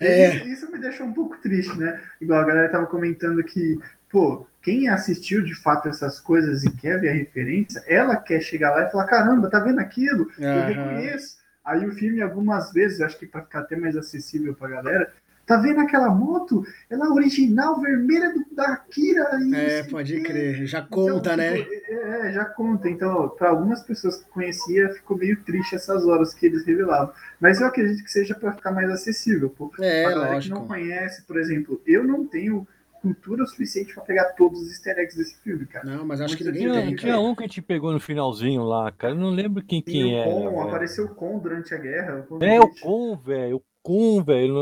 É. 0.00 0.44
Isso 0.46 0.70
me 0.72 0.78
deixou 0.78 1.06
um 1.06 1.12
pouco 1.12 1.36
triste, 1.40 1.76
né? 1.78 2.00
Igual 2.20 2.40
a 2.40 2.44
galera 2.44 2.68
tava 2.68 2.86
comentando 2.86 3.42
que, 3.44 3.78
pô, 4.10 4.46
quem 4.62 4.88
assistiu 4.88 5.42
de 5.42 5.54
fato 5.54 5.88
essas 5.88 6.20
coisas 6.20 6.64
e 6.64 6.70
quer 6.70 7.00
ver 7.00 7.10
a 7.10 7.14
referência, 7.14 7.82
ela 7.86 8.16
quer 8.16 8.40
chegar 8.40 8.70
lá 8.70 8.86
e 8.86 8.90
falar: 8.90 9.06
caramba, 9.06 9.50
tá 9.50 9.60
vendo 9.60 9.78
aquilo? 9.78 10.24
Uhum. 10.38 10.44
Eu 10.44 10.66
reconheço. 10.66 11.38
Aí 11.64 11.86
o 11.86 11.92
filme, 11.92 12.22
algumas 12.22 12.72
vezes, 12.72 13.00
acho 13.00 13.18
que 13.18 13.26
para 13.26 13.42
ficar 13.42 13.60
até 13.60 13.76
mais 13.76 13.94
acessível 13.94 14.54
pra 14.54 14.68
galera, 14.68 15.12
tá 15.46 15.58
vendo 15.58 15.80
aquela 15.80 16.10
moto? 16.10 16.64
Ela 16.88 17.06
é 17.06 17.08
original, 17.08 17.80
vermelha 17.80 18.32
do, 18.32 18.44
da 18.54 18.72
Akira. 18.72 19.28
É, 19.54 19.82
pode 19.82 20.20
crer. 20.20 20.66
Já 20.66 20.78
então, 20.78 20.88
conta, 20.90 21.34
então, 21.34 21.36
né? 21.36 21.66
É, 21.88 22.32
já 22.32 22.44
conta. 22.44 22.88
Então, 22.88 23.28
para 23.30 23.50
algumas 23.50 23.82
pessoas 23.82 24.16
que 24.16 24.30
conhecia, 24.30 24.90
ficou 24.94 25.16
meio 25.16 25.42
triste 25.42 25.74
essas 25.74 26.06
horas 26.06 26.32
que 26.32 26.46
eles 26.46 26.64
revelavam. 26.64 27.12
Mas 27.40 27.60
eu 27.60 27.66
acredito 27.66 28.02
que 28.02 28.12
seja 28.12 28.34
para 28.34 28.52
ficar 28.52 28.72
mais 28.72 28.90
acessível. 28.90 29.50
Pô. 29.50 29.70
É, 29.80 30.04
pra 30.04 30.10
galera 30.12 30.34
lógico. 30.34 30.54
que 30.54 30.60
não 30.60 30.68
conhece, 30.68 31.22
por 31.22 31.38
exemplo, 31.38 31.82
eu 31.86 32.04
não 32.04 32.26
tenho 32.26 32.66
cultura 33.00 33.46
suficiente 33.46 33.94
para 33.94 34.04
pegar 34.04 34.24
todos 34.34 34.60
os 34.60 34.70
easter 34.70 34.98
eggs 34.98 35.16
desse 35.16 35.36
filme, 35.42 35.66
cara. 35.66 35.84
Não, 35.84 36.04
mas 36.04 36.20
acho 36.20 36.36
que 36.36 36.44
ninguém 36.44 36.62
tinha, 36.62 36.82
tem. 36.82 36.96
Tinha 36.96 37.18
um 37.18 37.34
que 37.34 37.44
a 37.44 37.46
gente 37.46 37.62
pegou 37.62 37.92
no 37.92 38.00
finalzinho 38.00 38.62
lá, 38.62 38.90
cara. 38.92 39.14
Eu 39.14 39.18
não 39.18 39.30
lembro 39.30 39.62
quem, 39.64 39.82
quem 39.82 40.22
Con, 40.24 40.60
apareceu 40.60 41.06
o 41.06 41.14
Con 41.14 41.38
durante 41.38 41.74
a 41.74 41.78
guerra. 41.78 42.26
É, 42.40 42.60
o 42.60 42.68
Con, 42.80 43.16
velho. 43.16 43.56
O 43.56 43.62
Con, 43.82 44.22
velho. 44.22 44.54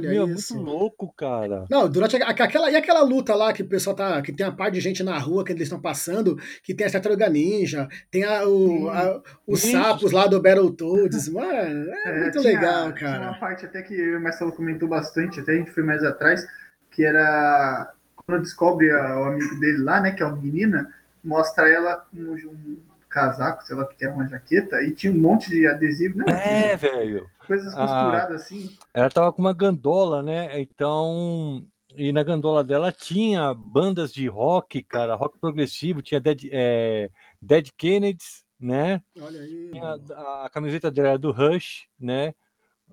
Meu, 0.00 0.24
é 0.24 0.26
muito 0.26 0.54
louco, 0.54 1.12
cara. 1.14 1.66
Não, 1.70 1.88
durante 1.88 2.16
a, 2.16 2.28
aquela. 2.28 2.70
E 2.70 2.76
aquela 2.76 3.02
luta 3.02 3.34
lá 3.34 3.52
que 3.52 3.62
o 3.62 3.68
pessoal 3.68 3.94
tá. 3.94 4.22
Que 4.22 4.32
tem 4.32 4.46
a 4.46 4.52
parte 4.52 4.74
de 4.74 4.80
gente 4.80 5.02
na 5.02 5.18
rua 5.18 5.44
que 5.44 5.52
eles 5.52 5.64
estão 5.64 5.80
passando, 5.80 6.36
que 6.62 6.74
tem 6.74 6.86
a 6.86 6.90
Tartaruga 6.90 7.28
Ninja, 7.28 7.88
tem 8.10 8.24
a, 8.24 8.46
o, 8.46 8.88
a, 8.88 9.22
os 9.46 9.64
Ixi. 9.64 9.72
sapos 9.72 10.12
lá 10.12 10.26
do 10.26 10.40
Battletoads. 10.40 11.28
Mano, 11.28 11.90
é, 11.90 12.08
é 12.08 12.20
muito 12.22 12.40
tinha, 12.40 12.54
legal, 12.54 12.94
cara. 12.94 13.18
Tinha 13.18 13.30
uma 13.30 13.38
parte 13.38 13.66
até 13.66 13.82
que 13.82 14.16
o 14.16 14.22
Marcelo 14.22 14.52
comentou 14.52 14.88
bastante, 14.88 15.40
até 15.40 15.52
a 15.52 15.56
gente 15.56 15.72
foi 15.72 15.82
mais 15.82 16.02
atrás, 16.02 16.46
que 16.90 17.04
era 17.04 17.92
quando 18.26 18.42
descobre 18.42 18.90
a, 18.90 19.18
o 19.18 19.24
amigo 19.24 19.58
dele 19.58 19.78
lá, 19.78 20.00
né, 20.00 20.12
que 20.12 20.22
é 20.22 20.26
uma 20.26 20.36
menina, 20.36 20.92
mostra 21.22 21.68
ela 21.68 21.96
com 21.96 22.16
um 22.16 22.78
casaco, 23.08 23.64
sei 23.64 23.74
lá, 23.74 23.84
que 23.86 24.04
é 24.04 24.08
uma 24.08 24.28
jaqueta, 24.28 24.80
e 24.82 24.92
tinha 24.92 25.12
um 25.12 25.18
monte 25.18 25.50
de 25.50 25.66
adesivo, 25.66 26.18
né? 26.18 26.26
É, 26.28 26.76
velho. 26.76 27.28
Coisas 27.46 27.74
costuradas 27.74 28.30
ah, 28.30 28.34
assim. 28.44 28.76
Ela 28.94 29.10
tava 29.10 29.32
com 29.32 29.42
uma 29.42 29.52
gandola, 29.52 30.22
né? 30.22 30.60
Então, 30.60 31.66
e 31.96 32.12
na 32.12 32.22
gandola 32.22 32.62
dela 32.62 32.92
tinha 32.92 33.52
bandas 33.52 34.12
de 34.12 34.28
rock, 34.28 34.82
cara, 34.84 35.16
rock 35.16 35.38
progressivo, 35.40 36.00
tinha 36.00 36.20
Dead, 36.20 36.48
é, 36.52 37.10
Dead 37.42 37.68
Kennedys, 37.76 38.44
né? 38.60 39.02
Olha 39.20 39.40
aí. 39.40 39.70
Tinha 39.72 39.98
a, 40.14 40.44
a, 40.46 40.50
camiseta 40.50 40.90
dela 40.90 41.08
era 41.08 41.18
do 41.18 41.32
Rush, 41.32 41.88
né? 41.98 42.32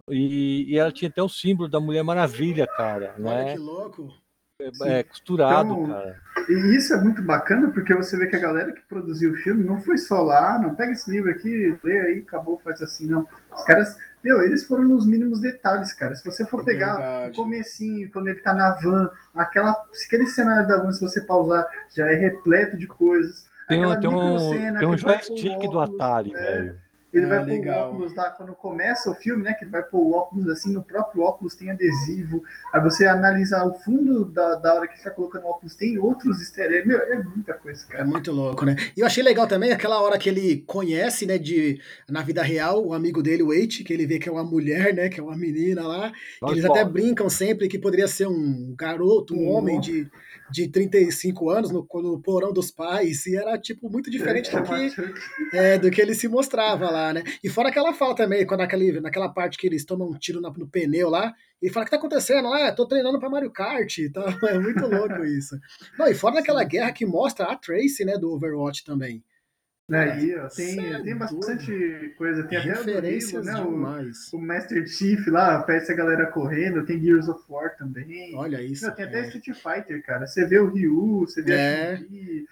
E, 0.09 0.73
e, 0.73 0.77
ela 0.77 0.91
tinha 0.91 1.09
até 1.09 1.21
o 1.21 1.29
símbolo 1.29 1.69
da 1.69 1.79
Mulher 1.79 2.03
Maravilha, 2.03 2.65
cara, 2.65 3.13
Olha 3.19 3.43
né? 3.43 3.53
que 3.53 3.59
louco. 3.59 4.13
É, 4.59 4.99
é, 4.99 5.03
costurado, 5.03 5.71
então, 5.71 5.87
cara. 5.87 6.19
E 6.49 6.75
isso 6.75 6.91
é 6.91 6.99
muito 6.99 7.21
bacana, 7.21 7.69
porque 7.69 7.93
você 7.93 8.17
vê 8.17 8.25
que 8.25 8.35
a 8.35 8.39
galera 8.39 8.71
que 8.71 8.81
produziu 8.81 9.31
o 9.31 9.35
filme 9.35 9.63
não 9.63 9.79
foi 9.79 9.99
só 9.99 10.23
lá, 10.23 10.57
não 10.57 10.73
pega 10.73 10.93
esse 10.93 11.11
livro 11.11 11.29
aqui, 11.29 11.77
lê 11.83 11.99
aí, 11.99 12.19
acabou, 12.19 12.57
faz 12.63 12.81
assim, 12.81 13.05
não. 13.05 13.27
Os 13.55 13.63
caras, 13.65 13.95
meu, 14.23 14.41
eles 14.41 14.65
foram 14.65 14.83
nos 14.83 15.05
mínimos 15.05 15.41
detalhes, 15.41 15.93
cara. 15.93 16.15
Se 16.15 16.25
você 16.25 16.43
for 16.43 16.61
é 16.61 16.65
pegar 16.65 16.95
verdade. 16.95 17.31
o 17.31 17.43
comecinho, 17.43 18.11
quando 18.11 18.29
ele 18.29 18.39
tá 18.39 18.51
na 18.51 18.71
van, 18.71 19.11
aquela, 19.35 19.75
aquele 20.07 20.25
cenário 20.25 20.67
da 20.67 20.81
van, 20.81 20.91
se 20.91 21.01
você 21.01 21.21
pausar, 21.21 21.67
já 21.95 22.07
é 22.07 22.15
repleto 22.15 22.77
de 22.77 22.87
coisas. 22.87 23.45
Tem, 23.67 23.85
um, 23.85 23.99
tem 23.99 24.09
um, 24.09 24.39
cena, 24.39 24.79
tem 24.79 24.87
um 24.87 24.97
joystick 24.97 25.69
do 25.69 25.79
Atari, 25.79 26.33
é, 26.33 26.41
velho. 26.41 26.79
Ele 27.13 27.25
ah, 27.25 27.29
vai 27.29 27.45
pôr 27.45 27.67
o 27.67 27.71
óculos 27.71 28.15
lá 28.15 28.29
quando 28.31 28.53
começa 28.53 29.09
o 29.09 29.15
filme, 29.15 29.43
né? 29.43 29.53
Que 29.53 29.63
ele 29.63 29.71
vai 29.71 29.83
pôr 29.83 29.99
o 29.99 30.11
óculos 30.13 30.47
assim, 30.49 30.73
no 30.73 30.83
próprio 30.83 31.23
óculos 31.23 31.55
tem 31.55 31.71
adesivo. 31.71 32.43
Aí 32.73 32.81
você 32.81 33.05
analisa 33.05 33.63
o 33.65 33.73
fundo 33.73 34.25
da, 34.25 34.55
da 34.55 34.73
hora 34.73 34.87
que 34.87 34.95
está 34.95 35.09
colocando 35.09 35.45
o 35.45 35.47
óculos, 35.47 35.75
tem 35.75 35.97
outros 35.97 36.39
easter 36.39 36.71
eggs. 36.71 36.87
Meu, 36.87 36.99
é 36.99 37.23
muita 37.23 37.53
coisa, 37.53 37.85
cara. 37.87 38.03
É 38.03 38.05
muito 38.05 38.31
louco, 38.31 38.65
né? 38.65 38.75
E 38.95 38.99
eu 38.99 39.05
achei 39.05 39.23
legal 39.23 39.47
também 39.47 39.71
aquela 39.71 40.01
hora 40.01 40.17
que 40.17 40.27
ele 40.27 40.63
conhece, 40.67 41.25
né, 41.25 41.37
de, 41.37 41.79
na 42.09 42.21
vida 42.21 42.43
real, 42.43 42.85
o 42.85 42.93
amigo 42.93 43.23
dele, 43.23 43.43
o 43.43 43.47
Wade, 43.47 43.83
que 43.83 43.93
ele 43.93 44.05
vê 44.05 44.19
que 44.19 44.27
é 44.27 44.31
uma 44.31 44.43
mulher, 44.43 44.93
né? 44.93 45.07
Que 45.07 45.19
é 45.19 45.23
uma 45.23 45.37
menina 45.37 45.87
lá. 45.87 46.11
Eles 46.49 46.65
até 46.65 46.83
brincam 46.83 47.29
sempre 47.29 47.69
que 47.69 47.79
poderia 47.79 48.07
ser 48.07 48.27
um 48.27 48.75
garoto, 48.77 49.33
um 49.33 49.49
homem 49.49 49.79
de 49.79 50.09
de 50.51 50.67
35 50.67 51.49
anos 51.49 51.71
no, 51.71 51.87
no 51.93 52.21
porão 52.21 52.53
dos 52.53 52.71
pais, 52.71 53.25
e 53.25 53.35
era, 53.35 53.57
tipo, 53.57 53.89
muito 53.89 54.09
diferente 54.09 54.51
do 54.51 54.63
que, 54.63 55.55
é, 55.55 55.77
do 55.77 55.91
que 55.91 56.01
ele 56.01 56.13
se 56.13 56.27
mostrava 56.27 56.89
lá, 56.89 57.13
né? 57.13 57.23
E 57.43 57.49
fora 57.49 57.69
aquela 57.69 57.93
fala 57.93 58.15
também, 58.15 58.45
quando 58.45 58.61
naquele, 58.61 58.99
naquela 58.99 59.29
parte 59.29 59.57
que 59.57 59.67
eles 59.67 59.85
tomam 59.85 60.09
um 60.09 60.17
tiro 60.17 60.41
no, 60.41 60.51
no 60.51 60.67
pneu 60.67 61.09
lá, 61.09 61.33
ele 61.61 61.71
fala, 61.71 61.83
o 61.83 61.85
que 61.85 61.91
tá 61.91 61.97
acontecendo? 61.97 62.47
Ah, 62.53 62.71
tô 62.71 62.85
treinando 62.85 63.19
pra 63.19 63.29
Mario 63.29 63.51
Kart, 63.51 63.97
tá? 64.13 64.25
É 64.47 64.59
muito 64.59 64.85
louco 64.87 65.25
isso. 65.25 65.57
Não, 65.97 66.07
e 66.07 66.13
fora 66.13 66.35
daquela 66.35 66.63
guerra 66.63 66.91
que 66.91 67.05
mostra 67.05 67.45
a 67.45 67.55
Tracy, 67.55 68.05
né, 68.05 68.17
do 68.17 68.31
Overwatch 68.31 68.83
também. 68.83 69.23
Aí, 69.89 70.37
ó, 70.37 70.49
tem, 70.49 70.93
é 70.93 71.01
tem 71.01 71.15
bastante 71.15 72.13
coisa. 72.17 72.43
Tem 72.43 72.57
até 72.57 72.69
Referências 72.71 73.45
né? 73.45 73.55
O, 73.61 73.69
o, 74.33 74.41
Master 74.41 74.85
Chief 74.85 75.27
lá, 75.27 75.55
aparece 75.55 75.93
a 75.93 75.95
galera 75.95 76.25
correndo. 76.27 76.85
Tem 76.85 76.99
Gears 76.99 77.29
of 77.29 77.41
War 77.47 77.73
também. 77.77 78.35
Olha 78.35 78.61
isso. 78.61 78.85
Não, 78.85 78.93
tem 78.93 79.05
é. 79.05 79.07
até 79.07 79.27
Street 79.27 79.57
Fighter, 79.57 80.03
cara. 80.03 80.27
Você 80.27 80.45
vê 80.45 80.59
o 80.59 80.69
Ryu, 80.69 81.21
você 81.21 81.41
vê 81.41 81.53
é, 81.53 81.93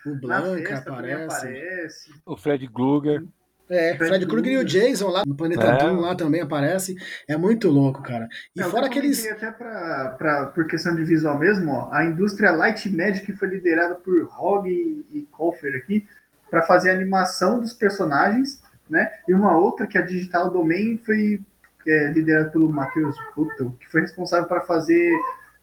a 0.05 0.09
o 0.09 0.15
Blanca 0.15 0.77
aparece. 0.77 1.23
aparece. 1.23 2.11
O 2.25 2.37
Fred 2.37 2.69
Krueger. 2.69 3.25
É, 3.67 3.95
Fred, 3.95 4.09
Fred 4.11 4.27
Krueger 4.27 4.53
e 4.53 4.57
o 4.59 4.63
Jason 4.63 5.09
lá 5.09 5.23
no 5.25 5.35
Planeta 5.35 5.65
é. 5.65 5.77
Doom 5.77 5.99
lá 5.99 6.15
também 6.15 6.39
aparece. 6.39 6.95
É 7.27 7.35
muito 7.35 7.69
louco, 7.69 8.01
cara. 8.01 8.29
E 8.55 8.61
é, 8.61 8.63
fora 8.63 8.85
aqueles. 8.85 9.27
Até 9.27 9.51
pra, 9.51 10.15
pra, 10.17 10.45
por 10.45 10.67
questão 10.67 10.95
de 10.95 11.03
visual 11.03 11.37
mesmo, 11.37 11.69
ó, 11.69 11.89
a 11.91 12.05
indústria 12.05 12.51
Light 12.51 12.89
Magic 12.89 13.29
foi 13.33 13.49
liderada 13.49 13.95
por 13.95 14.23
Hog 14.39 14.69
e, 14.69 15.05
e 15.11 15.23
Colfer 15.23 15.75
aqui 15.75 16.07
para 16.49 16.61
fazer 16.61 16.91
a 16.91 16.93
animação 16.93 17.59
dos 17.59 17.73
personagens, 17.73 18.61
né? 18.89 19.11
E 19.27 19.33
uma 19.33 19.57
outra 19.57 19.87
que 19.87 19.97
a 19.97 20.01
Digital 20.01 20.49
Domain 20.49 20.97
foi 21.05 21.41
é, 21.87 22.11
liderada 22.11 22.49
pelo 22.49 22.69
Matheus 22.69 23.15
Buttel, 23.35 23.71
que 23.79 23.89
foi 23.89 24.01
responsável 24.01 24.47
para 24.47 24.61
fazer 24.61 25.11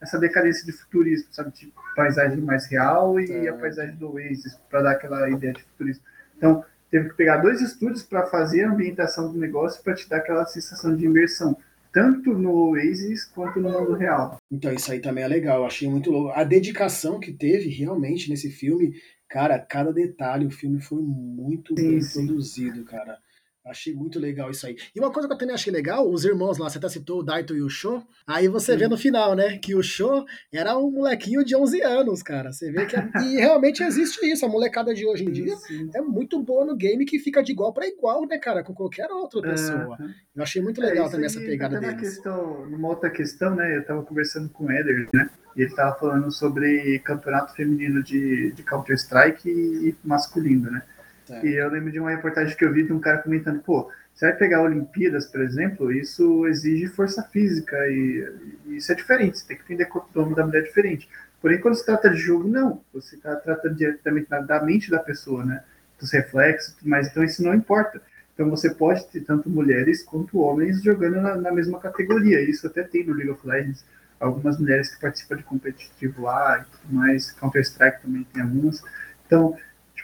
essa 0.01 0.19
decadência 0.19 0.65
de 0.65 0.73
futurismo, 0.73 1.27
sabe? 1.31 1.51
Tipo, 1.51 1.81
paisagem 1.95 2.41
mais 2.41 2.65
real 2.67 3.19
e 3.19 3.31
é. 3.31 3.49
a 3.49 3.53
paisagem 3.53 3.95
do 3.95 4.11
Oasis, 4.13 4.59
para 4.69 4.81
dar 4.81 4.91
aquela 4.91 5.29
ideia 5.29 5.53
de 5.53 5.63
futurismo. 5.63 6.03
Então, 6.37 6.63
teve 6.91 7.09
que 7.09 7.15
pegar 7.15 7.37
dois 7.37 7.61
estúdios 7.61 8.03
para 8.03 8.25
fazer 8.27 8.63
a 8.63 8.71
ambientação 8.71 9.31
do 9.31 9.39
negócio 9.39 9.81
para 9.81 9.95
te 9.95 10.07
dar 10.09 10.17
aquela 10.17 10.45
sensação 10.45 10.95
de 10.95 11.05
imersão, 11.05 11.57
tanto 11.93 12.33
no 12.33 12.71
Oasis 12.71 13.23
quanto 13.23 13.59
no 13.59 13.69
mundo 13.69 13.93
real. 13.93 14.37
Então, 14.51 14.73
isso 14.73 14.91
aí 14.91 14.99
também 14.99 15.23
é 15.23 15.27
legal, 15.27 15.59
eu 15.59 15.65
achei 15.65 15.89
muito 15.89 16.11
louco. 16.11 16.37
A 16.37 16.43
dedicação 16.43 17.19
que 17.19 17.31
teve 17.31 17.69
realmente 17.69 18.29
nesse 18.29 18.49
filme 18.49 18.93
Cara, 19.33 19.57
cada 19.57 19.91
detalhe, 19.91 20.45
o 20.45 20.51
filme 20.51 20.79
foi 20.79 21.01
muito 21.01 21.73
sim, 21.75 21.89
bem 21.89 22.01
sim. 22.03 22.27
produzido, 22.27 22.85
cara. 22.85 23.17
Achei 23.65 23.93
muito 23.93 24.19
legal 24.19 24.51
isso 24.51 24.67
aí. 24.67 24.75
E 24.93 24.99
uma 24.99 25.09
coisa 25.09 25.25
que 25.25 25.33
eu 25.33 25.37
também 25.37 25.55
achei 25.55 25.71
legal, 25.71 26.09
os 26.09 26.25
irmãos 26.25 26.57
lá, 26.57 26.69
você 26.69 26.77
até 26.77 26.89
citou 26.89 27.19
o 27.19 27.23
Daito 27.23 27.55
e 27.55 27.61
o 27.61 27.69
Sho, 27.69 28.05
aí 28.27 28.49
você 28.49 28.73
sim. 28.73 28.77
vê 28.77 28.87
no 28.89 28.97
final, 28.97 29.35
né, 29.35 29.57
que 29.57 29.73
o 29.73 29.81
Sho 29.81 30.25
era 30.51 30.77
um 30.77 30.91
molequinho 30.91 31.45
de 31.45 31.55
11 31.55 31.81
anos, 31.81 32.21
cara. 32.21 32.51
Você 32.51 32.69
vê 32.71 32.85
que... 32.85 32.97
É... 32.97 33.09
e 33.23 33.35
realmente 33.37 33.81
existe 33.81 34.19
isso, 34.29 34.45
a 34.45 34.49
molecada 34.49 34.93
de 34.93 35.05
hoje 35.05 35.23
em 35.23 35.31
dia 35.31 35.55
é 35.95 36.01
muito 36.01 36.41
boa 36.43 36.65
no 36.65 36.75
game 36.75 37.05
que 37.05 37.17
fica 37.19 37.41
de 37.41 37.53
igual 37.53 37.71
para 37.71 37.87
igual, 37.87 38.27
né, 38.27 38.37
cara, 38.37 38.63
com 38.63 38.73
qualquer 38.73 39.09
outra 39.09 39.41
pessoa. 39.41 39.97
Eu 40.35 40.43
achei 40.43 40.61
muito 40.61 40.83
é, 40.83 40.87
legal 40.87 41.07
é, 41.07 41.09
também 41.09 41.25
essa 41.25 41.39
pegada 41.39 41.79
deles. 41.79 41.99
Questão, 41.99 42.69
numa 42.69 42.89
outra 42.89 43.09
questão, 43.09 43.55
né, 43.55 43.77
eu 43.77 43.85
tava 43.85 44.03
conversando 44.03 44.49
com 44.49 44.65
o 44.65 44.71
Eder, 44.71 45.07
né, 45.13 45.29
e 45.55 45.61
ele 45.61 45.69
estava 45.69 45.97
falando 45.97 46.29
sobre 46.31 46.99
campeonato 46.99 47.55
feminino 47.55 48.03
de, 48.03 48.51
de 48.51 48.63
Counter-Strike 48.63 49.49
e 49.49 49.95
masculino, 50.03 50.69
né? 50.69 50.81
É. 51.29 51.45
E 51.45 51.55
eu 51.55 51.69
lembro 51.69 51.91
de 51.91 51.99
uma 51.99 52.11
reportagem 52.11 52.55
que 52.55 52.65
eu 52.65 52.73
vi 52.73 52.83
de 52.83 52.93
um 52.93 52.99
cara 52.99 53.19
comentando, 53.19 53.61
pô, 53.61 53.89
você 54.13 54.27
vai 54.27 54.35
pegar 54.35 54.61
Olimpíadas, 54.61 55.25
por 55.25 55.41
exemplo, 55.41 55.91
isso 55.91 56.45
exige 56.47 56.87
força 56.87 57.23
física 57.23 57.75
e, 57.87 58.31
e 58.67 58.77
isso 58.77 58.91
é 58.91 58.95
diferente, 58.95 59.39
você 59.39 59.47
tem 59.47 59.57
que 59.57 59.63
entender 59.63 59.89
o 59.91 60.19
nome 60.19 60.35
da 60.35 60.45
mulher 60.45 60.63
diferente. 60.63 61.09
Porém, 61.41 61.59
quando 61.59 61.75
se 61.75 61.85
trata 61.85 62.09
de 62.09 62.17
jogo, 62.17 62.47
não. 62.47 62.81
Você 62.93 63.15
está 63.15 63.35
tratando 63.35 63.75
diretamente 63.75 64.29
da 64.29 64.63
mente 64.63 64.89
da 64.89 64.99
pessoa, 64.99 65.43
né? 65.43 65.61
Dos 65.99 66.09
reflexos, 66.11 66.77
mas 66.81 67.07
então 67.07 67.21
isso 67.21 67.43
não 67.43 67.53
importa. 67.53 68.01
Então 68.33 68.49
você 68.49 68.73
pode 68.73 69.05
ter 69.07 69.21
tanto 69.21 69.49
mulheres 69.49 70.03
quanto 70.03 70.39
homens 70.39 70.81
jogando 70.81 71.21
na, 71.21 71.35
na 71.35 71.51
mesma 71.51 71.79
categoria. 71.79 72.41
Isso 72.41 72.65
até 72.65 72.83
tem 72.83 73.05
no 73.05 73.13
League 73.13 73.29
of 73.29 73.45
Legends 73.45 73.83
algumas 74.19 74.57
mulheres 74.57 74.93
que 74.93 75.01
participam 75.01 75.35
de 75.35 75.43
competitivo 75.43 76.21
lá 76.21 76.59
e 76.59 76.77
tudo 76.77 76.93
mais, 76.93 77.31
Counter-Strike 77.33 78.01
também 78.01 78.25
tem 78.31 78.41
algumas. 78.41 78.81
Então, 79.25 79.57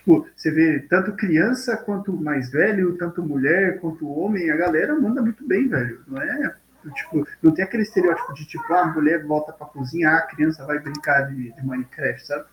tipo, 0.10 0.28
você 0.36 0.52
vê 0.52 0.80
tanto 0.80 1.16
criança 1.16 1.78
quanto 1.78 2.12
mais 2.12 2.50
velho, 2.50 2.98
tanto 2.98 3.22
mulher 3.22 3.80
quanto 3.80 4.10
homem, 4.10 4.50
a 4.50 4.58
galera 4.58 4.96
manda 4.96 5.22
muito 5.22 5.46
bem, 5.48 5.68
velho. 5.68 6.04
Não 6.08 6.22
é? 6.22 6.56
Tipo, 6.96 7.28
não 7.44 7.54
tem 7.54 7.64
aquele 7.64 7.84
estereótipo 7.84 8.34
de 8.34 8.46
tipo, 8.48 8.74
ah, 8.74 8.82
a 8.82 8.94
mulher 8.94 9.24
volta 9.26 9.54
pra 9.54 9.68
cozinhar, 9.68 10.18
a 10.18 10.28
criança 10.28 10.66
vai 10.66 10.80
brincar 10.80 11.24
de, 11.24 11.54
de 11.54 11.66
Minecraft, 11.66 12.26
sabe? 12.26 12.46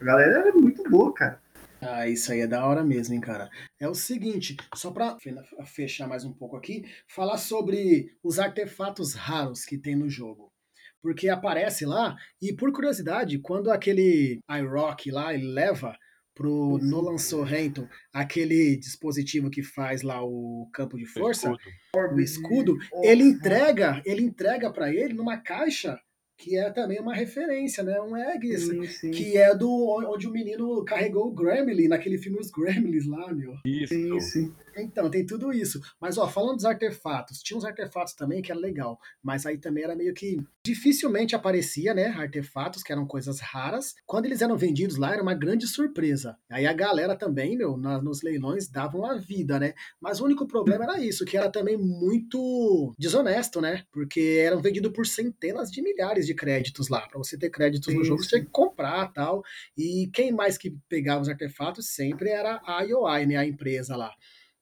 A 0.00 0.04
galera 0.04 0.48
é 0.48 0.52
muito 0.52 0.82
boa, 0.90 1.12
cara. 1.12 1.40
Ah, 1.80 2.08
isso 2.08 2.32
aí 2.32 2.40
é 2.40 2.46
da 2.46 2.66
hora 2.66 2.82
mesmo, 2.82 3.14
hein, 3.14 3.20
cara. 3.20 3.50
É 3.78 3.86
o 3.86 3.94
seguinte, 3.94 4.56
só 4.74 4.90
para 4.90 5.16
fechar 5.66 6.08
mais 6.08 6.24
um 6.24 6.32
pouco 6.32 6.56
aqui, 6.56 6.84
falar 7.06 7.36
sobre 7.36 8.16
os 8.24 8.38
artefatos 8.38 9.14
raros 9.14 9.64
que 9.64 9.78
tem 9.78 9.94
no 9.94 10.08
jogo 10.08 10.50
porque 11.02 11.28
aparece 11.28 11.86
lá, 11.86 12.16
e 12.42 12.52
por 12.52 12.72
curiosidade, 12.72 13.38
quando 13.38 13.70
aquele 13.70 14.40
iRock 14.50 15.08
lá 15.12 15.32
ele 15.32 15.46
leva 15.46 15.96
pro 16.36 16.78
Nolan 16.82 17.16
Sorrento 17.16 17.88
aquele 18.12 18.76
dispositivo 18.76 19.50
que 19.50 19.62
faz 19.62 20.02
lá 20.02 20.22
o 20.22 20.68
campo 20.72 20.98
de 20.98 21.06
força, 21.06 21.50
o 22.12 22.20
escudo, 22.20 22.76
ele 23.02 23.24
entrega, 23.24 24.02
ele 24.04 24.22
entrega 24.22 24.70
para 24.70 24.92
ele 24.92 25.14
numa 25.14 25.38
caixa 25.38 25.98
que 26.38 26.54
é 26.54 26.70
também 26.70 27.00
uma 27.00 27.14
referência, 27.14 27.82
né? 27.82 27.98
Um 27.98 28.14
egg, 28.14 28.58
sim, 28.58 28.86
sim. 28.86 29.10
que 29.10 29.38
é 29.38 29.54
do 29.54 29.70
onde 30.06 30.28
o 30.28 30.30
menino 30.30 30.84
carregou 30.84 31.28
o 31.28 31.34
Gremlin, 31.34 31.88
naquele 31.88 32.18
filme 32.18 32.38
Os 32.38 32.50
Gremlins 32.50 33.06
lá, 33.06 33.32
meu. 33.32 33.54
Isso. 33.64 33.94
Sim, 33.94 34.20
sim. 34.20 34.54
Então, 34.82 35.10
tem 35.10 35.24
tudo 35.24 35.52
isso. 35.52 35.80
Mas, 36.00 36.18
ó, 36.18 36.28
falando 36.28 36.56
dos 36.56 36.64
artefatos, 36.64 37.42
tinha 37.42 37.56
uns 37.56 37.64
artefatos 37.64 38.14
também 38.14 38.42
que 38.42 38.50
era 38.50 38.60
legal, 38.60 38.98
mas 39.22 39.46
aí 39.46 39.58
também 39.58 39.84
era 39.84 39.96
meio 39.96 40.12
que 40.14 40.38
dificilmente 40.64 41.34
aparecia, 41.34 41.94
né, 41.94 42.08
artefatos 42.08 42.82
que 42.82 42.92
eram 42.92 43.06
coisas 43.06 43.40
raras. 43.40 43.94
Quando 44.04 44.26
eles 44.26 44.42
eram 44.42 44.56
vendidos 44.56 44.96
lá, 44.96 45.12
era 45.12 45.22
uma 45.22 45.34
grande 45.34 45.66
surpresa. 45.66 46.36
Aí 46.50 46.66
a 46.66 46.72
galera 46.72 47.16
também, 47.16 47.56
meu, 47.56 47.76
na, 47.76 48.00
nos 48.00 48.22
leilões 48.22 48.68
davam 48.68 49.04
a 49.04 49.14
vida, 49.14 49.58
né? 49.58 49.74
Mas 50.00 50.20
o 50.20 50.24
único 50.24 50.46
problema 50.46 50.84
era 50.84 51.00
isso, 51.00 51.24
que 51.24 51.36
era 51.36 51.50
também 51.50 51.76
muito 51.76 52.94
desonesto, 52.98 53.60
né? 53.60 53.84
Porque 53.92 54.42
eram 54.44 54.60
vendidos 54.60 54.92
por 54.92 55.06
centenas 55.06 55.70
de 55.70 55.82
milhares 55.82 56.26
de 56.26 56.34
créditos 56.34 56.88
lá. 56.88 57.06
Para 57.08 57.18
você 57.18 57.38
ter 57.38 57.50
créditos 57.50 57.94
no 57.94 58.04
jogo, 58.04 58.22
você 58.22 58.30
tinha 58.30 58.44
que 58.44 58.50
comprar 58.50 59.12
tal. 59.12 59.42
E 59.76 60.10
quem 60.12 60.32
mais 60.32 60.58
que 60.58 60.76
pegava 60.88 61.22
os 61.22 61.28
artefatos 61.28 61.90
sempre 61.90 62.30
era 62.30 62.60
a 62.64 62.82
IOI, 62.82 63.26
né, 63.26 63.36
a 63.36 63.46
empresa 63.46 63.96
lá 63.96 64.12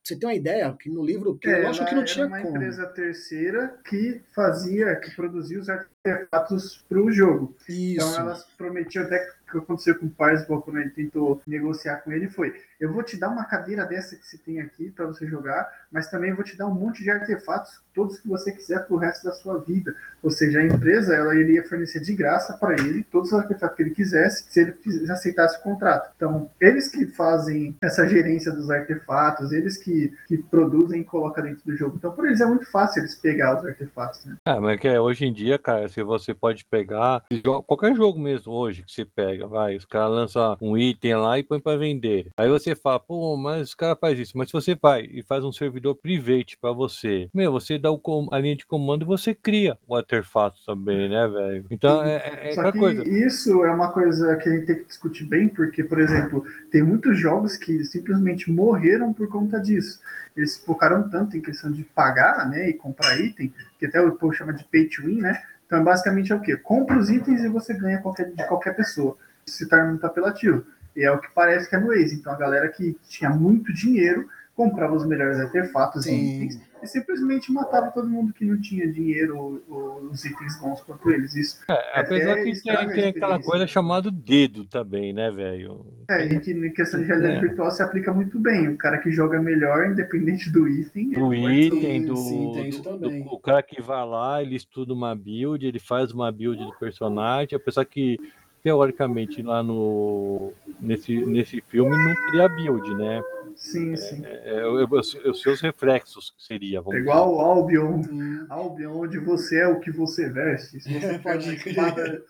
você 0.05 0.17
tem 0.17 0.29
uma 0.29 0.35
ideia 0.35 0.71
que 0.79 0.91
no 0.91 1.03
livro, 1.03 1.39
que 1.39 1.49
é, 1.49 1.63
eu 1.63 1.69
acho 1.69 1.85
que 1.87 1.95
não 1.95 2.05
tinha 2.05 2.27
uma 2.27 2.39
como. 2.43 2.57
empresa 2.57 2.87
terceira 2.89 3.75
que 3.89 4.21
fazia, 4.35 4.95
que 4.97 5.11
produzia 5.17 5.59
os 5.59 5.71
artefatos 5.71 6.85
para 6.87 7.01
o 7.01 7.11
jogo. 7.11 7.57
Então, 7.63 7.75
Isso. 7.75 8.13
Então 8.13 8.21
elas 8.21 8.45
prometiam 8.59 9.05
até 9.05 9.27
que 9.51 9.59
aconteceu 9.59 9.99
com 9.99 10.07
o 10.07 10.11
Parsball 10.11 10.61
quando 10.61 10.79
ele 10.81 10.91
tentou 10.91 11.41
negociar 11.47 11.99
com 11.99 12.13
ele 12.13 12.29
foi: 12.29 12.55
eu 12.85 12.93
vou 12.93 13.03
te 13.03 13.17
dar 13.17 13.31
uma 13.31 13.45
cadeira 13.45 13.87
dessa 13.87 14.15
que 14.15 14.27
você 14.27 14.37
tem 14.37 14.61
aqui 14.61 14.91
para 14.91 15.07
você 15.07 15.27
jogar, 15.27 15.67
mas 15.91 16.11
também 16.11 16.35
vou 16.35 16.45
te 16.45 16.55
dar 16.55 16.67
um 16.67 16.75
monte 16.75 17.03
de 17.03 17.11
artefatos, 17.11 17.81
todos 17.95 18.19
que 18.19 18.29
você 18.29 18.53
quiser 18.53 18.85
para 18.87 18.95
o 18.95 18.99
resto 18.99 19.25
da 19.25 19.33
sua 19.33 19.59
vida. 19.59 19.95
Ou 20.23 20.31
seja, 20.31 20.59
a 20.59 20.65
empresa 20.65 21.15
ela 21.15 21.35
iria 21.35 21.67
fornecer 21.67 22.01
de 22.01 22.15
graça 22.15 22.53
para 22.59 22.75
ele 22.75 23.03
todos 23.05 23.33
os 23.33 23.39
artefatos 23.39 23.77
que 23.77 23.83
ele 23.83 23.95
quisesse, 23.95 24.45
se 24.51 24.61
ele 24.61 25.11
aceitasse 25.11 25.59
o 25.59 25.63
contrato. 25.63 26.13
Então, 26.15 26.51
eles 26.61 26.89
que 26.89 27.07
fazem 27.07 27.75
essa 27.81 28.07
gerência 28.07 28.53
dos 28.53 28.71
artefatos, 28.71 29.53
eles 29.53 29.79
que, 29.79 30.13
que 30.27 30.37
produzem 30.37 31.01
e 31.01 31.05
colocam 31.05 31.45
dentro 31.45 31.65
do 31.65 31.75
jogo. 31.75 31.97
Então, 31.97 32.13
por 32.13 32.27
eles 32.27 32.41
é 32.41 32.47
muito 32.47 32.71
fácil 32.71 33.01
eles 33.01 33.15
pegar 33.15 33.59
os 33.59 33.67
artefatos. 33.67 34.25
Né? 34.27 34.37
É, 34.47 34.61
mas 34.61 34.79
que 34.79 34.89
é, 34.89 35.01
hoje 35.01 35.25
em 35.25 35.33
dia, 35.33 35.59
cara, 35.59 35.89
se 35.89 36.03
você 36.03 36.35
pode 36.35 36.67
pegar 36.67 37.23
qualquer 37.67 37.95
jogo 37.95 38.19
mesmo 38.19 38.53
hoje 38.53 38.83
que 38.83 38.93
você 38.93 39.07
pega, 39.07 39.47
vai, 39.47 39.77
os 39.77 39.87
caras 39.87 40.11
lançam 40.11 40.57
um 40.61 40.77
item 40.77 41.17
lá 41.17 41.39
e 41.39 41.43
põe 41.43 41.61
para 41.61 41.79
vender. 41.79 42.29
Aí 42.37 42.49
você 42.49 42.74
fala, 42.75 42.99
pô, 42.99 43.37
mas 43.37 43.69
os 43.69 43.75
caras 43.75 43.99
faz 44.01 44.19
isso. 44.19 44.37
Mas 44.37 44.49
se 44.49 44.53
você 44.53 44.75
vai 44.75 45.03
e 45.03 45.23
faz 45.23 45.45
um 45.45 45.53
servidor 45.53 45.95
private 45.95 46.57
para 46.61 46.73
você, 46.73 47.29
meu, 47.33 47.53
você 47.53 47.79
dá 47.79 47.91
o, 47.91 48.01
a 48.33 48.39
linha 48.39 48.57
de 48.57 48.67
comando 48.67 49.03
e 49.03 49.07
você 49.07 49.35
cria 49.35 49.79
o 49.87 49.97
artefato 49.97 50.59
também, 50.65 51.09
né, 51.09 51.27
velho? 51.29 51.67
Então 51.71 52.03
é, 52.03 52.17
é, 52.17 52.51
é 52.51 52.53
Só 52.53 52.71
que 52.71 52.79
coisa. 52.79 53.09
Isso 53.09 53.65
é 53.65 53.71
uma 53.71 53.93
coisa 53.93 54.37
que 54.37 54.49
a 54.49 54.53
gente 54.53 54.67
tem 54.67 54.77
que 54.77 54.85
discutir 54.85 55.25
bem, 55.25 55.49
porque, 55.49 55.85
por 55.85 56.01
exemplo, 56.01 56.45
tem 56.71 56.83
muitos 56.83 57.19
jogos 57.19 57.57
que 57.57 57.85
simplesmente 57.85 58.51
morreram 58.51 59.13
por 59.13 59.29
conta 59.29 59.61
disso. 59.61 60.01
Eles 60.37 60.57
focaram 60.59 61.09
tanto 61.09 61.37
em 61.37 61.41
questão 61.41 61.71
de 61.71 61.85
pagar, 61.85 62.49
né, 62.49 62.69
e 62.69 62.75
comprar 62.75 63.19
item, 63.21 63.53
que 63.79 63.87
até 63.87 64.01
o 64.01 64.13
povo 64.13 64.33
chama 64.33 64.53
de 64.53 64.65
pay 64.65 64.89
to 64.89 65.03
win, 65.03 65.21
né? 65.21 65.41
Então, 65.67 65.83
basicamente 65.83 66.33
é 66.33 66.35
o 66.35 66.41
quê? 66.41 66.57
Compra 66.57 66.99
os 66.99 67.11
itens 67.11 67.43
e 67.43 67.49
você 67.49 67.75
ganha 67.75 67.99
qualquer, 67.99 68.31
de 68.31 68.47
qualquer 68.47 68.77
pessoa. 68.77 69.17
Isso 69.47 69.59
se 69.59 69.69
torna 69.69 69.87
muito 69.87 70.07
apelativo. 70.07 70.65
E 70.97 71.05
é 71.05 71.11
o 71.11 71.19
que 71.19 71.29
parece 71.35 71.69
que 71.69 71.77
é 71.77 71.79
no 71.81 71.89
Waze. 71.89 72.15
Então, 72.15 72.33
a 72.33 72.37
galera 72.37 72.69
que 72.69 72.97
tinha 73.09 73.31
muito 73.31 73.73
dinheiro 73.73 74.29
comprava 74.55 74.95
os 74.95 75.07
melhores 75.07 75.41
artefatos 75.41 76.05
Sim. 76.05 76.15
e 76.15 76.45
itens 76.45 76.61
e 76.85 76.87
simplesmente 76.87 77.51
matava 77.51 77.91
todo 77.91 78.09
mundo 78.09 78.33
que 78.33 78.45
não 78.45 78.61
tinha 78.61 78.87
dinheiro 78.87 79.63
ou, 79.69 80.11
os 80.11 80.25
itens 80.25 80.61
bons 80.61 80.81
quanto 80.83 81.11
eles. 81.11 81.35
Isso 81.35 81.61
é, 81.69 82.01
apesar 82.01 82.37
que 82.37 82.63
tem, 82.63 82.89
tem 82.89 83.09
aquela 83.09 83.43
coisa 83.43 83.67
chamada 83.67 84.11
dedo 84.11 84.65
também, 84.67 85.13
né, 85.13 85.31
velho? 85.31 85.85
É, 86.09 86.27
e 86.27 86.41
que 86.41 86.53
em 86.53 86.73
questão 86.73 87.01
de 87.01 87.07
realidade 87.07 87.39
é. 87.39 87.41
virtual 87.41 87.71
se 87.71 87.83
aplica 87.83 88.13
muito 88.13 88.39
bem. 88.39 88.69
O 88.69 88.77
cara 88.77 88.99
que 88.99 89.11
joga 89.11 89.41
melhor, 89.41 89.87
independente 89.87 90.51
do 90.51 90.69
item. 90.69 91.11
Do 91.11 91.35
item, 91.35 92.05
do, 92.05 92.17
sim, 92.17 92.71
do, 92.83 92.99
do, 92.99 93.09
O 93.33 93.41
cara 93.41 93.63
que 93.63 93.81
vai 93.81 94.07
lá, 94.07 94.43
ele 94.43 94.55
estuda 94.55 94.93
uma 94.93 95.15
build, 95.17 95.67
ele 95.67 95.81
faz 95.81 96.13
uma 96.13 96.31
build 96.31 96.63
do 96.63 96.79
personagem, 96.79 97.57
apesar 97.57 97.85
que 97.87 98.19
teoricamente 98.65 99.43
lá 99.43 99.63
no 99.63 100.51
nesse, 100.81 101.15
nesse 101.27 101.61
filme 101.61 101.91
não 101.91 102.15
cria 102.27 102.49
build, 102.49 102.95
né? 102.95 103.23
Sim, 103.55 103.93
é, 103.93 103.97
sim. 103.97 104.23
É, 104.25 104.61
é, 104.61 105.31
os 105.31 105.43
seus 105.43 105.61
reflexos 105.61 106.35
seria. 106.39 106.83
É 106.91 106.97
igual 106.97 107.35
o 107.37 107.41
Albion. 107.41 108.01
Hum. 108.11 108.47
Albion, 108.49 108.97
onde 108.97 109.19
você 109.19 109.61
é 109.61 109.69
o 109.69 109.79
que 109.79 109.93
você 109.93 110.29
veste. 110.31 110.81
Se 110.81 110.99
você 110.99 111.19
pode 111.21 111.55
espada 111.55 112.25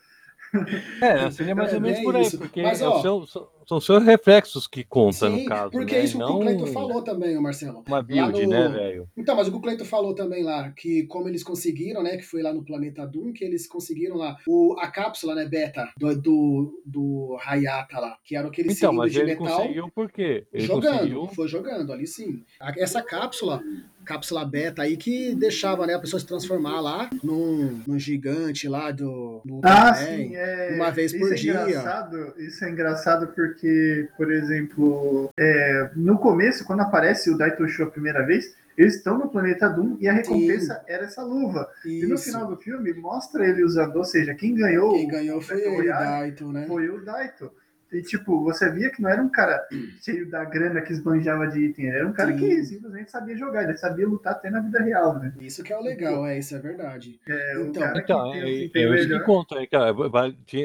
é, 1.01 1.31
seria 1.31 1.55
mais 1.55 1.73
ou 1.73 1.81
menos 1.81 2.01
por 2.01 2.17
aí, 2.17 2.23
isso. 2.23 2.39
porque 2.39 2.63
Mas, 2.63 2.81
ó, 2.83 3.01
seu, 3.01 3.27
são 3.67 3.81
seus 3.81 4.05
reflexos 4.05 4.67
que 4.67 4.85
contam, 4.85 5.31
no 5.31 5.45
caso. 5.45 5.71
Porque 5.71 5.95
né? 5.95 6.05
isso 6.05 6.19
Não... 6.19 6.37
o 6.37 6.41
Cleiton 6.41 6.67
falou 6.67 7.03
também, 7.03 7.39
Marcelo. 7.41 7.83
Uma 7.87 8.03
build, 8.03 8.47
no... 8.47 8.51
né, 8.51 8.69
velho? 8.69 9.09
Então, 9.17 9.35
mas 9.35 9.49
o 9.49 9.61
Cleiton 9.61 9.85
falou 9.85 10.15
também 10.15 10.43
lá, 10.43 10.71
que 10.71 11.05
como 11.05 11.29
eles 11.29 11.43
conseguiram, 11.43 12.03
né, 12.03 12.17
que 12.17 12.25
foi 12.25 12.43
lá 12.43 12.53
no 12.53 12.65
planeta 12.65 13.07
Doom, 13.07 13.33
que 13.33 13.45
eles 13.45 13.67
conseguiram 13.67 14.17
lá 14.17 14.37
o, 14.47 14.77
a 14.79 14.89
cápsula, 14.89 15.35
né, 15.35 15.47
beta, 15.47 15.91
do, 15.97 16.15
do, 16.15 16.83
do 16.85 17.39
Hayata 17.45 17.99
lá, 17.99 18.19
que 18.25 18.37
era 18.37 18.49
aquele 18.49 18.73
então, 18.73 18.93
mas 18.93 19.13
de 19.13 19.21
ele 19.21 19.35
metal. 19.35 19.59
conseguiu 19.59 19.91
por 19.91 20.11
quê? 20.11 20.47
Ele 20.53 20.67
jogando, 20.67 20.99
conseguiu... 20.99 21.27
foi 21.29 21.49
jogando, 21.49 21.93
ali 21.93 22.07
sim. 22.07 22.45
Essa 22.77 23.03
cápsula 23.03 23.63
cápsula 24.05 24.45
beta 24.45 24.83
aí 24.83 24.97
que 24.97 25.35
deixava 25.35 25.87
né, 25.87 25.95
a 25.95 25.99
pessoa 25.99 26.21
se 26.21 26.27
transformar 26.27 26.81
lá 26.81 27.11
num, 27.23 27.83
num 27.87 27.99
gigante 27.99 28.69
lá 28.69 28.91
do, 28.91 29.41
do 29.45 29.61
ah, 29.63 29.95
sim, 29.95 30.37
é, 30.37 30.73
uma 30.75 30.91
vez 30.91 31.13
por 31.13 31.33
é 31.33 31.35
dia. 31.35 31.53
Engraçado, 31.53 32.35
isso 32.39 32.65
é 32.65 32.71
engraçado 32.71 33.29
porque, 33.29 34.09
por 34.17 34.31
exemplo, 34.33 35.31
é, 35.39 35.91
no 35.97 36.19
começo, 36.19 36.65
quando 36.65 36.81
aparece 36.81 37.31
o 37.31 37.37
Daito 37.37 37.67
Show 37.69 37.87
a 37.87 37.91
primeira 37.91 38.25
vez, 38.25 38.55
eles 38.77 38.97
estão 38.97 39.17
no 39.19 39.29
planeta 39.29 39.69
Doom 39.69 39.97
e 40.01 40.09
a 40.09 40.13
recompensa 40.13 40.75
Sim. 40.75 40.81
era 40.87 41.05
essa 41.05 41.23
luva. 41.23 41.69
Isso. 41.85 42.05
E 42.05 42.09
no 42.09 42.19
final 42.19 42.47
do 42.47 42.57
filme 42.57 42.93
mostra 42.93 43.49
ele 43.49 43.63
usando, 43.63 43.97
ou 43.97 44.05
seja, 44.05 44.35
quem 44.35 44.55
ganhou. 44.55 44.93
Quem 44.95 45.09
ganhou 45.09 45.41
foi 45.41 45.67
o 45.67 45.85
Daito, 45.85 46.53
né? 46.53 46.67
Foi 46.67 46.89
o 46.89 47.05
Daito. 47.05 47.51
E, 47.95 48.03
tipo, 48.03 48.43
você 48.43 48.69
via 48.73 48.91
que 48.91 49.01
não 49.01 49.09
era 49.09 49.23
um 49.23 49.29
cara 49.29 49.65
cheio 50.03 50.29
da 50.29 50.45
grana 50.45 50.83
que 50.83 50.93
esbanjava 50.93 51.47
de 51.47 51.67
item, 51.67 51.87
era 51.87 52.09
um 52.09 52.13
cara 52.13 52.33
Sim. 52.33 52.39
que 52.39 52.65
simplesmente 52.65 53.09
sabia 53.09 53.37
jogar, 53.37 53.63
ele 53.63 53.77
sabia 53.77 54.09
lutar 54.09 54.33
até 54.33 54.51
na 54.51 54.59
vida 54.59 54.83
real, 54.83 55.17
né? 55.21 55.33
Isso 55.41 55.63
que 55.63 55.73
é 55.73 55.79
o 55.79 55.81
legal, 55.81 56.27
é, 56.27 56.37
isso 56.37 56.57
é 56.57 56.59
verdade. 56.59 57.21
É, 57.29 57.63
então, 57.63 57.97
então 57.97 58.33
que 58.33 58.43
é, 58.75 58.85
eu 58.85 58.95
isso 58.97 59.09
que 59.09 59.21
conta, 59.21 59.55
né, 59.55 59.67
cara, 59.69 59.93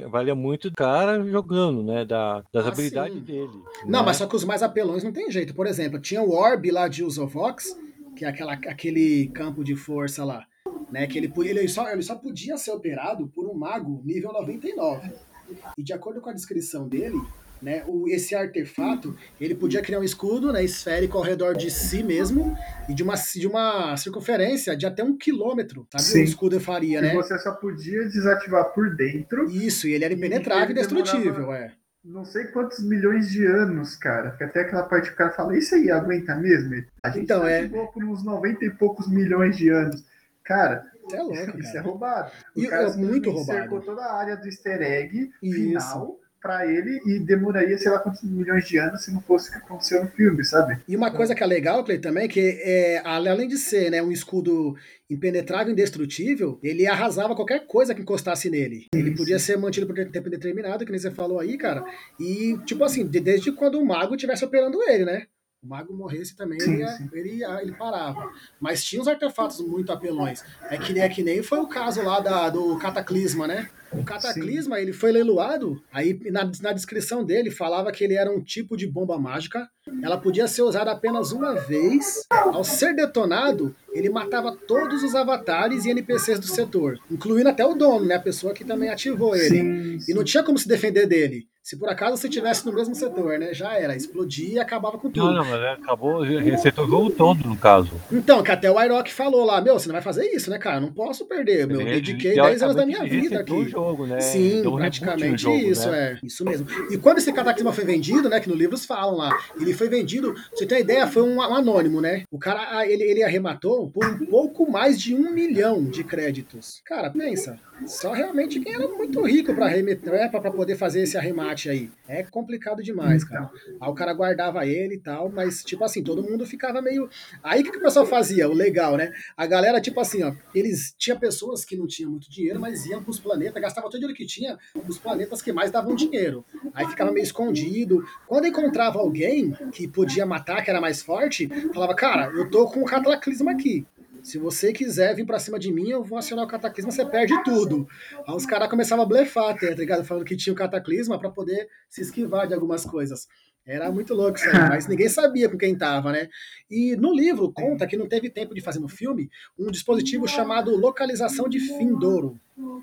valia 0.10 0.34
muito 0.34 0.70
o 0.70 0.74
cara 0.74 1.24
jogando, 1.24 1.84
né, 1.84 2.04
da, 2.04 2.44
das 2.52 2.66
ah, 2.66 2.70
habilidades 2.70 3.14
sim. 3.14 3.24
dele. 3.24 3.64
Não, 3.86 4.00
né? 4.00 4.06
mas 4.08 4.18
só 4.18 4.26
que 4.26 4.36
os 4.36 4.44
mais 4.44 4.64
apelões 4.64 5.04
não 5.04 5.12
tem 5.12 5.30
jeito. 5.30 5.54
Por 5.54 5.68
exemplo, 5.68 6.00
tinha 6.00 6.24
o 6.24 6.32
Orb 6.32 6.72
lá 6.72 6.88
de 6.88 7.04
Usovox, 7.04 7.78
que 8.16 8.26
é 8.26 8.28
aquela, 8.28 8.54
aquele 8.54 9.28
campo 9.28 9.64
de 9.64 9.76
força 9.76 10.26
lá, 10.26 10.48
né, 10.92 11.06
que 11.06 11.20
ele, 11.20 11.32
ele, 11.46 11.68
só, 11.68 11.92
ele 11.92 12.02
só 12.02 12.16
podia 12.16 12.58
ser 12.58 12.72
operado 12.72 13.28
por 13.28 13.48
um 13.48 13.54
mago 13.54 14.02
nível 14.04 14.34
99. 14.34 15.29
E 15.78 15.84
de 15.84 15.94
acordo 15.94 16.22
com 16.22 16.30
a 16.30 16.34
descrição 16.34 16.88
dele, 16.88 17.20
né, 17.62 17.84
o, 17.88 18.08
esse 18.08 18.34
artefato 18.36 19.16
ele 19.40 19.54
podia 19.54 19.82
criar 19.82 20.00
um 20.00 20.04
escudo 20.04 20.52
né, 20.52 20.64
esférico 20.64 21.18
ao 21.18 21.24
redor 21.24 21.54
de 21.56 21.70
si 21.70 22.04
mesmo 22.04 22.58
e 22.88 22.94
de 22.94 23.04
uma, 23.04 23.16
de 23.16 23.48
uma 23.48 23.98
circunferência 23.98 24.76
de 24.76 24.86
até 24.86 25.04
um 25.04 25.18
quilômetro, 25.18 25.86
sabe? 25.92 26.04
Sim. 26.04 26.22
O 26.22 26.24
escudo 26.24 26.60
faria, 26.60 27.02
né? 27.02 27.14
E 27.14 27.16
você 27.16 27.38
só 27.40 27.52
podia 27.52 28.06
desativar 28.06 28.74
por 28.74 28.96
dentro. 28.96 29.50
Isso, 29.50 29.88
e 29.88 29.94
ele 29.94 30.06
era 30.06 30.14
impenetrável 30.14 30.72
e, 30.72 30.74
destrutível, 30.74 31.52
é. 31.52 31.72
Não 32.04 32.24
sei 32.24 32.46
quantos 32.46 32.82
milhões 32.82 33.30
de 33.30 33.46
anos, 33.46 33.96
cara. 33.98 34.30
Até 34.40 34.62
aquela 34.62 34.84
parte 34.84 35.10
que 35.10 35.16
o 35.16 35.18
cara 35.18 35.32
fala, 35.32 35.58
isso 35.58 35.76
aí 35.76 35.92
aguenta 35.92 36.34
mesmo? 36.36 36.84
A 37.04 37.10
gente 37.10 37.24
então, 37.24 37.46
é... 37.46 37.68
por 37.68 38.04
uns 38.04 38.24
90 38.24 38.66
e 38.66 38.70
poucos 38.70 39.08
milhões 39.10 39.58
de 39.58 39.70
anos. 39.70 40.06
Cara, 40.44 40.86
é 41.16 41.22
louco, 41.22 41.60
isso 41.60 41.74
cara. 41.74 41.78
é 41.78 41.82
roubado. 41.82 42.32
O 42.56 42.62
e 42.62 42.68
é 42.68 42.96
muito 42.96 43.32
roubado. 43.32 43.60
cercou 43.60 43.82
toda 43.82 44.02
a 44.02 44.14
área 44.14 44.38
do 44.38 44.46
easter 44.46 44.82
egg 44.82 45.32
isso. 45.42 45.56
final 45.56 46.20
para 46.42 46.66
ele 46.66 47.00
e 47.06 47.20
demoraria, 47.20 47.78
sei 47.78 47.92
lá 47.92 48.00
quantos 48.00 48.24
milhões 48.24 48.66
de 48.66 48.78
anos 48.78 49.04
se 49.04 49.12
não 49.12 49.22
fosse 49.22 49.50
o 49.50 49.52
que 49.52 49.58
aconteceu 49.58 50.04
no 50.04 50.10
filme, 50.12 50.44
sabe? 50.44 50.80
E 50.88 50.96
uma 50.96 51.12
coisa 51.12 51.36
que 51.36 51.44
é 51.44 51.46
legal, 51.46 51.84
Clay, 51.84 52.00
também, 52.00 52.28
que 52.28 52.40
é, 52.64 53.02
além 53.04 53.48
de 53.48 53.58
ser 53.58 53.92
né, 53.92 54.02
um 54.02 54.12
escudo 54.12 54.76
impenetrável, 55.10 55.74
indestrutível, 55.74 56.60
ele 56.64 56.88
arrasava 56.88 57.36
qualquer 57.36 57.66
coisa 57.68 57.94
que 57.94 58.02
encostasse 58.02 58.50
nele. 58.50 58.88
Ele 58.94 59.16
podia 59.16 59.40
ser 59.40 59.58
mantido 59.58 59.86
por 59.86 59.96
tempo 60.10 60.30
determinado, 60.30 60.86
que 60.86 60.92
nem 60.92 61.00
você 61.00 61.12
falou 61.12 61.40
aí, 61.40 61.58
cara. 61.58 61.84
E, 62.20 62.58
tipo 62.66 62.84
assim, 62.84 63.06
desde 63.06 63.52
quando 63.52 63.80
o 63.80 63.86
mago 63.86 64.16
estivesse 64.16 64.46
operando 64.46 64.82
ele, 64.84 65.04
né? 65.04 65.28
O 65.62 65.68
mago 65.68 65.94
morresse 65.94 66.36
também, 66.36 66.60
sim, 66.60 66.74
ele, 66.74 66.82
ia, 66.82 67.10
ele, 67.12 67.30
ia, 67.36 67.62
ele, 67.62 67.74
parava. 67.74 68.32
Mas 68.60 68.84
tinha 68.84 69.02
uns 69.02 69.08
artefatos 69.08 69.60
muito 69.60 69.92
apelões. 69.92 70.42
É 70.70 70.78
que, 70.78 70.98
é 70.98 71.10
que 71.10 71.22
nem 71.22 71.44
foi 71.44 71.60
o 71.60 71.68
caso 71.68 72.02
lá 72.02 72.22
da, 72.22 72.50
do 72.50 72.78
Cataclisma, 72.78 73.46
né? 73.46 73.70
O 73.92 74.04
Cataclisma, 74.04 74.76
Sim. 74.76 74.82
ele 74.84 74.94
foi 74.94 75.12
leiloado, 75.12 75.82
aí 75.92 76.18
na, 76.32 76.50
na 76.62 76.74
descrição 76.74 77.24
dele 77.24 77.50
falava 77.50 77.92
que 77.92 78.04
ele 78.04 78.14
era 78.14 78.32
um 78.32 78.40
tipo 78.40 78.78
de 78.78 78.86
bomba 78.86 79.18
mágica, 79.18 79.68
ela 80.04 80.16
podia 80.16 80.48
ser 80.48 80.62
usada 80.62 80.92
apenas 80.92 81.32
uma 81.32 81.56
vez, 81.56 82.24
ao 82.30 82.64
ser 82.64 82.96
detonado, 82.96 83.76
ele 83.92 84.08
matava 84.08 84.56
todos 84.56 85.04
os 85.04 85.16
avatares 85.16 85.86
e 85.86 85.90
NPCs 85.90 86.40
do 86.40 86.46
setor, 86.46 87.00
incluindo 87.10 87.50
até 87.50 87.66
o 87.66 87.74
dono, 87.74 88.06
né, 88.06 88.14
a 88.16 88.22
pessoa 88.22 88.54
que 88.54 88.64
também 88.64 88.90
ativou 88.90 89.36
ele. 89.36 89.98
E 90.08 90.14
não 90.14 90.24
tinha 90.24 90.44
como 90.44 90.60
se 90.60 90.68
defender 90.68 91.08
dele. 91.08 91.48
Se 91.70 91.78
por 91.78 91.88
acaso 91.88 92.18
você 92.18 92.28
estivesse 92.28 92.66
no 92.66 92.74
mesmo 92.74 92.96
setor, 92.96 93.38
né? 93.38 93.54
Já 93.54 93.78
era, 93.78 93.96
explodia 93.96 94.56
e 94.56 94.60
acabava 94.60 94.98
com 94.98 95.08
tudo. 95.08 95.28
Não, 95.28 95.36
não, 95.36 95.46
mas 95.46 95.62
é, 95.62 95.74
acabou, 95.74 96.24
resetou 96.24 97.12
todo, 97.12 97.48
no 97.48 97.56
caso. 97.56 97.92
Então, 98.12 98.42
que 98.42 98.52
até 98.52 98.72
o 98.72 98.82
Irock 98.82 99.14
falou 99.14 99.46
lá, 99.46 99.62
meu, 99.62 99.78
você 99.78 99.88
não 99.88 99.94
vai 99.94 100.02
fazer 100.02 100.26
isso, 100.32 100.50
né, 100.50 100.58
cara? 100.58 100.80
Não 100.80 100.92
posso 100.92 101.28
perder, 101.28 101.68
meu. 101.68 101.80
Ele, 101.80 101.92
dediquei 101.92 102.34
10 102.34 102.64
anos 102.64 102.76
da 102.76 102.88
minha 102.88 103.04
vida 103.04 103.42
aqui. 103.42 103.54
O 103.54 103.70
jogo, 103.70 104.08
né? 104.08 104.20
Sim, 104.20 104.62
então, 104.62 104.78
praticamente 104.78 105.44
jogo, 105.44 105.58
isso, 105.58 105.92
né? 105.92 106.14
é. 106.14 106.26
Isso 106.26 106.44
mesmo. 106.44 106.66
E 106.90 106.98
quando 106.98 107.20
esse 107.20 107.32
cataclisma 107.32 107.72
foi 107.72 107.86
vendido, 107.86 108.28
né? 108.28 108.40
Que 108.40 108.50
no 108.50 108.56
livros 108.56 108.84
falam 108.84 109.16
lá, 109.16 109.38
ele 109.62 109.76
foi 109.76 109.88
vendido, 109.88 110.34
você 110.52 110.66
tem 110.66 110.80
uma 110.80 110.84
ideia, 110.84 111.06
foi 111.06 111.22
um, 111.22 111.36
um 111.36 111.54
anônimo, 111.54 112.02
né? 112.02 112.24
O 112.32 112.40
cara, 112.40 112.80
ah, 112.80 112.88
ele, 112.88 113.04
ele 113.04 113.22
arrematou 113.22 113.92
por 113.92 114.08
um 114.08 114.26
pouco 114.26 114.72
mais 114.72 115.00
de 115.00 115.14
um 115.14 115.32
milhão 115.32 115.84
de 115.84 116.04
créditos. 116.04 116.82
Cara, 116.84 117.12
pensa. 117.12 117.60
Só 117.86 118.12
realmente 118.12 118.60
quem 118.60 118.74
era 118.74 118.88
muito 118.88 119.22
rico 119.22 119.54
para 119.54 119.70
né, 119.70 119.96
para 120.30 120.52
poder 120.52 120.76
fazer 120.76 121.04
esse 121.04 121.18
arremate 121.18 121.59
aí. 121.68 121.90
É 122.08 122.22
complicado 122.24 122.84
demais, 122.84 123.24
cara. 123.24 123.50
Aí 123.82 123.90
o 123.90 123.94
cara 123.94 124.14
guardava 124.14 124.66
ele 124.66 124.96
e 124.96 125.00
tal, 125.00 125.30
mas 125.30 125.64
tipo 125.64 125.84
assim, 125.84 126.04
todo 126.04 126.24
mundo 126.24 126.46
ficava 126.46 126.82
meio. 126.82 127.10
Aí 127.44 127.62
o 127.62 127.64
que, 127.64 127.72
que 127.72 127.78
o 127.78 127.82
pessoal 127.82 128.06
fazia? 128.06 128.48
O 128.48 128.54
legal, 128.54 128.96
né? 128.96 129.12
A 129.36 129.48
galera, 129.48 129.82
tipo 129.82 130.00
assim, 130.00 130.22
ó, 130.24 130.34
eles 130.54 130.94
tinha 130.98 131.16
pessoas 131.16 131.66
que 131.66 131.76
não 131.76 131.88
tinham 131.88 132.12
muito 132.12 132.30
dinheiro, 132.30 132.60
mas 132.60 132.86
iam 132.86 133.04
pros 133.04 133.20
planetas, 133.20 133.62
gastavam 133.62 133.90
todo 133.90 133.98
o 133.98 134.00
dinheiro 134.00 134.18
que 134.18 134.26
tinha 134.26 134.58
nos 134.86 135.00
planetas 135.00 135.42
que 135.42 135.52
mais 135.52 135.72
davam 135.72 135.96
dinheiro. 135.96 136.46
Aí 136.74 136.88
ficava 136.88 137.12
meio 137.12 137.24
escondido. 137.24 138.06
Quando 138.28 138.48
encontrava 138.48 139.00
alguém 139.00 139.52
que 139.72 139.88
podia 139.88 140.26
matar, 140.26 140.64
que 140.64 140.70
era 140.70 140.80
mais 140.80 141.02
forte, 141.02 141.50
falava, 141.74 141.96
cara, 141.96 142.32
eu 142.36 142.50
tô 142.50 142.68
com 142.70 142.82
o 142.82 142.86
cataclisma 142.86 143.52
aqui. 143.52 143.86
Se 144.24 144.38
você 144.38 144.74
quiser 144.74 145.16
vir 145.16 145.26
pra 145.26 145.40
cima 145.40 145.60
de 145.60 145.72
mim, 145.72 145.90
eu 145.90 146.04
vou 146.04 146.18
acionar 146.18 146.46
o 146.46 146.48
cataclisma, 146.48 146.92
você 146.92 147.06
perde 147.06 147.34
tudo. 147.44 147.88
Aí 148.28 148.36
os 148.36 148.46
caras 148.46 148.70
começavam 148.70 149.06
a 149.06 149.08
blefar 149.08 149.50
até, 149.50 149.70
tá 149.70 149.76
ligado? 149.76 150.06
Falando 150.06 150.26
que 150.26 150.36
tinha 150.36 150.54
o 150.54 150.56
cataclisma 150.56 151.20
para 151.20 151.30
poder 151.30 151.68
se 151.90 152.02
esquivar 152.02 152.48
de 152.48 152.54
algumas 152.54 152.86
coisas. 152.86 153.28
Era 153.66 153.92
muito 153.92 154.16
louco 154.16 154.38
isso 154.38 154.50
aí, 154.50 154.54
mas 154.70 154.88
ninguém 154.88 155.10
sabia 155.10 155.48
com 155.48 155.58
quem 155.58 155.78
tava, 155.78 156.12
né? 156.12 156.28
E 156.70 156.96
no 156.96 157.14
livro 157.14 157.52
conta 157.52 157.86
que 157.86 157.98
não 157.98 158.08
teve 158.08 158.30
tempo 158.30 158.56
de 158.56 158.62
fazer 158.62 158.80
no 158.80 158.90
filme 158.90 159.30
um 159.58 159.70
dispositivo 159.70 160.28
chamado 160.28 160.76
localização 160.76 161.48
de 161.48 161.60
Findouro. 161.60 162.40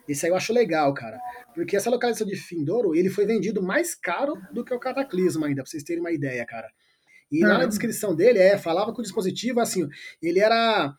Isso 0.09 0.25
aí 0.25 0.31
eu 0.31 0.37
acho 0.37 0.53
legal, 0.53 0.95
cara. 0.95 1.19
Porque 1.55 1.77
essa 1.77 1.91
localização 1.91 2.27
de 2.27 2.37
Findouro, 2.37 2.95
ele 2.95 3.11
foi 3.11 3.27
vendido 3.27 3.63
mais 3.63 3.95
caro 3.95 4.35
do 4.53 4.65
que 4.65 4.73
o 4.73 4.79
Cataclisma 4.79 5.47
ainda, 5.47 5.63
pra 5.63 5.71
vocês 5.71 5.83
terem 5.83 6.01
uma 6.01 6.13
ideia, 6.13 6.45
cara. 6.47 6.69
E 7.31 7.45
lá 7.45 7.59
na 7.59 7.67
descrição 7.67 8.15
dele, 8.15 8.39
é, 8.39 8.57
falava 8.57 8.93
que 8.95 9.01
o 9.01 9.03
dispositivo, 9.03 9.59
assim, 9.59 9.89
ele 10.23 10.39
era 10.39 10.95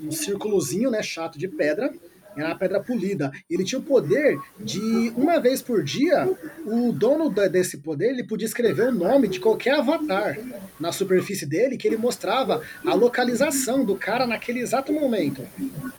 um 0.00 0.10
círculozinho, 0.10 0.90
né, 0.90 1.02
chato 1.02 1.38
de 1.38 1.48
pedra, 1.48 1.92
era 2.36 2.48
uma 2.48 2.58
pedra 2.58 2.80
polida. 2.80 3.32
Ele 3.48 3.64
tinha 3.64 3.78
o 3.78 3.82
poder 3.82 4.38
de, 4.58 5.12
uma 5.16 5.38
vez 5.38 5.62
por 5.62 5.82
dia, 5.82 6.28
o 6.64 6.92
dono 6.92 7.30
desse 7.30 7.78
poder 7.78 8.10
ele 8.10 8.24
podia 8.24 8.46
escrever 8.46 8.88
o 8.88 8.92
nome 8.92 9.28
de 9.28 9.40
qualquer 9.40 9.78
avatar 9.78 10.38
na 10.78 10.92
superfície 10.92 11.46
dele, 11.46 11.76
que 11.76 11.86
ele 11.86 11.96
mostrava 11.96 12.62
a 12.84 12.94
localização 12.94 13.84
do 13.84 13.96
cara 13.96 14.26
naquele 14.26 14.60
exato 14.60 14.92
momento. 14.92 15.42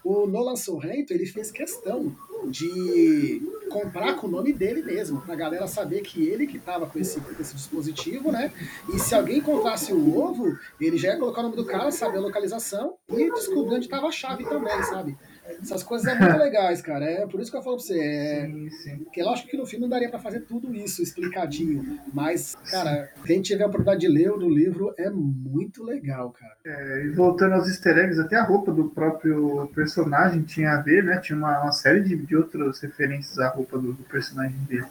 O 0.03 0.27
Nolan 0.27 0.55
Sorrento 0.55 1.11
ele 1.11 1.25
fez 1.25 1.51
questão 1.51 2.15
de 2.49 3.41
comprar 3.69 4.15
com 4.15 4.27
o 4.27 4.29
nome 4.29 4.53
dele 4.53 4.81
mesmo, 4.81 5.21
pra 5.21 5.35
galera 5.35 5.67
saber 5.67 6.01
que 6.01 6.27
ele 6.27 6.47
que 6.47 6.59
tava 6.59 6.85
com 6.85 6.99
esse, 6.99 7.19
com 7.19 7.41
esse 7.41 7.55
dispositivo, 7.55 8.31
né? 8.31 8.51
E 8.93 8.99
se 8.99 9.15
alguém 9.15 9.39
encontrasse 9.39 9.93
o 9.93 10.17
ovo, 10.17 10.57
ele 10.79 10.97
já 10.97 11.09
ia 11.09 11.17
colocar 11.17 11.41
o 11.41 11.43
nome 11.45 11.55
do 11.55 11.65
cara, 11.65 11.91
saber 11.91 12.17
a 12.17 12.21
localização 12.21 12.95
e 13.09 13.31
descobrir 13.31 13.75
onde 13.75 13.89
tava 13.89 14.07
a 14.07 14.11
chave 14.11 14.43
também, 14.45 14.83
sabe? 14.83 15.17
Essas 15.61 15.83
coisas 15.83 16.07
é 16.07 16.17
muito 16.17 16.37
legais, 16.37 16.81
cara. 16.81 17.05
É 17.05 17.27
por 17.27 17.39
isso 17.39 17.51
que 17.51 17.57
eu 17.57 17.61
falo 17.61 17.77
pra 17.77 17.85
você. 17.85 17.99
É... 17.99 18.45
Sim, 18.45 18.69
sim. 18.69 18.97
Porque 18.97 19.21
lógico 19.21 19.49
que 19.49 19.57
no 19.57 19.65
filme 19.65 19.83
não 19.83 19.89
daria 19.89 20.09
pra 20.09 20.19
fazer 20.19 20.41
tudo 20.41 20.73
isso 20.73 21.01
explicadinho. 21.01 21.99
Mas, 22.13 22.55
cara, 22.69 23.09
quem 23.25 23.41
tiver 23.41 23.63
a 23.63 23.67
oportunidade 23.67 24.01
de 24.01 24.07
ler 24.07 24.31
o 24.31 24.37
do 24.37 24.49
livro 24.49 24.93
é 24.97 25.09
muito 25.09 25.83
legal, 25.83 26.31
cara. 26.31 26.53
É, 26.65 27.05
e 27.05 27.09
voltando 27.09 27.53
aos 27.53 27.67
easter 27.67 27.97
eggs, 27.97 28.19
até 28.19 28.35
a 28.37 28.43
roupa 28.43 28.71
do 28.71 28.89
próprio 28.89 29.69
personagem 29.73 30.41
tinha 30.43 30.71
a 30.71 30.81
ver, 30.81 31.03
né? 31.03 31.19
Tinha 31.19 31.37
uma, 31.37 31.61
uma 31.61 31.71
série 31.71 32.01
de, 32.01 32.15
de 32.15 32.35
outras 32.35 32.79
referências 32.79 33.37
à 33.39 33.49
roupa 33.49 33.77
do, 33.77 33.93
do 33.93 34.03
personagem 34.03 34.57
dele. 34.67 34.85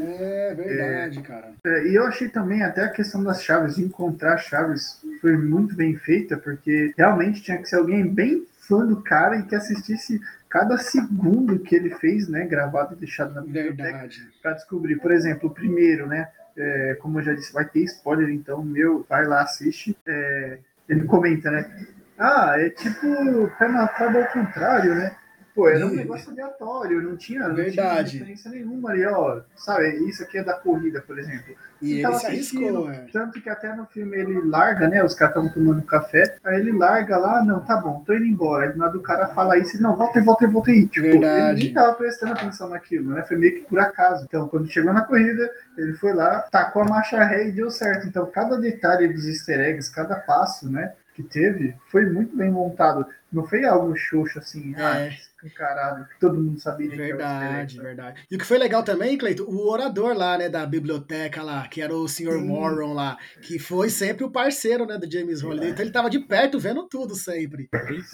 É 0.00 0.54
verdade, 0.54 1.18
é, 1.18 1.22
cara. 1.22 1.52
É, 1.64 1.86
e 1.86 1.94
eu 1.94 2.04
achei 2.04 2.28
também 2.28 2.62
até 2.62 2.82
a 2.82 2.88
questão 2.88 3.22
das 3.22 3.42
chaves, 3.42 3.76
de 3.76 3.84
encontrar 3.84 4.38
chaves, 4.38 5.00
foi 5.20 5.36
muito 5.36 5.74
bem 5.76 5.96
feita, 5.96 6.36
porque 6.36 6.92
realmente 6.96 7.42
tinha 7.42 7.58
que 7.58 7.68
ser 7.68 7.76
alguém 7.76 8.06
bem 8.06 8.44
fã 8.66 8.86
do 8.86 9.02
cara 9.02 9.36
e 9.36 9.42
que 9.44 9.54
assistisse 9.54 10.20
cada 10.48 10.78
segundo 10.78 11.58
que 11.58 11.74
ele 11.74 11.90
fez, 11.90 12.28
né, 12.28 12.46
gravado 12.46 12.94
e 12.94 12.98
deixado 12.98 13.34
na 13.34 13.40
biblioteca 13.40 14.08
para 14.42 14.52
descobrir. 14.52 14.96
Por 14.96 15.10
exemplo, 15.10 15.48
o 15.48 15.54
primeiro, 15.54 16.06
né, 16.06 16.28
é, 16.56 16.96
como 17.00 17.18
eu 17.18 17.24
já 17.24 17.34
disse, 17.34 17.52
vai 17.52 17.64
ter 17.64 17.80
spoiler, 17.80 18.30
então 18.30 18.64
meu, 18.64 19.04
vai 19.08 19.26
lá, 19.26 19.42
assiste. 19.42 19.96
É, 20.06 20.58
ele 20.88 21.04
comenta, 21.04 21.50
né? 21.50 21.86
Ah, 22.18 22.54
é 22.56 22.70
tipo 22.70 23.50
pé 23.58 23.68
na 23.68 23.88
tábua 23.88 24.22
ao 24.22 24.28
contrário, 24.28 24.94
né? 24.94 25.16
Pô, 25.54 25.68
era 25.68 25.86
um 25.86 25.94
negócio 25.94 26.32
aleatório, 26.32 27.00
não 27.00 27.16
tinha, 27.16 27.46
não 27.46 27.54
Verdade. 27.54 28.10
tinha 28.10 28.24
diferença 28.24 28.48
nenhuma 28.50 28.90
ali, 28.90 29.06
ó. 29.06 29.40
Sabe, 29.54 29.88
isso 30.08 30.24
aqui 30.24 30.38
é 30.38 30.42
da 30.42 30.54
corrida, 30.54 31.00
por 31.00 31.16
exemplo. 31.16 31.54
E 31.80 32.00
ele 32.00 32.14
se 32.14 32.26
arriscou, 32.26 32.90
é. 32.90 33.06
Tanto 33.12 33.40
que 33.40 33.48
até 33.48 33.72
no 33.72 33.86
filme 33.86 34.16
ele 34.16 34.40
larga, 34.40 34.88
né? 34.88 35.04
Os 35.04 35.14
caras 35.14 35.36
estavam 35.36 35.52
tomando 35.52 35.82
café, 35.82 36.38
aí 36.42 36.58
ele 36.58 36.72
larga 36.72 37.16
lá, 37.16 37.44
não, 37.44 37.60
tá 37.60 37.76
bom, 37.76 38.02
tô 38.04 38.14
indo 38.14 38.24
embora. 38.24 38.66
Aí 38.66 38.72
do 38.72 38.78
lado 38.80 38.94
do 38.94 39.02
cara 39.02 39.28
fala 39.28 39.56
isso, 39.56 39.80
não, 39.80 39.94
volta 39.94 40.18
e 40.18 40.22
volta 40.22 40.44
e 40.44 40.48
volta 40.48 40.70
aí. 40.72 40.88
Tipo, 40.88 41.06
Verdade. 41.06 41.60
ele 41.60 41.64
nem 41.66 41.74
tava 41.74 41.94
prestando 41.94 42.32
atenção 42.32 42.68
naquilo, 42.68 43.14
né? 43.14 43.22
Foi 43.22 43.36
meio 43.36 43.54
que 43.54 43.68
por 43.68 43.78
acaso. 43.78 44.24
Então, 44.24 44.48
quando 44.48 44.68
chegou 44.68 44.92
na 44.92 45.02
corrida, 45.02 45.48
ele 45.78 45.92
foi 45.94 46.12
lá, 46.14 46.40
tacou 46.50 46.82
a 46.82 46.86
marcha 46.86 47.22
ré 47.22 47.46
e 47.46 47.52
deu 47.52 47.70
certo. 47.70 48.08
Então, 48.08 48.26
cada 48.26 48.56
detalhe 48.58 49.06
dos 49.06 49.24
easter 49.26 49.60
eggs, 49.60 49.92
cada 49.92 50.16
passo, 50.16 50.68
né? 50.68 50.94
Que 51.14 51.22
teve, 51.22 51.76
foi 51.92 52.06
muito 52.06 52.36
bem 52.36 52.50
montado. 52.50 53.06
Não 53.32 53.46
foi 53.46 53.64
algo 53.64 53.96
xoxo 53.96 54.40
assim, 54.40 54.74
é. 54.76 54.82
ah, 54.82 55.10
encarado, 55.46 56.06
que 56.06 56.18
todo 56.18 56.40
mundo 56.40 56.58
sabia 56.58 56.88
que 56.88 56.96
Verdade, 56.96 57.80
verdade. 57.80 58.24
E 58.30 58.36
o 58.36 58.38
que 58.38 58.44
foi 58.44 58.58
legal 58.58 58.82
também, 58.82 59.16
Cleito, 59.18 59.44
o 59.44 59.68
orador 59.68 60.16
lá, 60.16 60.38
né, 60.38 60.48
da 60.48 60.64
biblioteca 60.66 61.42
lá, 61.42 61.66
que 61.68 61.80
era 61.80 61.94
o 61.94 62.08
Sr. 62.08 62.38
Moron 62.40 62.94
lá, 62.94 63.16
que 63.42 63.58
foi 63.58 63.90
sempre 63.90 64.24
o 64.24 64.30
parceiro, 64.30 64.86
né, 64.86 64.98
do 64.98 65.10
James 65.10 65.42
Holiday. 65.42 65.70
Então 65.70 65.84
ele 65.84 65.92
tava 65.92 66.10
de 66.10 66.20
perto 66.20 66.58
vendo 66.58 66.86
tudo 66.88 67.14
sempre. 67.14 67.68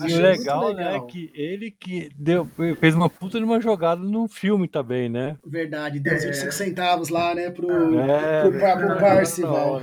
E 0.06 0.14
o 0.14 0.20
legal, 0.20 0.74
né, 0.74 1.00
que 1.08 1.30
ele 1.34 1.70
que 1.70 2.10
deu, 2.16 2.48
fez 2.78 2.94
uma 2.94 3.08
puta 3.08 3.38
de 3.38 3.44
uma 3.44 3.60
jogada 3.60 4.02
num 4.02 4.28
filme 4.28 4.68
também, 4.68 5.08
né? 5.08 5.36
Verdade, 5.44 6.00
deu 6.00 6.14
é. 6.14 6.18
25 6.18 6.52
centavos 6.52 7.08
lá, 7.08 7.34
né, 7.34 7.50
pro, 7.50 8.00
é, 8.00 8.42
pro, 8.42 8.58
pro, 8.58 8.76
pro 8.76 8.98
Parcival. 8.98 9.80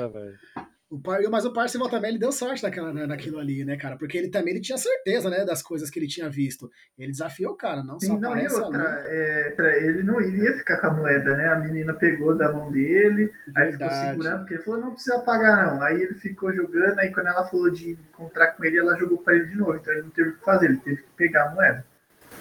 O 0.89 0.97
Par... 0.97 1.19
Mas 1.29 1.43
o 1.45 1.51
também 1.89 2.11
ele 2.11 2.19
deu 2.19 2.31
sorte 2.31 2.63
naquela, 2.63 2.93
né, 2.93 3.05
naquilo 3.05 3.39
ali, 3.39 3.65
né, 3.65 3.75
cara? 3.75 3.97
Porque 3.97 4.17
ele 4.17 4.29
também 4.29 4.53
ele 4.53 4.61
tinha 4.61 4.77
certeza, 4.77 5.29
né, 5.29 5.43
das 5.43 5.61
coisas 5.61 5.89
que 5.89 5.99
ele 5.99 6.07
tinha 6.07 6.29
visto. 6.29 6.71
Ele 6.97 7.11
desafiou 7.11 7.51
o 7.51 7.57
cara, 7.57 7.83
não 7.83 7.99
só 7.99 8.15
Sim, 8.15 8.19
não, 8.19 8.31
outra, 8.31 9.03
é, 9.05 9.53
ele 9.83 10.01
não 10.03 10.21
iria 10.21 10.53
ficar 10.57 10.79
com 10.79 10.87
a 10.87 10.93
moeda, 10.93 11.35
né? 11.35 11.47
A 11.49 11.59
menina 11.59 11.93
pegou 11.93 12.37
da 12.37 12.53
mão 12.53 12.71
dele, 12.71 13.31
Verdade. 13.47 13.65
aí 13.65 13.71
ficou 13.73 13.89
segurando, 13.89 14.39
porque 14.39 14.53
ele 14.53 14.63
falou, 14.63 14.81
não 14.81 14.91
precisa 14.93 15.19
pagar, 15.19 15.75
não. 15.75 15.81
Aí 15.81 16.01
ele 16.01 16.13
ficou 16.13 16.53
jogando, 16.53 16.99
aí 16.99 17.11
quando 17.11 17.27
ela 17.27 17.45
falou 17.45 17.69
de 17.69 17.91
encontrar 17.91 18.47
com 18.53 18.63
ele, 18.63 18.77
ela 18.77 18.97
jogou 18.97 19.17
para 19.17 19.35
ele 19.35 19.47
de 19.47 19.57
novo. 19.57 19.75
Então 19.75 19.93
ele 19.93 20.03
não 20.03 20.09
teve 20.11 20.29
o 20.29 20.37
que 20.37 20.45
fazer, 20.45 20.67
ele 20.67 20.77
teve 20.77 21.01
que 21.01 21.09
pegar 21.17 21.49
a 21.49 21.55
moeda. 21.55 21.85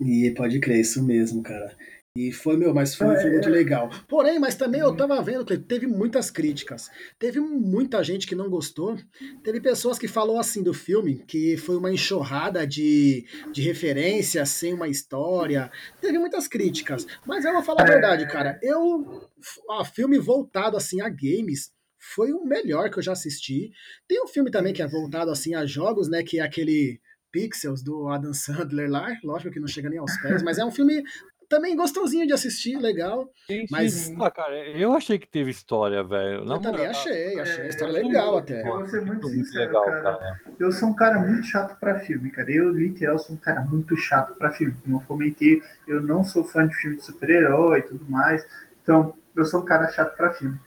E 0.01 0.33
pode 0.37 0.61
crer, 0.61 0.81
isso 0.81 1.05
mesmo, 1.05 1.43
cara. 1.43 1.73
E 2.17 2.33
foi, 2.33 2.57
meu, 2.57 2.73
mas 2.73 2.95
foi, 2.95 3.15
foi 3.17 3.31
muito 3.31 3.51
legal. 3.51 3.91
Porém, 4.09 4.39
mas 4.39 4.55
também 4.55 4.81
eu 4.81 4.97
tava 4.97 5.21
vendo 5.23 5.45
que 5.45 5.59
teve 5.59 5.87
muitas 5.87 6.31
críticas. 6.31 6.91
Teve 7.19 7.41
muita 7.41 8.03
gente 8.03 8.27
que 8.27 8.35
não 8.35 8.49
gostou. 8.49 8.97
Teve 9.45 9.61
pessoas 9.61 9.99
que 9.99 10.09
falou 10.09 10.39
assim 10.39 10.63
do 10.63 10.73
filme, 10.73 11.23
que 11.27 11.57
foi 11.57 11.77
uma 11.77 11.93
enxurrada 11.93 12.67
de, 12.67 13.27
de 13.53 13.63
referências 13.63 14.49
sem 14.49 14.73
uma 14.73 14.89
história. 14.89 15.71
Teve 16.01 16.19
muitas 16.19 16.49
críticas. 16.49 17.07
Mas 17.27 17.45
eu 17.45 17.53
vou 17.53 17.63
falar 17.63 17.83
a 17.83 17.87
verdade, 17.87 18.27
cara. 18.27 18.59
Eu, 18.63 19.29
a 19.71 19.85
filme 19.85 20.19
voltado 20.19 20.77
assim 20.77 21.01
a 21.01 21.09
games, 21.09 21.71
foi 22.15 22.33
o 22.33 22.45
melhor 22.45 22.91
que 22.91 22.99
eu 22.99 23.03
já 23.03 23.13
assisti. 23.13 23.71
Tem 24.09 24.23
um 24.23 24.29
filme 24.29 24.51
também 24.51 24.73
que 24.73 24.83
é 24.83 24.87
voltado 24.87 25.31
assim 25.31 25.55
a 25.55 25.67
jogos, 25.67 26.09
né, 26.09 26.23
que 26.23 26.39
é 26.39 26.43
aquele 26.43 27.01
Pixels 27.33 27.83
do 27.83 28.09
Adam 28.09 28.33
Sandler 28.33 28.91
lá, 28.91 29.15
lógico 29.23 29.53
que 29.53 29.61
não 29.61 29.69
chega 29.69 29.91
nem 29.91 29.99
aos 29.99 30.17
pés, 30.23 30.43
mas 30.43 30.59
é 30.59 30.65
um 30.65 30.71
filme 30.71 31.03
também 31.49 31.77
gostosinho 31.77 32.27
de 32.27 32.33
assistir, 32.33 32.77
legal. 32.77 33.31
Sim, 33.47 33.67
mas. 33.71 34.13
Ah, 34.21 34.31
cara, 34.31 34.57
eu 34.71 34.93
achei 34.93 35.19
que 35.19 35.29
teve 35.29 35.51
história, 35.51 36.03
velho. 36.03 36.45
Eu 36.45 36.61
também 36.61 36.87
achei, 36.87 37.39
achei 37.39 37.65
a 37.65 37.69
história 37.69 37.99
é, 37.99 38.03
legal 38.03 38.33
eu, 38.33 38.39
até. 38.39 38.61
Eu 38.61 38.79
vou 38.79 38.87
ser 38.87 39.03
muito, 39.03 39.29
sincero, 39.29 39.67
legal, 39.67 39.85
cara. 39.85 40.03
cara. 40.03 40.41
Eu 40.59 40.73
sou 40.73 40.89
um 40.89 40.95
cara 40.95 41.19
muito 41.19 41.47
chato 41.47 41.79
pra 41.79 41.99
filme, 42.01 42.31
cara. 42.31 42.51
Eu, 42.51 42.71
literal, 42.71 43.19
sou 43.19 43.37
um 43.37 43.39
cara 43.39 43.61
muito 43.61 43.97
chato 43.97 44.35
pra 44.35 44.53
filme. 44.53 44.75
Como 44.85 44.97
eu 44.97 45.01
comentei, 45.07 45.63
eu 45.87 46.03
não 46.03 46.25
sou 46.25 46.45
fã 46.45 46.67
de 46.67 46.75
filme 46.75 46.97
de 46.97 47.05
super-herói 47.05 47.81
e 47.81 47.83
tudo 47.83 48.05
mais. 48.09 48.47
Então, 48.83 49.15
eu 49.35 49.45
sou 49.45 49.61
um 49.61 49.65
cara 49.65 49.89
chato 49.89 50.17
pra 50.17 50.33
filme. 50.33 50.59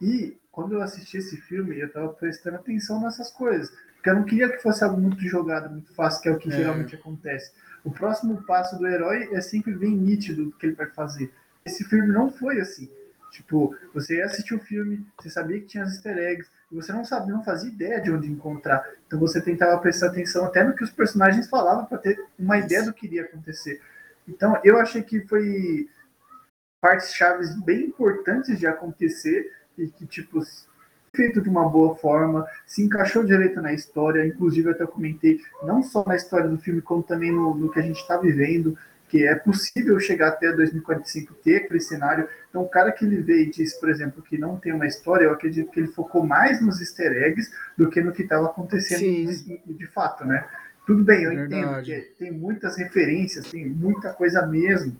E 0.00 0.36
quando 0.50 0.74
eu 0.74 0.82
assisti 0.82 1.18
esse 1.18 1.36
filme, 1.36 1.78
eu 1.78 1.92
tava 1.92 2.08
prestando 2.10 2.56
atenção 2.56 3.00
nessas 3.00 3.30
coisas. 3.30 3.70
Porque 3.94 4.10
eu 4.10 4.14
não 4.14 4.24
queria 4.24 4.48
que 4.48 4.58
fosse 4.58 4.84
algo 4.84 5.00
muito 5.00 5.20
jogado, 5.28 5.70
muito 5.70 5.92
fácil, 5.94 6.22
que 6.22 6.28
é 6.28 6.32
o 6.32 6.38
que 6.38 6.48
é. 6.48 6.56
geralmente 6.56 6.94
acontece 6.94 7.50
o 7.86 7.90
próximo 7.92 8.42
passo 8.42 8.76
do 8.76 8.86
herói 8.86 9.28
é 9.32 9.40
sempre 9.40 9.72
bem 9.72 9.92
nítido 9.92 10.46
do 10.46 10.52
que 10.52 10.66
ele 10.66 10.74
vai 10.74 10.88
fazer. 10.88 11.32
Esse 11.64 11.84
filme 11.84 12.08
não 12.12 12.32
foi 12.32 12.60
assim. 12.60 12.90
Tipo, 13.30 13.76
você 13.94 14.20
assistiu 14.22 14.56
o 14.56 14.60
filme, 14.60 15.06
você 15.16 15.30
sabia 15.30 15.60
que 15.60 15.66
tinha 15.66 15.84
as 15.84 15.92
easter 15.92 16.18
eggs, 16.18 16.50
e 16.70 16.74
você 16.74 16.92
não 16.92 17.04
sabia, 17.04 17.32
não 17.32 17.44
fazia 17.44 17.70
ideia 17.70 18.00
de 18.00 18.10
onde 18.10 18.28
encontrar. 18.28 18.84
Então 19.06 19.20
você 19.20 19.40
tentava 19.40 19.78
prestar 19.78 20.08
atenção 20.08 20.44
até 20.44 20.64
no 20.64 20.74
que 20.74 20.82
os 20.82 20.90
personagens 20.90 21.48
falavam 21.48 21.86
para 21.86 21.98
ter 21.98 22.24
uma 22.36 22.58
ideia 22.58 22.82
do 22.82 22.92
que 22.92 23.06
iria 23.06 23.22
acontecer. 23.22 23.80
Então 24.26 24.60
eu 24.64 24.78
achei 24.78 25.02
que 25.02 25.20
foi 25.20 25.88
partes 26.80 27.14
chaves 27.14 27.54
bem 27.54 27.84
importantes 27.84 28.58
de 28.58 28.66
acontecer 28.66 29.52
e 29.78 29.86
que 29.86 30.06
tipo 30.06 30.40
feito 31.16 31.40
de 31.40 31.48
uma 31.48 31.68
boa 31.68 31.96
forma, 31.96 32.46
se 32.66 32.82
encaixou 32.82 33.24
direito 33.24 33.60
na 33.60 33.72
história, 33.72 34.26
inclusive 34.26 34.70
até 34.70 34.86
comentei, 34.86 35.40
não 35.62 35.82
só 35.82 36.04
na 36.06 36.14
história 36.14 36.48
do 36.48 36.58
filme, 36.58 36.80
como 36.80 37.02
também 37.02 37.32
no, 37.32 37.54
no 37.54 37.70
que 37.70 37.80
a 37.80 37.82
gente 37.82 37.98
está 37.98 38.16
vivendo, 38.18 38.76
que 39.08 39.26
é 39.26 39.34
possível 39.34 39.98
chegar 40.00 40.28
até 40.28 40.52
2045 40.52 41.34
ter 41.34 41.56
aquele 41.56 41.80
cenário. 41.80 42.28
Então, 42.48 42.62
o 42.62 42.68
cara 42.68 42.92
que 42.92 43.04
ele 43.04 43.22
veio 43.22 43.44
e 43.44 43.50
disse, 43.50 43.78
por 43.78 43.88
exemplo, 43.88 44.22
que 44.22 44.36
não 44.36 44.56
tem 44.56 44.72
uma 44.72 44.86
história, 44.86 45.24
eu 45.24 45.32
acredito 45.32 45.70
que 45.70 45.80
ele 45.80 45.88
focou 45.88 46.24
mais 46.24 46.60
nos 46.60 46.80
easter 46.80 47.12
eggs 47.12 47.50
do 47.76 47.88
que 47.88 48.00
no 48.00 48.12
que 48.12 48.22
estava 48.22 48.46
acontecendo 48.46 49.00
de, 49.00 49.60
de, 49.64 49.86
fato, 49.86 50.24
né? 50.24 50.46
Tudo 50.86 51.04
bem, 51.04 51.24
eu 51.24 51.30
Verdade. 51.30 51.60
entendo 51.60 51.82
que 51.82 52.00
tem 52.18 52.32
muitas 52.32 52.76
referências, 52.76 53.50
tem 53.50 53.66
muita 53.66 54.12
coisa 54.12 54.46
mesmo, 54.46 54.96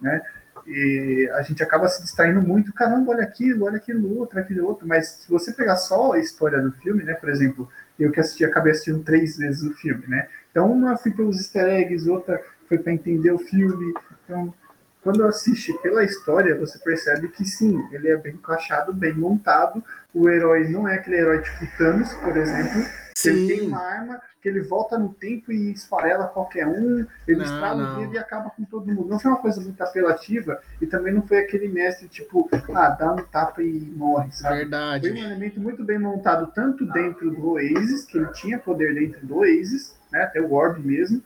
né? 0.00 0.22
E 0.66 1.30
a 1.34 1.42
gente 1.42 1.62
acaba 1.62 1.88
se 1.88 2.02
distraindo 2.02 2.40
muito, 2.40 2.72
caramba, 2.72 3.12
olha 3.12 3.22
aquilo, 3.22 3.66
olha 3.66 3.76
aquilo 3.76 4.18
outro, 4.18 4.38
aquilo 4.38 4.66
outro. 4.66 4.86
Mas 4.86 5.08
se 5.08 5.30
você 5.30 5.52
pegar 5.52 5.76
só 5.76 6.12
a 6.12 6.18
história 6.18 6.60
do 6.60 6.72
filme, 6.72 7.02
né? 7.02 7.14
Por 7.14 7.28
exemplo, 7.28 7.68
eu 7.98 8.10
que 8.10 8.20
assisti, 8.20 8.44
acabei 8.44 8.72
assistindo 8.72 9.02
três 9.02 9.36
vezes 9.36 9.62
o 9.62 9.74
filme, 9.74 10.06
né? 10.06 10.28
Então, 10.50 10.70
uma 10.70 10.96
foi 10.96 11.12
pelos 11.12 11.36
easter 11.36 11.64
eggs, 11.64 12.08
outra 12.08 12.42
foi 12.68 12.78
para 12.78 12.92
entender 12.92 13.32
o 13.32 13.38
filme. 13.38 13.92
Então, 14.24 14.54
quando 15.02 15.24
assiste 15.24 15.72
pela 15.82 16.04
história, 16.04 16.58
você 16.58 16.78
percebe 16.78 17.28
que 17.28 17.44
sim, 17.44 17.82
ele 17.90 18.08
é 18.08 18.16
bem 18.16 18.34
encaixado, 18.34 18.92
bem 18.92 19.14
montado. 19.14 19.82
O 20.12 20.28
herói 20.28 20.68
não 20.68 20.86
é 20.86 20.96
aquele 20.96 21.16
herói 21.16 21.42
tipo 21.42 21.66
Thanos, 21.78 22.12
por 22.14 22.36
exemplo. 22.36 22.84
Sim. 23.16 23.30
Ele 23.30 23.46
tem 23.46 23.68
uma 23.68 23.80
arma 23.80 24.20
que 24.42 24.48
ele 24.48 24.60
volta 24.62 24.98
no 24.98 25.12
tempo 25.12 25.52
e 25.52 25.72
esfarela 25.72 26.26
qualquer 26.26 26.66
um, 26.66 27.06
ele 27.28 27.42
estrala 27.42 27.94
o 27.94 28.00
dedo 28.00 28.14
e 28.14 28.18
acaba 28.18 28.50
com 28.50 28.64
todo 28.64 28.86
mundo. 28.86 29.08
Não 29.08 29.18
foi 29.18 29.30
uma 29.30 29.40
coisa 29.40 29.60
muito 29.60 29.80
apelativa 29.82 30.60
e 30.80 30.86
também 30.86 31.12
não 31.12 31.22
foi 31.22 31.38
aquele 31.38 31.68
mestre 31.68 32.08
tipo, 32.08 32.48
ah, 32.74 32.88
dá 32.88 33.12
um 33.12 33.22
tapa 33.24 33.62
e 33.62 33.92
morre, 33.94 34.32
sabe? 34.32 34.56
Verdade. 34.58 35.08
Foi 35.08 35.18
um 35.18 35.24
elemento 35.24 35.60
muito 35.60 35.84
bem 35.84 35.98
montado, 35.98 36.50
tanto 36.54 36.86
dentro 36.86 37.30
do 37.30 37.50
Oasis, 37.50 38.04
que 38.06 38.16
ele 38.16 38.28
tinha 38.32 38.58
poder 38.58 38.94
dentro 38.94 39.26
do 39.26 39.38
Oasis, 39.38 39.94
né, 40.10 40.22
até 40.22 40.40
o 40.40 40.52
Orb 40.52 40.80
mesmo, 40.80 41.22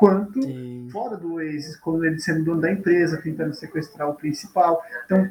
quanto 0.00 0.42
Sim. 0.42 0.88
fora 0.90 1.14
do 1.14 1.34
Oasis, 1.34 1.76
quando 1.76 2.06
ele 2.06 2.18
sendo 2.18 2.42
dono 2.42 2.62
da 2.62 2.72
empresa, 2.72 3.20
tentando 3.20 3.52
sequestrar 3.52 4.08
o 4.08 4.14
principal. 4.14 4.82
Então, 5.04 5.28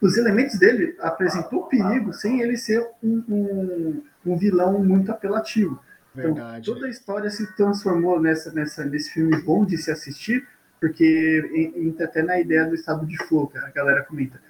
os 0.00 0.16
elementos 0.16 0.58
dele 0.58 0.96
apresentou 0.98 1.68
perigo 1.68 2.12
sem 2.12 2.40
ele 2.40 2.56
ser 2.56 2.84
um, 3.00 3.22
um, 3.28 4.02
um 4.26 4.36
vilão 4.36 4.82
muito 4.82 5.12
apelativo. 5.12 5.78
Então, 6.16 6.34
toda 6.64 6.86
a 6.86 6.90
história 6.90 7.30
se 7.30 7.46
transformou 7.54 8.20
nessa, 8.20 8.52
nessa, 8.52 8.84
nesse 8.84 9.12
filme 9.12 9.40
bom 9.42 9.64
de 9.64 9.78
se 9.78 9.92
assistir, 9.92 10.48
porque 10.80 11.72
entra 11.76 12.06
até 12.06 12.22
na 12.22 12.40
ideia 12.40 12.66
do 12.66 12.74
estado 12.74 13.06
de 13.06 13.16
flow, 13.28 13.46
que 13.46 13.56
a 13.56 13.70
galera 13.70 14.02
comenta. 14.02 14.42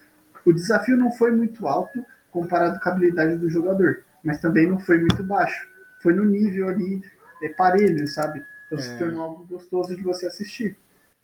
O 0.46 0.52
desafio 0.54 0.96
não 0.96 1.12
foi 1.12 1.30
muito 1.30 1.68
alto 1.68 2.02
comparado 2.30 2.80
com 2.80 2.88
a 2.88 2.92
habilidade 2.92 3.36
do 3.36 3.50
jogador, 3.50 4.02
mas 4.24 4.40
também 4.40 4.66
não 4.66 4.78
foi 4.78 4.98
muito 4.98 5.22
baixo. 5.22 5.68
Foi 6.02 6.14
no 6.14 6.24
nível 6.24 6.70
ali 6.70 7.02
é, 7.42 7.50
parelho, 7.50 8.08
sabe? 8.08 8.42
Então 8.72 8.78
é. 8.78 8.82
se 8.82 8.98
tornou 8.98 9.22
algo 9.22 9.44
gostoso 9.44 9.94
de 9.94 10.02
você 10.02 10.26
assistir. 10.26 10.76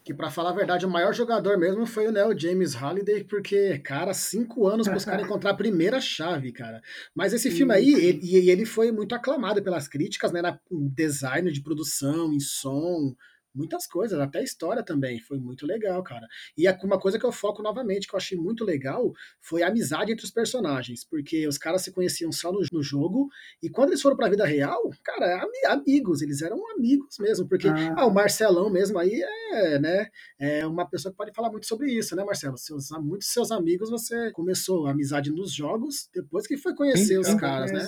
Que, 0.04 0.14
para 0.14 0.30
falar 0.30 0.50
a 0.50 0.54
verdade, 0.54 0.86
o 0.86 0.90
maior 0.90 1.12
jogador 1.12 1.58
mesmo 1.58 1.84
foi 1.84 2.06
o 2.06 2.12
Neo 2.12 2.38
James 2.38 2.74
Halliday, 2.74 3.24
porque, 3.24 3.78
cara, 3.78 4.14
cinco 4.14 4.66
anos 4.66 4.88
buscaram 4.88 5.22
encontrar 5.24 5.50
a 5.50 5.56
primeira 5.56 6.00
chave, 6.00 6.52
cara. 6.52 6.80
Mas 7.14 7.32
esse 7.32 7.50
filme 7.50 7.74
aí, 7.74 7.92
ele, 7.92 8.50
ele 8.50 8.64
foi 8.64 8.90
muito 8.92 9.14
aclamado 9.14 9.62
pelas 9.62 9.88
críticas, 9.88 10.32
né? 10.32 10.40
Na 10.40 10.58
design 10.70 11.50
de 11.50 11.62
produção, 11.62 12.32
em 12.32 12.40
som, 12.40 13.14
muitas 13.54 13.86
coisas, 13.86 14.18
até 14.18 14.38
a 14.38 14.42
história 14.42 14.82
também. 14.82 15.18
Foi 15.20 15.38
muito 15.38 15.66
legal, 15.66 16.02
cara. 16.02 16.26
E 16.56 16.68
uma 16.82 16.98
coisa 16.98 17.18
que 17.18 17.26
eu 17.26 17.32
foco 17.32 17.62
novamente, 17.62 18.06
que 18.06 18.14
eu 18.14 18.18
achei 18.18 18.38
muito 18.38 18.64
legal, 18.64 19.12
foi 19.40 19.62
a 19.62 19.68
amizade 19.68 20.12
entre 20.12 20.24
os 20.24 20.30
personagens. 20.30 21.04
Porque 21.04 21.46
os 21.46 21.58
caras 21.58 21.82
se 21.82 21.92
conheciam 21.92 22.30
só 22.30 22.52
no, 22.52 22.60
no 22.72 22.82
jogo, 22.82 23.28
e 23.62 23.68
quando 23.68 23.90
eles 23.90 24.02
foram 24.02 24.16
pra 24.16 24.28
vida 24.28 24.44
real, 24.44 24.90
cara, 25.02 25.46
amigos, 25.66 26.22
eles 26.22 26.42
eram 26.42 26.58
amigos 26.70 27.16
mesmo. 27.18 27.48
Porque 27.48 27.68
ah. 27.68 27.94
ah. 27.98 28.06
o 28.06 28.12
Marcelão 28.12 28.70
mesmo 28.70 28.98
aí 28.98 29.20
é, 29.52 29.78
né, 29.78 30.06
é 30.38 30.66
uma 30.66 30.88
pessoa 30.88 31.12
que 31.12 31.16
pode 31.16 31.32
falar 31.32 31.50
muito 31.50 31.66
sobre 31.66 31.92
isso, 31.92 32.14
né, 32.14 32.24
Marcelo? 32.24 32.56
Seus, 32.56 32.90
muitos 33.02 33.28
seus 33.32 33.50
amigos 33.50 33.90
você 33.90 34.30
começou 34.32 34.86
a 34.86 34.90
amizade 34.90 35.30
nos 35.30 35.52
jogos, 35.52 36.08
depois 36.14 36.46
que 36.46 36.56
foi 36.56 36.74
conhecer 36.74 37.14
sim, 37.14 37.18
os 37.18 37.34
caras, 37.34 37.72
né? 37.72 37.80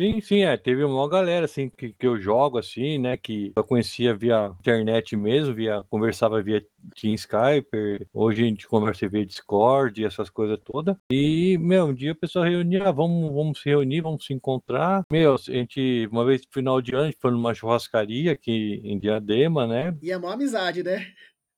Sim, 0.00 0.20
sim, 0.20 0.42
é. 0.42 0.56
Teve 0.56 0.84
uma 0.84 1.08
galera, 1.08 1.44
assim, 1.44 1.68
que, 1.68 1.92
que 1.92 2.06
eu 2.06 2.20
jogo, 2.20 2.58
assim, 2.58 2.98
né, 2.98 3.16
que 3.16 3.52
eu 3.54 3.64
conhecia 3.64 4.14
via 4.14 4.52
internet 4.60 5.01
mesmo, 5.16 5.54
via, 5.54 5.84
conversava 5.90 6.42
via 6.42 6.64
Team 7.00 7.14
Skype, 7.14 8.06
hoje 8.12 8.42
a 8.42 8.46
gente 8.46 8.68
conversa 8.68 9.08
via 9.08 9.26
Discord 9.26 10.04
essas 10.04 10.30
coisas 10.30 10.58
todas. 10.64 10.96
E, 11.10 11.58
meu, 11.58 11.86
um 11.86 11.94
dia 11.94 12.12
a 12.12 12.14
pessoa 12.14 12.48
reunia, 12.48 12.88
ah, 12.88 12.92
vamos, 12.92 13.32
vamos 13.32 13.60
se 13.60 13.68
reunir, 13.68 14.00
vamos 14.00 14.24
se 14.24 14.32
encontrar. 14.32 15.04
Meu, 15.10 15.34
a 15.34 15.38
gente, 15.38 16.08
uma 16.10 16.24
vez 16.24 16.42
no 16.42 16.48
final 16.52 16.80
de 16.80 16.94
ano, 16.94 17.02
a 17.02 17.06
gente 17.06 17.20
foi 17.20 17.30
numa 17.30 17.54
churrascaria 17.54 18.32
aqui 18.32 18.80
em 18.84 18.98
Diadema, 18.98 19.66
né? 19.66 19.96
E 20.02 20.10
é 20.10 20.16
uma 20.16 20.34
amizade, 20.34 20.82
né? 20.82 21.06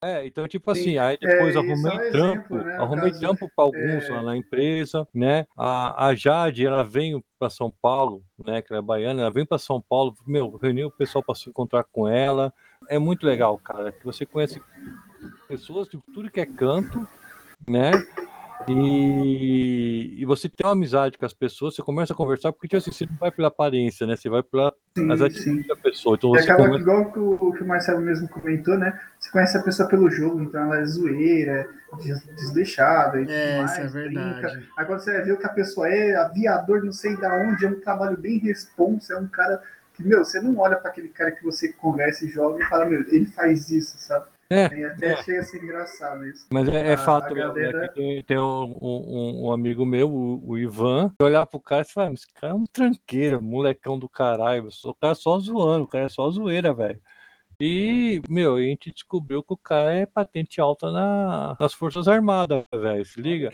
É, 0.05 0.27
então, 0.27 0.47
tipo 0.47 0.71
assim, 0.71 0.83
Sim. 0.83 0.99
aí 0.99 1.17
depois 1.19 1.57
é, 1.57 1.59
arrumei 1.59 1.93
é 1.93 1.95
um 1.95 2.13
trampo, 2.13 2.57
né, 2.57 2.77
arrumei 2.77 3.11
caso, 3.11 3.21
trampo 3.21 3.51
para 3.57 3.65
alguns 3.65 4.05
é... 4.05 4.13
lá 4.13 4.23
na 4.23 4.37
empresa, 4.37 5.09
né? 5.15 5.47
A, 5.57 6.09
a 6.09 6.15
Jade, 6.15 6.67
ela 6.67 6.85
veio 6.85 7.25
para 7.39 7.49
São 7.49 7.73
Paulo, 7.81 8.23
né? 8.45 8.61
Que 8.61 8.71
ela 8.71 8.81
é 8.81 8.85
baiana, 8.85 9.23
ela 9.23 9.31
veio 9.31 9.47
para 9.47 9.57
São 9.57 9.81
Paulo, 9.81 10.15
meu, 10.27 10.59
reuniu 10.59 10.89
o 10.89 10.91
pessoal 10.91 11.25
para 11.25 11.35
se 11.35 11.49
encontrar 11.49 11.85
com 11.85 12.07
ela. 12.07 12.53
É 12.89 12.99
muito 12.99 13.27
legal, 13.27 13.59
cara, 13.59 13.93
que 13.93 14.05
você 14.05 14.25
conhece 14.27 14.61
pessoas 15.49 15.89
de 15.89 15.99
tudo 16.13 16.31
que 16.31 16.41
é 16.41 16.47
canto, 16.47 17.07
né? 17.67 17.93
E, 18.69 20.15
e, 20.17 20.25
você 20.25 20.49
tem 20.49 20.67
uma 20.67 20.73
amizade 20.73 21.19
com 21.19 21.27
as 21.27 21.35
pessoas, 21.35 21.75
você 21.75 21.83
começa 21.83 22.13
a 22.13 22.17
conversar, 22.17 22.53
porque 22.53 22.67
tipo 22.67 22.79
assim, 22.79 22.93
você 22.93 23.05
não 23.05 23.17
vai 23.19 23.31
pela 23.31 23.49
aparência, 23.49 24.07
né? 24.07 24.17
Você 24.17 24.31
vai 24.31 24.43
pelas 24.43 25.21
atitudes 25.21 25.67
da 25.67 25.77
pessoa. 25.77 26.17
Então, 26.17 26.35
e 26.35 26.39
acaba 26.39 26.65
começa... 26.65 26.81
igual 26.81 27.13
que 27.13 27.19
o, 27.19 27.53
que 27.53 27.63
o 27.63 27.67
Marcelo 27.67 28.01
mesmo 28.01 28.29
comentou, 28.29 28.79
né? 28.79 28.99
Você 29.19 29.31
conhece 29.31 29.59
a 29.59 29.63
pessoa 29.63 29.89
pelo 29.89 30.09
jogo, 30.09 30.41
então 30.41 30.63
ela 30.63 30.79
é 30.79 30.87
zoeira, 30.87 31.69
desleixada 32.37 33.21
e 33.21 33.27
é, 33.29 33.59
mais, 33.59 33.73
isso 33.73 33.81
é 33.81 33.87
verdade. 33.89 34.41
Brinca. 34.41 34.63
Agora 34.79 34.99
você 34.99 35.13
vai 35.13 35.23
ver 35.23 35.33
o 35.33 35.39
que 35.39 35.47
a 35.47 35.51
pessoa 35.51 35.89
é, 35.89 36.17
aviador 36.17 36.83
não 36.83 36.93
sei 36.93 37.17
da 37.17 37.35
onde, 37.35 37.67
é 37.67 37.69
um 37.69 37.81
trabalho 37.81 38.17
bem 38.17 38.39
responsa, 38.39 39.15
é 39.15 39.19
um 39.19 39.29
cara 39.29 39.61
que, 39.95 40.03
meu, 40.03 40.25
você 40.25 40.41
não 40.41 40.59
olha 40.59 40.77
para 40.77 40.91
aquele 40.91 41.09
cara 41.09 41.31
que 41.31 41.45
você 41.45 41.73
conversa 41.73 42.25
e 42.25 42.29
joga 42.29 42.63
e 42.63 42.67
fala, 42.67 42.85
meu, 42.85 43.01
ele 43.09 43.27
faz 43.27 43.71
isso, 43.71 43.97
sabe? 43.99 44.27
É, 44.51 44.69
e 44.77 44.85
até 44.85 45.13
é. 45.13 45.23
chega 45.23 45.41
a 45.41 45.45
ser 45.45 45.63
engraçado 45.63 46.27
isso. 46.27 46.47
Mas 46.51 46.69
é, 46.69 46.93
é 46.93 46.97
fato, 46.97 47.33
a 47.33 47.35
galera... 47.35 47.89
tem, 47.89 48.23
tem 48.23 48.39
um, 48.39 48.77
um, 48.81 49.47
um, 49.47 49.53
amigo 49.53 49.87
meu, 49.87 50.11
o, 50.11 50.51
o 50.51 50.59
Ivan, 50.59 51.11
que 51.17 51.25
olhar 51.25 51.47
pro 51.47 51.59
cara 51.59 51.83
e 51.83 51.91
fala, 51.91 52.13
esse 52.13 52.27
cara 52.35 52.53
é 52.53 52.57
um 52.57 52.67
tranqueiro, 52.67 53.41
molecão 53.41 53.99
do 53.99 54.09
caralho, 54.09 54.69
o 54.85 54.95
cara 54.95 55.13
é 55.13 55.15
só 55.15 55.39
zoando, 55.39 55.85
o 55.85 55.89
cara 55.89 56.05
é 56.05 56.09
só 56.09 56.29
zoeira, 56.31 56.75
velho. 56.75 57.01
E, 57.61 58.21
meu, 58.29 58.57
a 58.57 58.61
gente 58.63 58.93
descobriu 58.93 59.43
que 59.43 59.53
o 59.53 59.57
cara 59.57 59.93
é 59.93 60.07
patente 60.07 60.61
alta 60.61 60.91
na, 60.91 61.57
nas 61.59 61.73
Forças 61.73 62.09
Armadas, 62.09 62.65
velho. 62.73 63.05
Se 63.05 63.21
liga? 63.21 63.51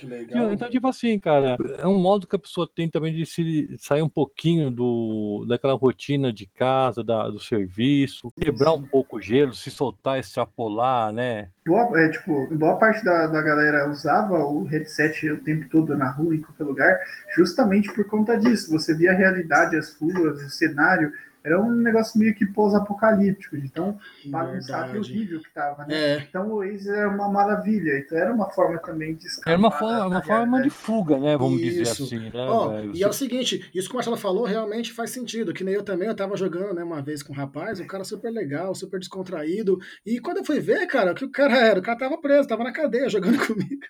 Então, 0.53 0.71
tipo 0.71 0.89
assim, 0.89 1.19
cara, 1.19 1.57
é 1.79 1.87
um 1.87 1.99
modo 1.99 2.27
que 2.27 2.37
a 2.37 2.39
pessoa 2.39 2.69
tem 2.73 2.89
também 2.89 3.15
de 3.15 3.27
se 3.27 3.77
sair 3.79 4.03
um 4.03 4.09
pouquinho 4.09 4.71
do, 4.71 5.45
daquela 5.49 5.75
rotina 5.75 6.33
de 6.33 6.47
casa, 6.47 7.05
da, 7.05 7.29
do 7.29 7.39
serviço, 7.39 8.33
quebrar 8.41 8.73
um 8.73 8.83
pouco 8.83 9.19
o 9.19 9.21
gelo, 9.21 9.55
se 9.55 9.71
soltar, 9.71 10.19
extrapolar, 10.19 11.13
né? 11.13 11.49
Boa, 11.67 12.01
é, 12.01 12.09
tipo, 12.09 12.49
boa 12.57 12.77
parte 12.77 13.05
da, 13.05 13.27
da 13.27 13.43
galera 13.43 13.89
usava 13.91 14.39
o 14.39 14.65
headset 14.65 15.31
o 15.31 15.43
tempo 15.43 15.69
todo 15.69 15.97
na 15.97 16.11
rua, 16.11 16.35
em 16.35 16.41
qualquer 16.41 16.65
lugar, 16.65 16.99
justamente 17.37 17.93
por 17.93 18.05
conta 18.07 18.37
disso. 18.37 18.71
Você 18.71 18.95
via 18.95 19.13
a 19.13 19.15
realidade, 19.15 19.77
as 19.77 19.95
ruas, 19.95 20.43
o 20.43 20.51
cenário 20.51 21.13
era 21.45 21.61
um 21.61 21.71
negócio 21.71 22.19
meio 22.19 22.35
que 22.35 22.47
pós-apocalíptico, 22.47 23.57
então 23.57 23.99
bagunçado 24.27 24.97
e 24.97 24.99
horrível 24.99 25.41
que 25.41 25.53
tava, 25.53 25.87
né? 25.87 25.95
É. 25.95 26.27
Então 26.29 26.49
o 26.49 26.57
Oasis 26.57 26.87
era 26.87 27.09
uma 27.09 27.29
maravilha, 27.31 27.99
então 27.99 28.19
era 28.19 28.33
uma 28.33 28.51
forma 28.51 28.79
também 28.79 29.15
de 29.15 29.27
escapar. 29.27 29.51
Era 29.51 29.59
uma 29.59 29.71
forma, 29.71 30.07
uma 30.07 30.23
forma 30.23 30.63
de 30.63 30.71
fuga, 30.71 31.19
né? 31.19 31.37
Vamos 31.37 31.61
isso. 31.61 31.71
dizer 31.71 31.91
assim, 31.91 32.19
né? 32.19 32.31
Oh, 32.35 32.95
e 32.95 33.03
é 33.03 33.09
o 33.09 33.13
seguinte, 33.13 33.71
isso 33.75 33.89
que 33.89 33.95
o 33.95 33.97
Marcelo 33.97 34.17
falou 34.17 34.45
realmente 34.45 34.93
faz 34.93 35.11
sentido, 35.11 35.55
que 35.55 35.65
nem 35.65 35.75
eu 35.75 35.83
também, 35.83 36.09
eu 36.09 36.17
tava 36.17 36.37
jogando, 36.37 36.75
né, 36.75 36.85
uma 36.85 37.03
vez 37.03 37.23
com 37.23 37.33
um 37.33 37.37
rapaz, 37.37 37.81
um 37.81 37.87
cara 37.87 38.05
super 38.05 38.31
legal, 38.31 38.75
super 38.75 38.99
descontraído, 38.99 39.79
e 40.05 40.21
quando 40.21 40.39
eu 40.39 40.45
fui 40.45 40.61
ver, 40.61 40.87
cara, 40.87 41.13
o 41.13 41.15
que 41.15 41.25
o 41.25 41.31
cara 41.31 41.57
era? 41.57 41.81
O 41.81 41.83
cara 41.83 41.99
tava 41.99 42.21
preso, 42.21 42.49
tava 42.49 42.65
na 42.65 42.73
cadeia 42.73 43.09
jogando 43.09 43.39
comigo. 43.47 43.83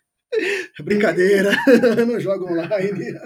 Brincadeira, 0.81 1.51
não 2.07 2.21
jogo 2.21 2.47
online. 2.47 3.19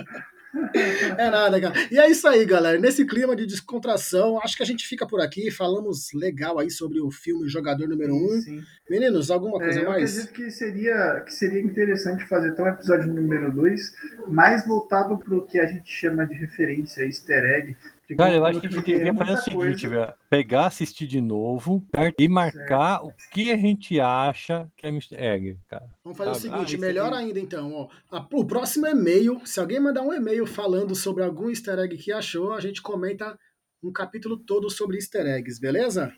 É 1.18 1.30
nada, 1.30 1.60
cara. 1.60 1.74
E 1.90 1.98
é 1.98 2.10
isso 2.10 2.26
aí, 2.26 2.44
galera. 2.44 2.78
Nesse 2.78 3.04
clima 3.04 3.34
de 3.34 3.46
descontração, 3.46 4.38
acho 4.42 4.56
que 4.56 4.62
a 4.62 4.66
gente 4.66 4.86
fica 4.86 5.06
por 5.06 5.20
aqui. 5.20 5.50
Falamos 5.50 6.08
legal 6.14 6.58
aí 6.58 6.70
sobre 6.70 7.00
o 7.00 7.10
filme 7.10 7.48
Jogador 7.48 7.88
Número 7.88 8.14
1. 8.14 8.16
Um. 8.16 8.62
Meninos, 8.88 9.30
alguma 9.30 9.58
coisa 9.58 9.80
é, 9.80 9.82
eu 9.82 9.88
mais? 9.88 10.16
Eu 10.16 10.22
acredito 10.24 10.34
que 10.34 10.50
seria, 10.50 11.22
que 11.24 11.32
seria 11.32 11.60
interessante 11.60 12.26
fazer 12.26 12.48
então 12.48 12.64
o 12.64 12.68
episódio 12.68 13.12
número 13.12 13.52
2 13.52 13.92
mais 14.28 14.66
voltado 14.66 15.18
para 15.18 15.34
o 15.34 15.46
que 15.46 15.58
a 15.58 15.66
gente 15.66 15.90
chama 15.90 16.26
de 16.26 16.34
referência, 16.34 17.04
easter 17.04 17.44
egg. 17.44 17.76
Cara, 18.16 18.34
eu 18.34 18.44
acho 18.44 18.60
que 18.60 18.66
a 18.66 18.70
gente 18.70 18.84
deveria 18.84 19.14
fazer 19.14 19.32
o 19.32 19.36
seguinte, 19.38 19.88
velho. 19.88 20.12
Pegar, 20.28 20.66
assistir 20.66 21.06
de 21.06 21.20
novo 21.20 21.86
e 22.18 22.28
marcar 22.28 23.00
certo. 23.00 23.06
o 23.06 23.30
que 23.32 23.50
a 23.50 23.56
gente 23.56 23.98
acha 23.98 24.68
que 24.76 24.86
é 24.86 24.90
Mr. 24.90 25.16
Egg, 25.16 25.58
cara. 25.68 25.86
Vamos 26.02 26.18
fazer 26.18 26.34
Sabe? 26.34 26.46
o 26.46 26.58
seguinte, 26.58 26.76
ah, 26.76 26.86
melhor 26.86 27.12
é... 27.12 27.16
ainda 27.16 27.40
então, 27.40 27.72
ó. 27.72 27.88
A, 28.10 28.26
o 28.32 28.44
próximo 28.44 28.86
e-mail, 28.86 29.40
se 29.44 29.58
alguém 29.58 29.80
mandar 29.80 30.02
um 30.02 30.12
e-mail 30.12 30.46
falando 30.46 30.94
sobre 30.94 31.22
algum 31.22 31.48
easter 31.48 31.78
egg 31.78 31.96
que 31.96 32.12
achou, 32.12 32.52
a 32.52 32.60
gente 32.60 32.82
comenta 32.82 33.38
um 33.82 33.90
capítulo 33.90 34.36
todo 34.36 34.68
sobre 34.68 34.96
easter 34.96 35.26
eggs, 35.26 35.60
beleza? 35.60 36.12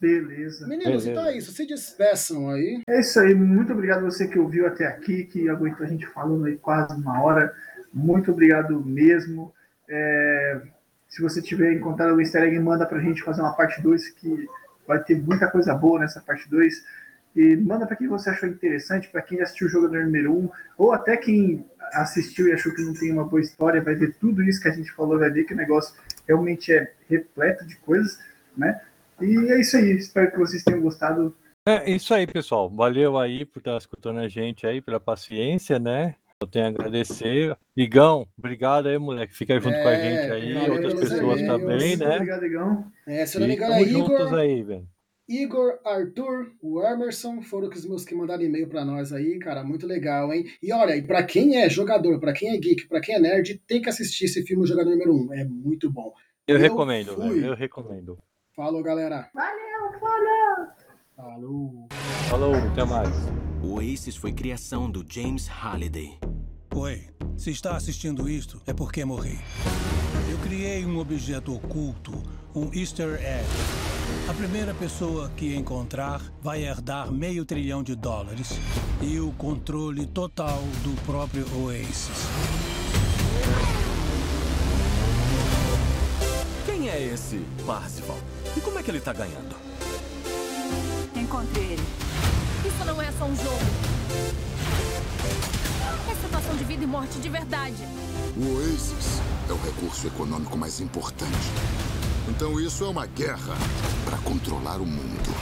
Beleza. 0.00 0.66
Meninos, 0.66 1.04
Beleza. 1.04 1.10
então 1.10 1.26
é 1.26 1.36
isso. 1.36 1.52
Se 1.52 1.66
despeçam 1.66 2.50
aí. 2.50 2.82
É 2.88 3.00
isso 3.00 3.20
aí. 3.20 3.34
Muito 3.34 3.72
obrigado 3.72 4.02
você 4.02 4.26
que 4.26 4.38
ouviu 4.38 4.66
até 4.66 4.86
aqui, 4.86 5.24
que 5.24 5.48
aguentou 5.48 5.86
a 5.86 5.88
gente 5.88 6.06
falando 6.06 6.46
aí 6.46 6.56
quase 6.56 6.94
uma 7.00 7.22
hora. 7.22 7.54
Muito 7.92 8.32
obrigado 8.32 8.84
mesmo. 8.84 9.52
É... 9.88 10.60
Se 11.10 11.20
você 11.20 11.42
tiver 11.42 11.72
encontrado 11.72 12.14
o 12.14 12.20
easter 12.20 12.44
egg, 12.44 12.58
manda 12.60 12.86
pra 12.86 13.00
gente 13.00 13.22
fazer 13.22 13.42
uma 13.42 13.52
parte 13.52 13.82
2, 13.82 14.10
que 14.10 14.48
vai 14.86 15.02
ter 15.02 15.20
muita 15.20 15.50
coisa 15.50 15.74
boa 15.74 15.98
nessa 15.98 16.20
parte 16.20 16.48
2. 16.48 16.84
E 17.34 17.56
manda 17.56 17.84
para 17.84 17.96
quem 17.96 18.08
você 18.08 18.30
achou 18.30 18.48
interessante, 18.48 19.08
para 19.08 19.20
quem 19.20 19.40
assistiu 19.40 19.66
o 19.66 19.70
jogador 19.70 20.04
número 20.04 20.32
1, 20.32 20.38
um, 20.38 20.50
ou 20.78 20.92
até 20.92 21.16
quem 21.16 21.66
assistiu 21.92 22.48
e 22.48 22.52
achou 22.52 22.72
que 22.72 22.82
não 22.82 22.94
tem 22.94 23.12
uma 23.12 23.24
boa 23.24 23.40
história, 23.40 23.82
vai 23.82 23.96
ver 23.96 24.14
tudo 24.20 24.42
isso 24.42 24.60
que 24.60 24.68
a 24.68 24.72
gente 24.72 24.92
falou, 24.92 25.18
vai 25.18 25.30
ver 25.30 25.44
que 25.44 25.52
o 25.52 25.56
negócio 25.56 25.94
realmente 26.26 26.72
é 26.72 26.92
repleto 27.08 27.66
de 27.66 27.76
coisas, 27.76 28.18
né? 28.56 28.80
E 29.20 29.36
é 29.52 29.60
isso 29.60 29.76
aí, 29.76 29.90
espero 29.92 30.30
que 30.30 30.38
vocês 30.38 30.62
tenham 30.62 30.80
gostado. 30.80 31.36
É 31.66 31.90
isso 31.90 32.14
aí, 32.14 32.26
pessoal. 32.26 32.70
Valeu 32.70 33.18
aí 33.18 33.44
por 33.44 33.58
estar 33.58 33.76
escutando 33.76 34.20
a 34.20 34.28
gente 34.28 34.66
aí, 34.66 34.80
pela 34.80 34.98
paciência, 34.98 35.78
né? 35.78 36.14
Eu 36.42 36.46
tenho 36.46 36.64
a 36.64 36.68
agradecer. 36.68 37.54
Igão, 37.76 38.26
obrigado 38.38 38.88
aí, 38.88 38.96
moleque. 38.96 39.36
Fica 39.36 39.52
aí 39.52 39.60
junto 39.60 39.74
é, 39.74 39.82
com 39.82 39.88
a 39.88 39.92
é, 39.92 40.00
gente 40.00 40.32
aí, 40.32 40.54
valeu, 40.54 40.72
outras 40.72 40.94
pessoas 40.94 41.38
aí, 41.38 41.46
também, 41.46 41.96
né? 41.98 42.14
Obrigado, 42.14 42.46
Igão. 42.46 42.92
É, 43.06 43.26
se 43.26 43.38
não 43.38 43.46
me 43.46 43.54
engano, 43.54 43.74
é 43.74 43.82
Igor, 43.82 44.34
aí, 44.34 44.62
velho. 44.62 44.88
Igor, 45.28 45.78
Arthur, 45.84 46.52
o 46.62 46.82
Emerson 46.82 47.42
foram 47.42 47.68
os 47.68 47.86
meus 47.86 48.06
que 48.06 48.14
mandaram 48.14 48.42
e-mail 48.42 48.66
para 48.68 48.86
nós 48.86 49.12
aí, 49.12 49.38
cara, 49.38 49.62
muito 49.62 49.86
legal, 49.86 50.32
hein? 50.32 50.46
E 50.62 50.72
olha, 50.72 50.96
e 50.96 51.02
para 51.02 51.22
quem 51.22 51.58
é 51.58 51.68
jogador, 51.68 52.18
para 52.18 52.32
quem 52.32 52.48
é 52.48 52.56
geek, 52.56 52.88
para 52.88 53.02
quem 53.02 53.16
é 53.16 53.20
nerd, 53.20 53.62
tem 53.66 53.82
que 53.82 53.90
assistir 53.90 54.24
esse 54.24 54.42
filme 54.42 54.64
o 54.64 54.66
Jogador 54.66 54.90
Número 54.90 55.14
1, 55.14 55.34
é 55.34 55.44
muito 55.44 55.92
bom. 55.92 56.10
Eu, 56.48 56.56
eu 56.56 56.62
recomendo, 56.62 57.14
fui... 57.16 57.46
eu 57.46 57.54
recomendo. 57.54 58.18
Falou, 58.56 58.82
galera. 58.82 59.28
Valeu, 59.34 60.00
falou. 60.00 60.68
Falou. 61.14 61.88
Falou, 62.30 62.54
até 62.54 62.84
mais. 62.84 63.49
O 63.62 63.74
Oasis 63.74 64.16
foi 64.16 64.32
criação 64.32 64.90
do 64.90 65.04
James 65.06 65.46
Halliday. 65.46 66.18
Oi, 66.74 67.04
se 67.36 67.50
está 67.50 67.76
assistindo 67.76 68.26
isto, 68.26 68.60
é 68.66 68.72
porque 68.72 69.04
morri. 69.04 69.38
Eu 70.30 70.38
criei 70.38 70.84
um 70.86 70.98
objeto 70.98 71.54
oculto, 71.54 72.10
um 72.54 72.72
easter 72.72 73.20
egg. 73.22 73.46
A 74.28 74.32
primeira 74.32 74.72
pessoa 74.72 75.30
que 75.36 75.54
encontrar 75.54 76.22
vai 76.40 76.62
herdar 76.62 77.12
meio 77.12 77.44
trilhão 77.44 77.82
de 77.82 77.94
dólares 77.94 78.48
e 79.02 79.20
o 79.20 79.30
controle 79.32 80.06
total 80.06 80.62
do 80.82 80.98
próprio 81.04 81.44
Oasis. 81.62 82.08
Quem 86.64 86.88
é 86.88 87.02
esse 87.12 87.44
Parzival? 87.66 88.18
E 88.56 88.60
como 88.60 88.78
é 88.78 88.82
que 88.82 88.90
ele 88.90 89.00
tá 89.00 89.12
ganhando? 89.12 89.54
Encontrei 91.14 91.72
ele. 91.72 91.99
Isso 92.70 92.84
não 92.84 93.02
é 93.02 93.10
só 93.12 93.24
um 93.24 93.34
jogo. 93.34 93.58
É 96.08 96.14
situação 96.14 96.56
de 96.56 96.64
vida 96.64 96.84
e 96.84 96.86
morte 96.86 97.18
de 97.18 97.28
verdade. 97.28 97.82
O 98.36 98.56
Oasis 98.56 99.20
é 99.48 99.52
o 99.52 99.56
recurso 99.56 100.06
econômico 100.06 100.56
mais 100.56 100.80
importante. 100.80 101.50
Então 102.28 102.60
isso 102.60 102.84
é 102.84 102.88
uma 102.88 103.06
guerra 103.06 103.54
para 104.04 104.18
controlar 104.18 104.80
o 104.80 104.86
mundo. 104.86 105.34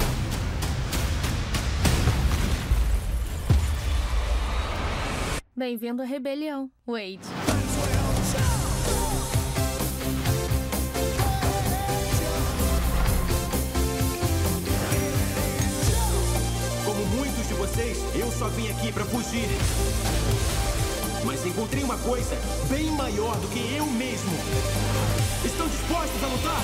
Bem-vindo 5.55 6.01
à 6.01 6.05
rebelião, 6.07 6.70
Wade. 6.87 7.67
Vocês, 17.79 17.99
eu 18.16 18.31
só 18.33 18.49
vim 18.49 18.68
aqui 18.70 18.93
para 18.93 19.05
fugir. 19.05 19.47
Mas 21.24 21.47
encontrei 21.47 21.85
uma 21.85 21.97
coisa 21.99 22.37
bem 22.68 22.91
maior 22.91 23.37
do 23.37 23.49
que 23.49 23.76
eu 23.76 23.87
mesmo. 23.87 24.33
Estão 25.45 25.68
dispostos 25.68 26.22
a 26.22 26.26
lutar? 26.26 26.62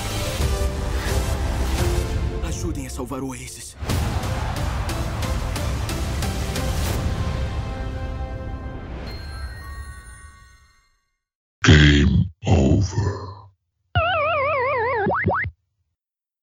Ajudem 2.47 2.85
a 2.87 2.89
salvar 2.89 3.21
o 3.21 3.29
Oasis. 3.29 3.77